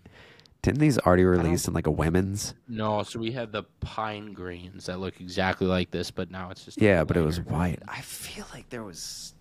Didn't 0.61 0.79
these 0.79 0.99
already 0.99 1.23
release 1.23 1.67
in 1.67 1.73
like 1.73 1.87
a 1.87 1.91
women's? 1.91 2.53
No, 2.67 3.01
so 3.01 3.19
we 3.19 3.31
had 3.31 3.51
the 3.51 3.63
pine 3.79 4.33
greens 4.33 4.85
that 4.85 4.99
look 4.99 5.19
exactly 5.19 5.65
like 5.65 5.89
this, 5.89 6.11
but 6.11 6.29
now 6.29 6.51
it's 6.51 6.65
just 6.65 6.79
Yeah, 6.81 7.03
but 7.03 7.17
it 7.17 7.21
was 7.21 7.39
white. 7.41 7.79
I 7.87 8.01
feel 8.01 8.45
like 8.53 8.69
there 8.69 8.83
was 8.83 9.33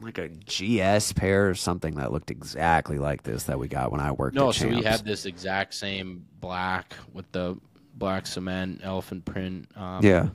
like 0.00 0.18
a 0.18 0.28
GS 0.28 1.12
pair 1.14 1.48
or 1.48 1.54
something 1.54 1.94
that 1.94 2.12
looked 2.12 2.30
exactly 2.30 2.98
like 2.98 3.22
this 3.22 3.44
that 3.44 3.58
we 3.58 3.68
got 3.68 3.92
when 3.92 4.00
I 4.00 4.12
worked 4.12 4.34
No, 4.34 4.52
so 4.52 4.68
we 4.68 4.82
had 4.82 5.04
this 5.04 5.24
exact 5.26 5.72
same 5.74 6.26
black 6.40 6.92
with 7.14 7.30
the 7.32 7.56
black 7.94 8.26
cement 8.26 8.80
elephant 8.82 9.24
print. 9.24 9.68
Um, 9.76 10.04
yeah. 10.04 10.28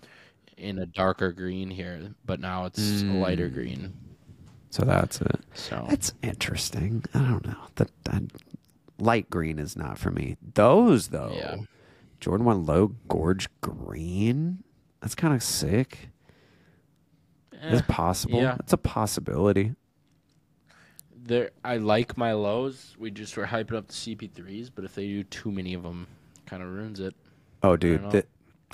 in 0.57 0.79
a 0.79 0.85
darker 0.87 1.31
green 1.31 1.69
here, 1.69 2.09
but 2.25 2.39
now 2.39 2.65
it's 2.65 3.03
a 3.03 3.05
lighter 3.05 3.49
Mm. 3.49 3.53
green. 3.53 3.93
So 4.71 4.83
that's 4.83 5.21
it. 5.21 5.41
So 5.53 5.85
That's 5.89 6.13
interesting. 6.23 7.03
I 7.13 7.19
don't 7.19 7.45
know. 7.45 7.57
That, 7.75 7.89
that 8.05 8.23
light 8.99 9.29
green 9.29 9.59
is 9.59 9.75
not 9.75 9.97
for 9.97 10.11
me. 10.11 10.37
Those 10.55 11.09
though, 11.09 11.31
Yeah. 11.35 11.55
Jordan 12.19 12.45
One 12.45 12.65
Low 12.65 12.95
Gorge 13.07 13.47
Green. 13.61 14.63
That's 15.01 15.13
kind 15.15 15.33
of 15.35 15.43
sick. 15.43 16.09
eh, 17.53 17.57
It's 17.77 17.87
possible. 17.87 18.41
yeah. 18.41 18.57
It's 18.59 18.73
a 18.73 18.77
possibility. 18.77 19.73
there 21.15 21.51
I 21.63 21.77
like 21.77 22.17
my 22.17 22.33
lows. 22.33 22.95
We 22.97 23.11
just 23.11 23.35
were 23.37 23.45
hyping 23.45 23.73
up 23.75 23.87
the 23.87 23.93
CP3s, 23.93 24.71
but 24.73 24.85
if 24.85 24.95
they 24.95 25.07
do 25.07 25.23
too 25.23 25.51
many 25.51 25.73
of 25.73 25.83
them, 25.83 26.07
kind 26.45 26.63
of 26.63 26.69
ruins 26.69 26.99
it. 26.99 27.15
Oh, 27.63 27.75
dude, 27.75 28.09
that 28.11 28.27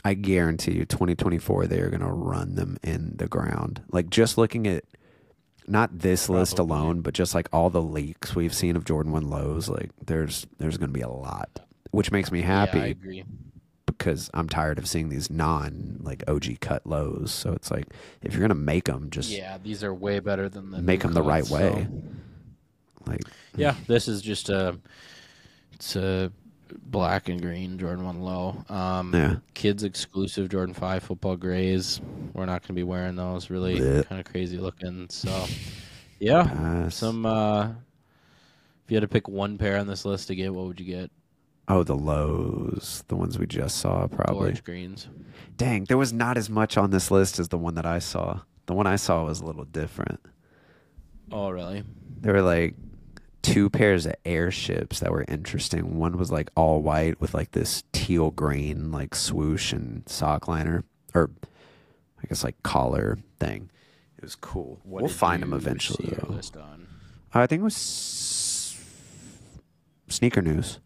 I 0.06 0.14
guarantee 0.14 0.74
you, 0.74 0.86
2024, 0.86 1.68
they 1.68 1.80
are 1.80 1.90
going 1.90 2.02
to 2.02 2.08
run 2.12 2.56
them 2.56 2.78
in 2.84 3.14
the 3.18 3.28
ground. 3.28 3.82
Like 3.92 4.10
just 4.10 4.38
looking 4.38 4.68
at 4.68 4.84
not 5.68 6.00
this 6.00 6.30
list 6.30 6.60
alone, 6.60 7.02
but 7.02 7.14
just 7.14 7.34
like 7.36 7.48
all 7.54 7.70
the 7.70 7.82
leaks 7.82 8.36
we've 8.36 8.54
seen 8.54 8.76
of 8.76 8.86
Jordan 8.86 9.12
One 9.12 9.30
lows. 9.30 9.70
Like 9.70 9.92
there's 10.06 10.46
there's 10.60 10.78
going 10.78 10.90
to 10.90 10.94
be 10.94 11.02
a 11.02 11.10
lot, 11.10 11.60
which 11.92 12.12
makes 12.12 12.32
me 12.32 12.42
happy 12.42 12.78
Yeah, 12.78 12.84
I 12.84 12.88
agree. 12.88 13.24
because 13.86 14.30
I'm 14.34 14.50
tired 14.50 14.78
of 14.80 14.88
seeing 14.88 15.10
these 15.10 15.30
non 15.30 16.00
like 16.02 16.24
OG 16.28 16.60
cut 16.62 16.86
lows. 16.86 17.32
So 17.32 17.54
it's 17.54 17.72
like 17.72 17.88
if 18.22 18.34
you're 18.34 18.40
going 18.42 18.50
to 18.50 18.56
make 18.56 18.86
them, 18.86 19.10
just 19.10 19.30
Yeah, 19.30 19.58
these 19.64 19.84
are 19.84 19.94
way 19.94 20.20
better 20.20 20.50
than 20.50 20.72
the 20.72 20.82
make 20.82 21.00
new 21.02 21.08
them 21.10 21.14
the 21.14 21.24
right 21.24 21.44
cuts, 21.44 21.52
way. 21.52 21.88
so- 21.88 22.04
Like 23.12 23.22
Yeah, 23.56 23.76
this 23.88 24.08
is 24.08 24.22
just 24.22 24.50
a 24.50 24.80
it's 25.74 25.96
a 25.96 26.32
black 26.86 27.30
and 27.30 27.42
green 27.42 27.78
Jordan 27.78 28.06
One 28.06 28.22
Low. 28.22 28.64
Um, 28.70 29.14
Yeah. 29.14 29.36
kids 29.54 29.84
exclusive 29.84 30.50
Jordan 30.50 30.74
Five 30.74 31.04
football 31.04 31.36
grays. 31.36 32.02
We're 32.34 32.46
not 32.46 32.62
going 32.62 32.70
to 32.70 32.74
be 32.74 32.84
wearing 32.84 33.16
those. 33.16 33.50
Really 33.50 34.04
kind 34.04 34.20
of 34.20 34.26
crazy 34.26 34.58
looking. 34.58 35.08
So 35.10 35.46
yeah, 36.20 36.90
some. 36.90 37.26
uh 37.26 37.70
If 38.86 38.92
you 38.92 38.96
had 38.96 39.02
to 39.02 39.08
pick 39.08 39.28
one 39.28 39.58
pair 39.58 39.78
on 39.78 39.88
this 39.88 40.04
list 40.06 40.28
to 40.28 40.36
get, 40.36 40.54
what 40.54 40.66
would 40.66 40.80
you 40.80 40.86
get? 40.86 41.12
oh 41.70 41.82
the 41.84 41.96
lows, 41.96 43.04
the 43.08 43.16
ones 43.16 43.40
we 43.40 43.46
just 43.48 43.78
saw 43.78 44.06
probably. 44.08 44.50
Gorge 44.52 44.64
greens. 44.66 45.08
Dang, 45.56 45.86
there 45.86 45.98
was 45.98 46.12
not 46.12 46.38
as 46.38 46.50
much 46.50 46.76
on 46.78 46.90
this 46.90 47.10
list 47.10 47.40
as 47.40 47.48
the 47.48 47.58
one 47.58 47.76
that 47.76 47.86
I 47.86 48.00
saw. 48.00 48.42
The 48.66 48.74
one 48.74 48.86
I 48.88 48.98
saw 48.98 49.24
was 49.26 49.40
a 49.40 49.46
little 49.46 49.64
different. 49.64 50.20
Oh, 51.32 51.50
really? 51.50 51.84
They 52.22 52.32
were 52.32 52.42
like 52.42 52.76
two 53.44 53.70
pairs 53.70 54.06
of 54.08 54.16
airships 54.26 55.00
that 55.02 55.12
were 55.12 55.26
interesting. 55.28 56.00
One 56.00 56.18
was 56.18 56.32
like 56.32 56.50
all 56.56 56.82
white 56.82 57.22
with 57.22 57.34
like 57.36 57.52
this 57.52 57.84
teal 57.92 58.32
green 58.32 58.92
like 58.92 59.14
swoosh 59.14 59.72
and 59.72 60.02
sock 60.10 60.48
liner 60.48 60.84
or 61.14 61.30
I 62.24 62.28
guess 62.28 62.44
like 62.44 62.62
collar 62.64 63.20
thing. 63.40 63.70
It 64.18 64.24
was 64.24 64.36
cool. 64.36 64.80
What 64.84 65.04
we'll 65.04 65.12
find 65.12 65.44
them 65.44 65.54
eventually 65.54 66.10
though. 66.18 66.40
on? 66.62 66.88
I 67.34 67.46
think 67.48 67.60
it 67.60 67.64
was 67.64 67.76
s- 67.76 68.82
sneaker 70.08 70.42
news. 70.42 70.80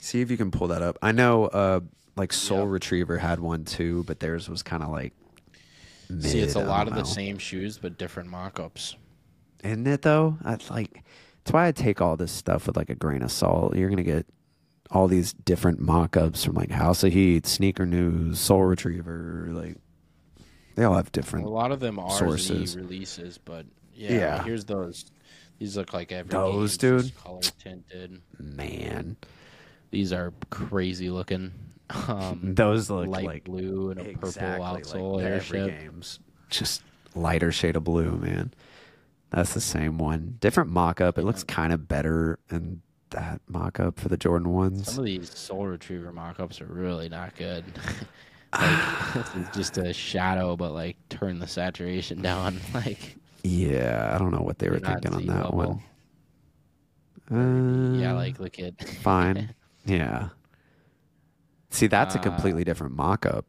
See 0.00 0.20
if 0.20 0.30
you 0.30 0.36
can 0.36 0.50
pull 0.50 0.68
that 0.68 0.82
up. 0.82 0.98
I 1.02 1.12
know 1.12 1.44
uh 1.46 1.80
like 2.16 2.32
Sole 2.32 2.58
Yeah. 2.64 2.70
Retriever 2.72 3.18
had 3.18 3.38
one 3.40 3.64
too, 3.64 4.02
but 4.04 4.18
theirs 4.20 4.48
was 4.48 4.62
kind 4.62 4.82
of 4.82 4.88
like 4.90 5.12
See, 6.20 6.40
it's 6.40 6.56
a 6.56 6.64
lot 6.64 6.88
of 6.88 6.94
the 6.96 7.04
same 7.04 7.38
shoes, 7.38 7.78
but 7.78 7.96
different 7.96 8.30
mock-ups. 8.30 8.96
Isn't 9.64 9.86
it 9.86 10.02
though? 10.02 10.38
I 10.44 10.56
like 10.70 11.02
that's 11.44 11.52
why 11.52 11.66
I 11.68 11.72
take 11.72 12.00
all 12.00 12.16
this 12.16 12.32
stuff 12.32 12.66
with 12.66 12.76
like 12.76 12.90
a 12.90 12.94
grain 12.94 13.22
of 13.22 13.30
salt. 13.32 13.76
You're 13.76 13.90
gonna 13.90 14.02
get 14.02 14.26
all 14.90 15.06
these 15.06 15.32
different 15.32 15.78
mock-ups 15.80 16.44
from 16.44 16.54
like 16.56 16.70
House 16.70 17.04
of 17.04 17.12
Heat, 17.12 17.46
Sneaker 17.46 17.86
News, 17.86 18.40
Sole 18.40 18.62
Retriever, 18.64 19.48
like 19.50 19.76
they 20.74 20.84
all 20.84 20.94
have 20.94 21.12
different. 21.12 21.46
A 21.46 21.48
lot 21.50 21.72
of 21.72 21.80
them 21.80 21.98
are 21.98 22.10
sources. 22.10 22.70
Z 22.70 22.78
releases, 22.78 23.38
but 23.38 23.66
yeah, 23.94 24.12
Yeah. 24.12 24.42
here's 24.44 24.64
those. 24.64 25.04
These 25.58 25.76
look 25.76 25.92
like 25.92 26.10
every 26.10 26.30
Those, 26.30 26.78
dude? 26.78 27.14
color 27.16 27.40
tinted. 27.58 28.22
Man, 28.38 29.16
These 29.90 30.12
are 30.12 30.32
crazy 30.48 31.10
looking. 31.10 31.52
Um, 32.08 32.54
those 32.54 32.88
look 32.88 33.08
light 33.08 33.24
like 33.26 33.44
blue 33.44 33.90
and 33.90 34.00
a 34.00 34.04
purple 34.14 34.30
outsole 34.30 35.16
like 35.16 35.24
every 35.24 35.60
airship. 35.60 35.80
game's 35.80 36.20
just 36.48 36.82
lighter 37.14 37.50
shade 37.52 37.74
of 37.76 37.82
blue, 37.84 38.12
man. 38.16 38.52
That's 39.30 39.54
the 39.54 39.60
same 39.60 39.98
one. 39.98 40.36
Different 40.40 40.70
mock-up. 40.70 41.16
It 41.18 41.24
looks 41.24 41.44
kind 41.44 41.72
of 41.72 41.86
better 41.88 42.38
in 42.50 42.82
that 43.10 43.40
mock-up 43.48 43.98
for 43.98 44.08
the 44.08 44.16
Jordan 44.16 44.50
ones. 44.52 44.86
Some 44.92 45.00
of 45.00 45.04
these 45.04 45.36
Sole 45.36 45.66
Retriever 45.66 46.12
mock-ups 46.12 46.60
are 46.60 46.66
really 46.66 47.08
not 47.08 47.36
good. 47.36 47.64
like 48.60 49.52
just 49.52 49.78
a 49.78 49.92
shadow, 49.92 50.56
but 50.56 50.72
like 50.72 50.96
turn 51.08 51.38
the 51.38 51.46
saturation 51.46 52.20
down. 52.22 52.58
Like 52.74 53.16
Yeah, 53.44 54.10
I 54.14 54.18
don't 54.18 54.32
know 54.32 54.42
what 54.42 54.58
they 54.58 54.68
were 54.68 54.80
thinking 54.80 55.14
on 55.14 55.26
that 55.26 55.54
level. 55.54 55.80
one. 57.30 57.98
yeah, 58.00 58.12
Uh, 58.12 58.14
like 58.16 58.40
look 58.40 58.58
at 58.58 58.82
fine. 58.88 59.54
yeah. 59.86 60.30
See, 61.70 61.86
that's 61.86 62.16
a 62.16 62.18
Uh, 62.18 62.22
completely 62.22 62.64
different 62.64 62.96
mock-up 62.96 63.46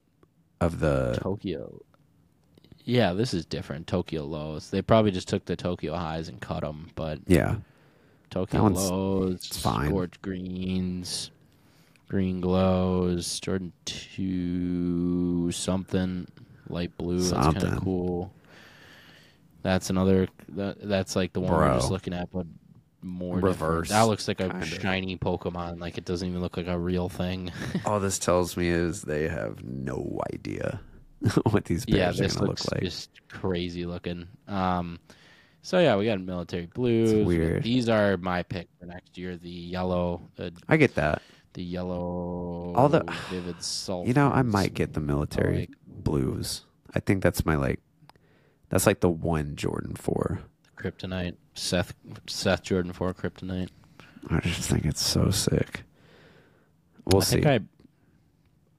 of 0.59 0.79
the. 0.79 1.17
Tokyo. 1.21 1.81
Yeah, 2.91 3.13
this 3.13 3.33
is 3.33 3.45
different. 3.45 3.87
Tokyo 3.87 4.25
lows. 4.25 4.69
They 4.69 4.81
probably 4.81 5.11
just 5.11 5.29
took 5.29 5.45
the 5.45 5.55
Tokyo 5.55 5.95
highs 5.95 6.27
and 6.27 6.41
cut 6.41 6.59
them, 6.59 6.89
but 6.95 7.19
Yeah, 7.25 7.55
Tokyo 8.29 8.67
lows, 8.67 9.45
it's 9.45 9.57
fine. 9.57 9.87
scorch 9.87 10.21
greens, 10.21 11.31
green 12.09 12.41
glows, 12.41 13.39
Jordan 13.39 13.71
two 13.85 15.51
something 15.53 16.27
light 16.67 16.97
blue. 16.97 17.19
That's 17.19 17.31
kind 17.31 17.43
Something. 17.61 17.77
of 17.77 17.79
cool. 17.81 18.33
That's 19.63 19.89
another. 19.89 20.27
That, 20.49 20.77
that's 20.81 21.15
like 21.15 21.31
the 21.31 21.39
one 21.39 21.53
we're 21.53 21.73
just 21.75 21.91
looking 21.91 22.13
at, 22.13 22.29
but 22.29 22.45
more 23.01 23.35
Reverse, 23.35 23.53
Reverse. 23.61 23.89
That 23.89 24.01
looks 24.01 24.27
like 24.27 24.41
a 24.41 24.49
kinda. 24.49 24.65
shiny 24.65 25.15
Pokemon. 25.17 25.79
Like 25.79 25.97
it 25.97 26.03
doesn't 26.03 26.27
even 26.27 26.41
look 26.41 26.57
like 26.57 26.67
a 26.67 26.77
real 26.77 27.07
thing. 27.07 27.53
all 27.85 28.01
this 28.01 28.19
tells 28.19 28.57
me 28.57 28.67
is 28.67 29.03
they 29.03 29.29
have 29.29 29.63
no 29.63 30.19
idea 30.33 30.81
what 31.51 31.65
these 31.65 31.85
pairs 31.85 31.97
yeah, 31.97 32.09
are 32.09 32.13
this 32.13 32.33
going 32.35 32.45
to 32.45 32.49
looks 32.49 32.65
look 32.65 32.73
like. 32.75 32.83
just 32.83 33.09
crazy 33.29 33.85
looking. 33.85 34.27
Um, 34.47 34.99
so 35.61 35.79
yeah, 35.79 35.95
we 35.95 36.05
got 36.05 36.19
military 36.19 36.65
blues. 36.65 37.13
We- 37.13 37.23
weird. 37.23 37.63
These 37.63 37.89
are 37.89 38.17
my 38.17 38.43
pick 38.43 38.67
for 38.79 38.85
next 38.87 39.17
year. 39.17 39.37
The 39.37 39.49
yellow, 39.49 40.21
the 40.35 40.51
I 40.67 40.77
get 40.77 40.95
that. 40.95 41.21
the 41.53 41.63
yellow, 41.63 42.73
All 42.75 42.89
the- 42.89 43.03
Vivid 43.29 43.61
Sulfur. 43.61 44.07
You 44.07 44.13
know, 44.13 44.31
I 44.31 44.41
might 44.41 44.73
get 44.73 44.93
the 44.93 44.99
military 44.99 45.59
like- 45.59 45.69
blues. 45.85 46.65
I 46.95 46.99
think 46.99 47.21
that's 47.23 47.45
my 47.45 47.55
like. 47.55 47.79
That's 48.69 48.85
like 48.87 49.01
the 49.01 49.09
one 49.09 49.55
Jordan 49.55 49.95
four. 49.95 50.39
kryptonite. 50.77 51.35
Seth 51.53 51.93
Seth 52.27 52.63
Jordan 52.63 52.93
four 52.93 53.13
kryptonite. 53.13 53.69
I 54.29 54.39
just 54.39 54.69
think 54.69 54.85
it's 54.85 55.05
so 55.05 55.29
sick. 55.29 55.83
We'll 57.05 57.21
I 57.21 57.25
see. 57.25 57.41
think 57.41 57.45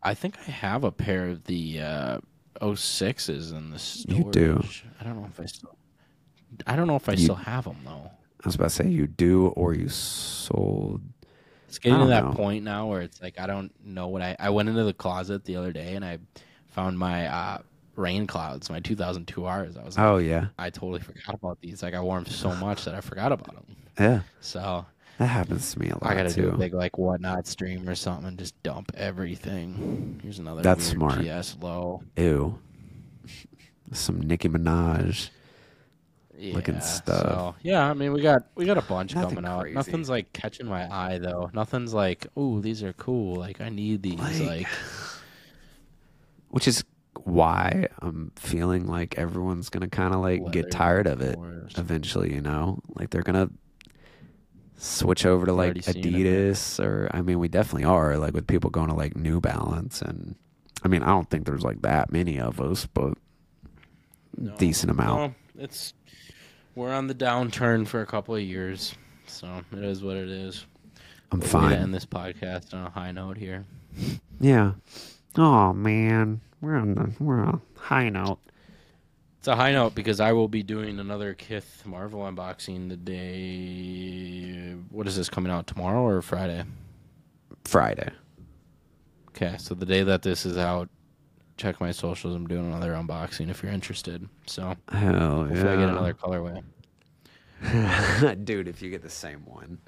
I, 0.03 0.11
I 0.11 0.14
think 0.14 0.36
I 0.47 0.51
have 0.51 0.84
a 0.84 0.90
pair 0.93 1.28
of 1.28 1.45
the 1.45 1.80
uh, 1.80 2.18
06s 2.63 3.53
in 3.53 3.71
the 3.71 3.79
storage. 3.79 4.19
You 4.19 4.31
do. 4.33 4.63
I 5.01 5.05
don't 5.05 5.21
know 5.21 5.27
if 5.29 5.41
I 5.41 5.47
still. 5.47 5.77
I 6.67 6.77
don't 6.77 6.87
know 6.87 6.97
if 6.97 7.09
I 7.09 7.13
You- 7.13 7.19
still 7.19 7.35
have 7.35 7.65
them 7.65 7.79
though. 7.85 8.11
I 8.45 8.49
was 8.49 8.55
about 8.57 8.65
to 8.65 8.71
say 8.71 8.89
you 8.89 9.07
do 9.07 9.49
or 9.49 9.75
you 9.75 9.89
sold. 9.89 11.01
It's 11.69 11.79
getting 11.79 12.01
to 12.01 12.07
that 12.07 12.25
know. 12.25 12.33
point 12.33 12.65
now 12.65 12.89
where 12.89 13.01
it's 13.03 13.23
like 13.23 13.39
I 13.41 13.47
don't 13.47 13.73
know 13.85 14.09
what 14.09 14.21
I. 14.23 14.37
I 14.39 14.51
went 14.51 14.69
into 14.69 14.85
the 14.85 14.93
closet 14.93 15.45
the 15.45 15.57
other 15.57 15.73
day 15.73 15.95
and 15.95 16.05
I 16.05 16.19
found 16.69 16.99
my 16.99 17.27
uh, 17.27 17.59
rain 17.97 18.27
clouds, 18.27 18.69
my 18.69 18.81
2002 18.81 19.47
Rs. 19.49 19.77
I 19.77 19.83
was 19.85 19.97
like, 19.97 20.07
Oh 20.07 20.19
yeah, 20.19 20.47
I 20.59 20.71
totally 20.71 21.01
forgot 21.01 21.35
about 21.35 21.61
these. 21.61 21.83
Like 21.83 21.95
I 21.95 22.01
wore 22.01 22.17
them 22.21 22.27
so 22.27 22.55
much 22.57 22.85
that 22.85 22.95
I 22.95 23.01
forgot 23.01 23.33
about 23.33 23.55
them. 23.55 23.77
yeah. 23.99 24.21
So 24.41 24.85
That 25.19 25.27
happens 25.27 25.73
to 25.73 25.79
me 25.79 25.89
a 25.91 25.95
lot 25.95 26.07
I 26.07 26.15
got 26.15 26.29
to 26.29 26.35
too. 26.35 26.43
do 26.43 26.49
a 26.51 26.57
big 26.57 26.75
like 26.75 26.99
whatnot 26.99 27.47
stream 27.47 27.89
or 27.89 27.95
something 27.95 28.27
and 28.29 28.39
just 28.39 28.61
dump 28.63 28.93
everything. 28.97 30.19
Here's 30.23 30.39
another. 30.39 30.63
That's 30.63 30.85
smart. 30.85 31.21
PS 31.25 31.57
low. 31.61 32.03
Ew. 32.17 32.59
Some 33.93 34.21
Nicki 34.21 34.49
Minaj. 34.49 35.31
Looking 36.39 36.81
stuff. 36.81 37.21
So, 37.23 37.55
yeah, 37.63 37.89
I 37.89 37.95
mean 37.95 38.13
we 38.13 38.21
got 38.21 38.43
we 38.57 38.65
got 38.65 38.77
a 38.77 38.83
bunch 38.83 39.15
Nothing 39.15 39.37
coming 39.37 39.49
out. 39.49 39.61
crazy. 39.61 39.75
Nothing's 39.77 40.09
like 40.11 40.33
catching 40.33 40.67
my 40.67 40.93
eye 40.93 41.19
though. 41.19 41.51
Nothing's 41.55 41.95
like, 41.95 42.27
oh, 42.37 42.59
these 42.61 42.83
are 42.83 42.93
cool. 42.95 43.37
Like 43.37 43.61
I 43.61 43.69
need 43.69 44.03
these. 44.03 44.19
Like- 44.19 44.41
Like, 44.41 44.67
Which 46.49 46.67
is 46.67 46.85
why 47.25 47.87
I'm 48.01 48.33
feeling 48.37 48.87
like 48.87 49.17
everyone's 49.19 49.69
gonna 49.69 49.89
kind 49.89 50.15
of 50.15 50.21
like 50.21 50.51
get 50.51 50.71
tired 50.71 51.07
of 51.07 51.21
it 51.21 51.39
eventually. 51.77 52.35
You 52.35 52.41
know, 52.41 52.81
like 52.95 53.11
they're 53.11 53.23
gonna 53.23 53.49
switch 54.77 55.25
over 55.27 55.47
to 55.47 55.53
like 55.53 55.66
already 55.77 55.81
it. 55.81 55.97
Adidas 55.97 56.83
or 56.85 57.09
I 57.12 57.23
mean, 57.23 57.39
we 57.39 57.49
definitely 57.49 57.85
are 57.85 58.16
like 58.18 58.35
with 58.35 58.47
people 58.47 58.70
going 58.70 58.89
to 58.89 58.95
like 58.95 59.16
New 59.16 59.41
Balance 59.41 60.03
and 60.03 60.35
I 60.85 60.89
mean, 60.89 61.03
I 61.03 61.07
don't 61.07 61.31
think 61.31 61.47
there's 61.47 61.62
like 61.62 61.83
that 61.83 62.11
many 62.12 62.41
of 62.41 62.61
us, 62.61 62.87
but 62.87 63.14
No. 64.37 64.55
decent 64.57 64.91
amount. 64.91 65.35
No, 65.55 65.62
it's 65.62 65.95
we're 66.75 66.93
on 66.93 67.07
the 67.07 67.14
downturn 67.14 67.87
for 67.87 68.01
a 68.01 68.07
couple 68.07 68.35
of 68.35 68.41
years, 68.43 68.95
so 69.27 69.62
it 69.73 69.79
is 69.85 70.03
what 70.03 70.16
it 70.16 70.29
is. 70.31 70.64
I'm 71.31 71.41
We're 71.41 71.47
fine. 71.47 71.73
end 71.75 71.95
this 71.95 72.07
podcast 72.07 72.75
on 72.75 72.87
a 72.87 72.91
high 72.91 73.12
note 73.12 73.37
here. 73.37 73.64
Yeah. 74.41 74.73
Oh 75.37 75.73
man, 75.73 76.41
we're 76.61 76.77
on 76.77 76.95
the 76.95 77.12
we're 77.20 77.41
on 77.41 77.61
a 77.77 77.79
high 77.81 78.09
note. 78.09 78.39
It's 79.43 79.49
a 79.49 79.57
high 79.57 79.72
note 79.72 79.97
because 79.97 80.20
I 80.20 80.30
will 80.30 80.47
be 80.47 80.62
doing 80.62 81.01
another 81.01 81.34
Kith 81.34 81.82
Marvel 81.84 82.20
unboxing 82.20 82.88
the 82.88 82.97
day. 82.97 84.76
What 84.88 85.09
is 85.09 85.16
this 85.16 85.28
coming 85.28 85.51
out 85.51 85.66
tomorrow 85.66 86.07
or 86.07 86.22
Friday? 86.22 86.62
Friday. 87.64 88.09
Okay, 89.30 89.57
so 89.59 89.74
the 89.74 89.84
day 89.84 90.05
that 90.05 90.22
this 90.22 90.47
is 90.47 90.57
out, 90.57 90.88
check 91.57 91.80
my 91.80 91.90
socials. 91.90 92.36
I'm 92.36 92.47
doing 92.47 92.68
another 92.68 92.93
unboxing 92.93 93.51
if 93.51 93.64
you're 93.64 93.72
interested. 93.72 94.28
So 94.47 94.76
Hell 94.93 95.47
hopefully 95.47 95.70
I 95.70 95.74
get 95.74 95.88
another 95.88 96.14
colorway. 96.14 96.62
Dude, 98.45 98.68
if 98.68 98.80
you 98.80 98.90
get 98.90 99.03
the 99.03 99.11
same 99.11 99.45
one. 99.45 99.78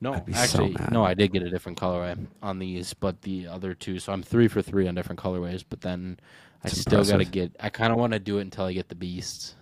No, 0.00 0.14
I'd 0.14 0.34
so 0.36 0.40
actually, 0.66 0.76
no, 0.92 1.04
I 1.04 1.14
did 1.14 1.32
get 1.32 1.42
a 1.42 1.50
different 1.50 1.78
colorway 1.78 2.26
on 2.42 2.60
these, 2.60 2.94
but 2.94 3.22
the 3.22 3.48
other 3.48 3.74
two. 3.74 3.98
So 3.98 4.12
I'm 4.12 4.22
three 4.22 4.46
for 4.46 4.62
three 4.62 4.86
on 4.86 4.94
different 4.94 5.20
colorways. 5.20 5.64
But 5.68 5.80
then 5.80 6.20
I 6.64 6.68
It's 6.68 6.80
still 6.80 7.04
got 7.04 7.18
to 7.18 7.24
get. 7.24 7.56
I 7.60 7.68
kind 7.68 7.92
of 7.92 7.98
want 7.98 8.12
to 8.12 8.18
do 8.18 8.38
it 8.38 8.42
until 8.42 8.64
I 8.64 8.72
get 8.72 8.88
the 8.88 8.94
beasts, 8.94 9.54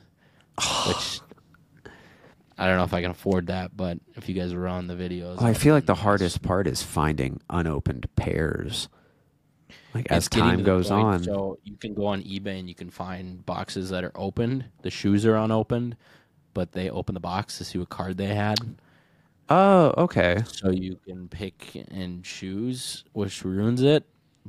which 0.87 1.21
I 2.59 2.67
don't 2.67 2.77
know 2.77 2.85
if 2.85 2.95
I 2.95 3.03
can 3.03 3.11
afford 3.11 3.49
that. 3.49 3.77
But 3.77 3.99
if 4.15 4.29
you 4.29 4.35
guys 4.35 4.55
were 4.55 4.69
on 4.69 4.87
the 4.87 4.95
videos, 4.95 5.39
Well, 5.39 5.47
I 5.47 5.55
feel 5.55 5.75
like 5.75 5.87
the 5.87 5.95
hardest 5.95 6.43
part 6.43 6.67
is 6.67 6.83
finding 6.83 7.41
unopened 7.51 8.09
pairs. 8.17 8.89
Like 9.95 10.11
as 10.11 10.29
time 10.29 10.63
goes 10.65 10.89
point, 10.89 11.05
on. 11.05 11.25
So 11.25 11.59
you 11.63 11.77
can 11.77 11.95
go 11.95 12.07
on 12.07 12.23
eBay 12.23 12.59
and 12.59 12.69
you 12.69 12.75
can 12.75 12.91
find 12.91 13.45
boxes 13.47 13.91
that 13.91 14.03
are 14.03 14.13
opened. 14.17 14.65
The 14.83 14.91
shoes 14.91 15.25
are 15.25 15.37
unopened, 15.37 15.97
but 16.53 16.73
they 16.73 16.91
open 16.91 17.15
the 17.15 17.21
box 17.21 17.59
to 17.59 17.65
see 17.65 17.79
what 17.79 17.91
card 17.91 18.17
they 18.17 18.35
had. 18.35 18.59
Oh, 19.49 19.95
okay. 19.99 20.43
So 20.47 20.71
you 20.71 20.99
can 21.07 21.29
pick 21.29 21.87
and 21.91 22.25
choose, 22.25 23.05
which 23.13 23.45
ruins 23.45 23.83
it. 23.83 24.05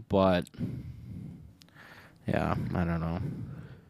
But 0.10 0.50
yeah, 2.28 2.56
I 2.74 2.84
don't 2.84 3.00
know. 3.00 3.20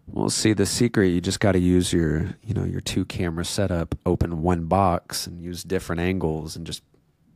Well, 0.07 0.29
see, 0.29 0.53
the 0.53 0.65
secret 0.65 1.07
you 1.07 1.19
just 1.19 1.39
got 1.39 1.53
to 1.53 1.59
use 1.59 1.91
your, 1.91 2.35
you 2.43 2.53
know, 2.53 2.63
your 2.63 2.81
two 2.81 3.05
camera 3.05 3.43
setup, 3.43 3.97
open 4.05 4.43
one 4.43 4.65
box 4.65 5.25
and 5.27 5.41
use 5.41 5.63
different 5.63 5.99
angles 5.99 6.55
and 6.55 6.65
just 6.65 6.83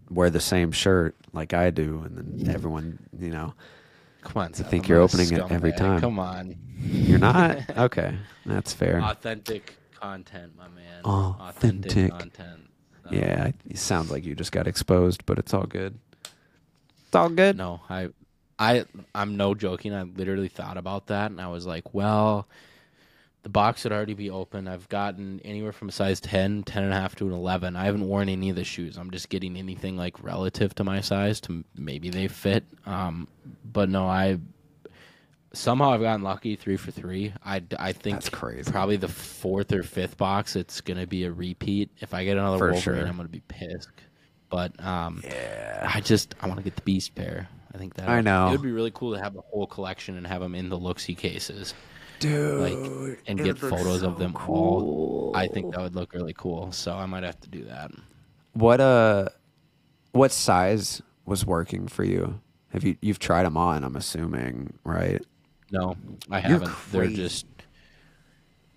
wear 0.10 0.30
the 0.30 0.40
same 0.40 0.72
shirt 0.72 1.16
like 1.34 1.54
I 1.54 1.72
do 1.72 2.04
and 2.06 2.18
then 2.18 2.54
everyone, 2.54 3.00
you 3.20 3.32
know, 3.32 3.54
Come 4.22 4.42
on, 4.44 4.54
Seth, 4.54 4.70
think 4.70 4.86
I'm 4.86 4.90
you're 4.90 5.02
opening 5.02 5.32
it 5.32 5.52
every 5.52 5.72
time. 5.72 6.02
Come 6.02 6.20
on, 6.20 6.56
you're 6.78 7.20
not. 7.20 7.58
okay. 7.78 8.18
That's 8.46 8.74
fair. 8.74 9.02
authentic 9.02 9.78
content, 9.96 10.58
my 10.58 10.68
man. 10.68 11.04
Authentic. 11.04 12.12
content. 12.12 12.70
No. 13.06 13.18
Yeah, 13.18 13.52
it 13.70 13.78
sounds 13.78 14.12
like 14.12 14.26
you 14.26 14.36
just 14.36 14.52
got 14.52 14.68
exposed, 14.68 15.26
but 15.26 15.40
it's 15.40 15.54
all 15.54 15.66
good. 15.66 15.98
It's 17.06 17.16
all 17.16 17.30
good. 17.30 17.58
No, 17.58 17.82
I, 17.90 18.10
I, 18.60 18.86
I'm 19.16 19.38
no 19.38 19.56
joking. 19.56 19.94
I 19.96 20.04
literally 20.04 20.50
thought 20.50 20.78
about 20.78 21.08
that, 21.08 21.32
and 21.32 21.40
I 21.40 21.48
was 21.48 21.66
like, 21.66 21.94
well, 21.94 22.48
the 23.44 23.50
box 23.50 23.86
would 23.86 23.94
already 23.94 24.14
be 24.16 24.30
open. 24.30 24.68
I've 24.68 24.90
gotten 24.90 25.40
anywhere 25.46 25.72
from 25.72 25.88
a 25.88 25.94
size 25.94 26.20
10, 26.20 26.64
10 26.64 26.84
and 26.84 26.92
a 26.92 26.96
half 26.96 27.16
to 27.16 27.26
an 27.28 27.32
11. 27.32 27.78
I 27.78 27.86
haven't 27.86 28.06
worn 28.06 28.28
any 28.28 28.50
of 28.50 28.58
the 28.58 28.66
shoes. 28.66 28.98
I'm 28.98 29.12
just 29.12 29.30
getting 29.30 29.56
anything 29.56 29.96
like 29.96 30.22
relative 30.22 30.76
to 30.76 30.84
my 30.84 31.00
size 31.00 31.40
to 31.42 31.64
maybe 31.74 32.10
they 32.10 32.28
fit. 32.28 32.66
Um, 32.86 33.30
but 33.64 33.88
no, 33.88 34.06
I 34.08 34.40
somehow 35.54 35.92
I've 35.94 36.02
gotten 36.02 36.22
lucky 36.22 36.58
three 36.58 36.76
for 36.76 36.92
three. 36.92 37.34
I, 37.46 37.64
I 37.80 37.94
think 37.94 38.18
That's 38.18 38.30
crazy. 38.30 38.70
probably 38.70 38.98
the 38.98 39.08
fourth 39.08 39.72
or 39.72 39.84
fifth 39.84 40.18
box, 40.18 40.58
it's 40.58 40.82
gonna 40.82 41.08
be 41.08 41.24
a 41.24 41.32
repeat. 41.32 41.90
If 42.02 42.14
I 42.14 42.26
get 42.26 42.38
another 42.38 42.58
For 42.58 42.72
Wolverine, 42.74 43.00
sure. 43.00 43.08
I'm 43.08 43.16
gonna 43.16 43.30
be 43.30 43.42
pissed. 43.48 43.90
But 44.50 44.84
um, 44.84 45.22
Yeah. 45.24 45.90
I 45.94 46.02
just 46.02 46.36
I 46.42 46.48
want 46.48 46.58
to 46.58 46.64
get 46.64 46.76
the 46.76 46.82
Beast 46.82 47.16
pair. 47.16 47.48
I 47.74 47.78
think 47.78 47.94
that 47.96 48.10
I 48.10 48.22
know. 48.22 48.48
it 48.48 48.52
would 48.52 48.62
be 48.62 48.72
really 48.72 48.92
cool 48.92 49.14
to 49.14 49.22
have 49.22 49.36
a 49.36 49.42
whole 49.42 49.68
collection 49.68 50.18
and 50.18 50.26
have 50.26 50.42
them 50.42 50.56
in 50.56 50.70
the 50.70 50.80
looksy 50.80 51.16
cases 51.16 51.74
Dude. 52.20 52.60
like, 52.60 53.20
and 53.28 53.38
get 53.38 53.58
photos 53.58 54.02
of 54.02 54.14
so 54.14 54.20
them 54.20 54.36
all. 54.48 55.32
I 55.36 55.48
think 55.48 55.72
that 55.74 55.82
would 55.82 55.96
look 55.96 56.14
really 56.14 56.34
cool. 56.34 56.72
So 56.72 56.94
I 56.94 57.06
might 57.06 57.24
have 57.24 57.40
to 57.42 57.50
do 57.50 57.66
that. 57.66 57.92
What 58.54 58.82
uh 58.82 59.30
what 60.12 60.32
size 60.32 61.02
was 61.26 61.46
working 61.46 61.88
for 61.88 62.04
you? 62.04 62.40
Have 62.74 62.84
you 62.84 62.98
you've 63.02 63.20
tried 63.20 63.44
them 63.44 63.58
on, 63.58 63.84
I'm 63.84 63.96
assuming, 63.96 64.74
right? 64.84 65.22
No, 65.72 65.96
I 66.32 66.40
You're 66.40 66.60
haven't. 66.60 66.72
They're 66.92 67.08
just 67.08 67.46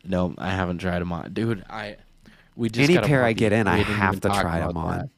no. 0.04 0.34
I 0.38 0.50
haven't 0.50 0.78
tried 0.78 1.00
them 1.00 1.12
on, 1.12 1.32
dude. 1.32 1.64
I 1.70 1.96
we 2.54 2.68
just 2.68 2.90
Any 2.90 3.00
pair 3.00 3.24
I 3.24 3.32
get 3.32 3.52
in, 3.52 3.66
I 3.66 3.78
have 3.78 4.20
to 4.20 4.28
try 4.28 4.60
them 4.60 4.76
on. 4.76 4.98
that. 4.98 5.08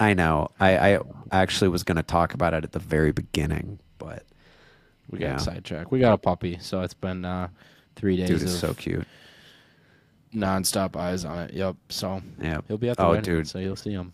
I 0.00 0.14
know. 0.14 0.48
I, 0.60 0.96
I 0.96 1.00
actually 1.32 1.68
was 1.68 1.82
gonna 1.82 2.02
talk 2.02 2.34
about 2.34 2.54
it 2.54 2.64
at 2.64 2.72
the 2.72 2.78
very 2.78 3.12
beginning, 3.12 3.78
but 3.98 4.24
We 5.10 5.18
got 5.18 5.26
Yeah. 5.26 5.36
sidetracked. 5.38 5.90
We 5.90 6.00
got 6.00 6.12
a 6.12 6.18
puppy, 6.18 6.58
so 6.60 6.82
it's 6.82 6.92
been 6.94 7.24
uh, 7.24 7.48
three 7.96 8.16
days 8.18 8.28
dude 8.28 8.42
is 8.42 8.58
so 8.58 8.74
cute. 8.74 9.06
nonstop 10.34 10.96
eyes 10.96 11.24
on 11.24 11.38
it. 11.44 11.54
Yep. 11.54 11.76
So 11.88 12.20
Yeah. 12.40 12.60
he'll 12.68 12.76
be 12.78 12.90
at 12.90 12.96
the 12.98 13.04
Oh, 13.04 13.08
wedding, 13.10 13.24
dude. 13.24 13.48
so 13.48 13.58
you'll 13.58 13.76
see 13.76 13.92
him. 13.92 14.12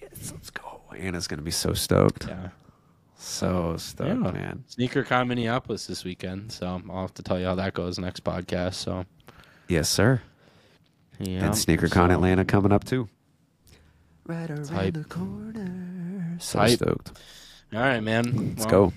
Yes, 0.00 0.32
let's 0.32 0.50
go. 0.50 0.80
Anna's 0.96 1.26
gonna 1.28 1.42
be 1.42 1.50
so 1.50 1.72
stoked. 1.74 2.26
Yeah. 2.26 2.48
So 3.18 3.76
stoked, 3.76 4.08
Yeah. 4.08 4.30
man. 4.32 4.64
Sneaker 4.68 5.04
Con 5.04 5.28
Minneapolis 5.28 5.86
this 5.86 6.04
weekend, 6.04 6.50
so 6.52 6.80
I'll 6.90 7.02
have 7.02 7.14
to 7.14 7.22
tell 7.22 7.38
you 7.38 7.44
how 7.44 7.54
that 7.56 7.74
goes 7.74 7.98
next 7.98 8.24
podcast. 8.24 8.74
So 8.74 9.04
Yes, 9.68 9.88
sir. 9.90 10.22
yeah, 11.18 11.44
and 11.44 11.54
SneakerCon 11.54 12.08
so- 12.08 12.10
Atlanta 12.14 12.44
coming 12.46 12.72
up 12.72 12.84
too. 12.84 13.08
Right 14.26 14.50
around 14.50 14.68
Hype. 14.68 14.94
the 14.94 15.04
corner. 15.04 16.36
So 16.40 16.58
Hype. 16.58 16.76
stoked. 16.78 17.12
All 17.72 17.80
right, 17.80 18.00
man. 18.00 18.54
Let's 18.56 18.60
Well, 18.66 18.86
go. 18.88 18.92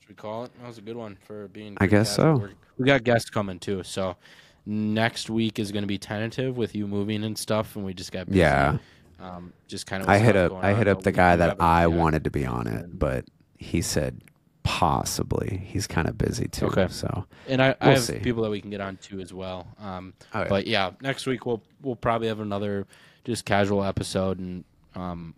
Should 0.00 0.08
we 0.10 0.14
call 0.14 0.44
it? 0.44 0.52
That 0.60 0.66
was 0.68 0.78
a 0.78 0.82
good 0.82 0.96
one 0.96 1.16
for 1.26 1.48
being. 1.48 1.76
I 1.80 1.86
guess 1.86 2.14
so. 2.14 2.36
We're- 2.36 2.54
We 2.78 2.86
got 2.86 3.04
guests 3.04 3.28
coming 3.28 3.58
too, 3.58 3.82
so 3.82 4.16
next 4.64 5.28
week 5.28 5.58
is 5.58 5.70
going 5.72 5.82
to 5.82 5.88
be 5.88 5.98
tentative 5.98 6.56
with 6.56 6.74
you 6.74 6.86
moving 6.86 7.24
and 7.24 7.36
stuff, 7.36 7.76
and 7.76 7.84
we 7.84 7.92
just 7.92 8.10
got 8.12 8.26
busy. 8.26 8.38
Yeah. 8.38 8.78
Um, 9.18 9.52
just 9.68 9.86
kind 9.86 10.02
of. 10.02 10.08
I 10.08 10.18
hit 10.18 10.34
up 10.34 10.52
I 10.64 10.72
hit 10.72 10.88
up 10.88 11.02
the 11.02 11.12
guy 11.12 11.36
that 11.36 11.60
I 11.60 11.86
wanted 11.88 12.24
to 12.24 12.30
be 12.30 12.46
on 12.46 12.66
it, 12.66 12.98
but 12.98 13.26
he 13.58 13.82
said 13.82 14.22
possibly. 14.62 15.62
He's 15.66 15.86
kind 15.86 16.08
of 16.08 16.16
busy 16.16 16.48
too. 16.48 16.66
Okay. 16.66 16.86
So 16.88 17.26
and 17.46 17.60
I, 17.60 17.74
I 17.82 17.86
We'll 17.88 17.94
have 17.96 18.04
see. 18.04 18.18
people 18.20 18.42
that 18.44 18.50
we 18.50 18.62
can 18.62 18.70
get 18.70 18.80
on 18.80 18.96
too 18.96 19.20
as 19.20 19.34
well. 19.34 19.66
Um, 19.78 20.14
Oh, 20.32 20.40
yeah. 20.40 20.48
but 20.48 20.66
yeah, 20.66 20.90
next 21.02 21.26
week 21.26 21.44
we'll 21.44 21.62
we'll 21.82 21.96
probably 21.96 22.28
have 22.28 22.40
another 22.40 22.86
just 23.24 23.44
casual 23.44 23.84
episode 23.84 24.38
and 24.38 24.64
um, 24.94 25.34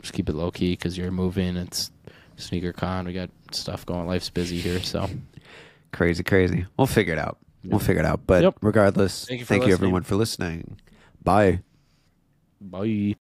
just 0.00 0.12
keep 0.14 0.28
it 0.28 0.34
low 0.34 0.50
key 0.50 0.72
because 0.72 0.96
you're 0.96 1.10
moving. 1.10 1.56
It's 1.56 1.90
sneaker 2.36 2.72
con. 2.72 3.06
We 3.06 3.12
got 3.12 3.30
stuff 3.52 3.84
going. 3.86 4.06
Life's 4.06 4.30
busy 4.30 4.58
here, 4.58 4.82
so 4.82 5.08
crazy, 5.92 6.22
crazy. 6.22 6.66
We'll 6.76 6.86
figure 6.86 7.12
it 7.12 7.18
out. 7.18 7.38
We'll 7.64 7.80
figure 7.80 8.00
it 8.02 8.06
out. 8.06 8.20
But 8.26 8.42
Yep. 8.44 8.58
regardless, 8.62 9.24
Thank 9.26 9.40
you 9.40 9.46
thank 9.46 9.66
you 9.66 9.72
everyone 9.72 10.02
for 10.04 10.14
listening. 10.16 10.78
Bye. 11.22 11.60
bye. 12.60 13.14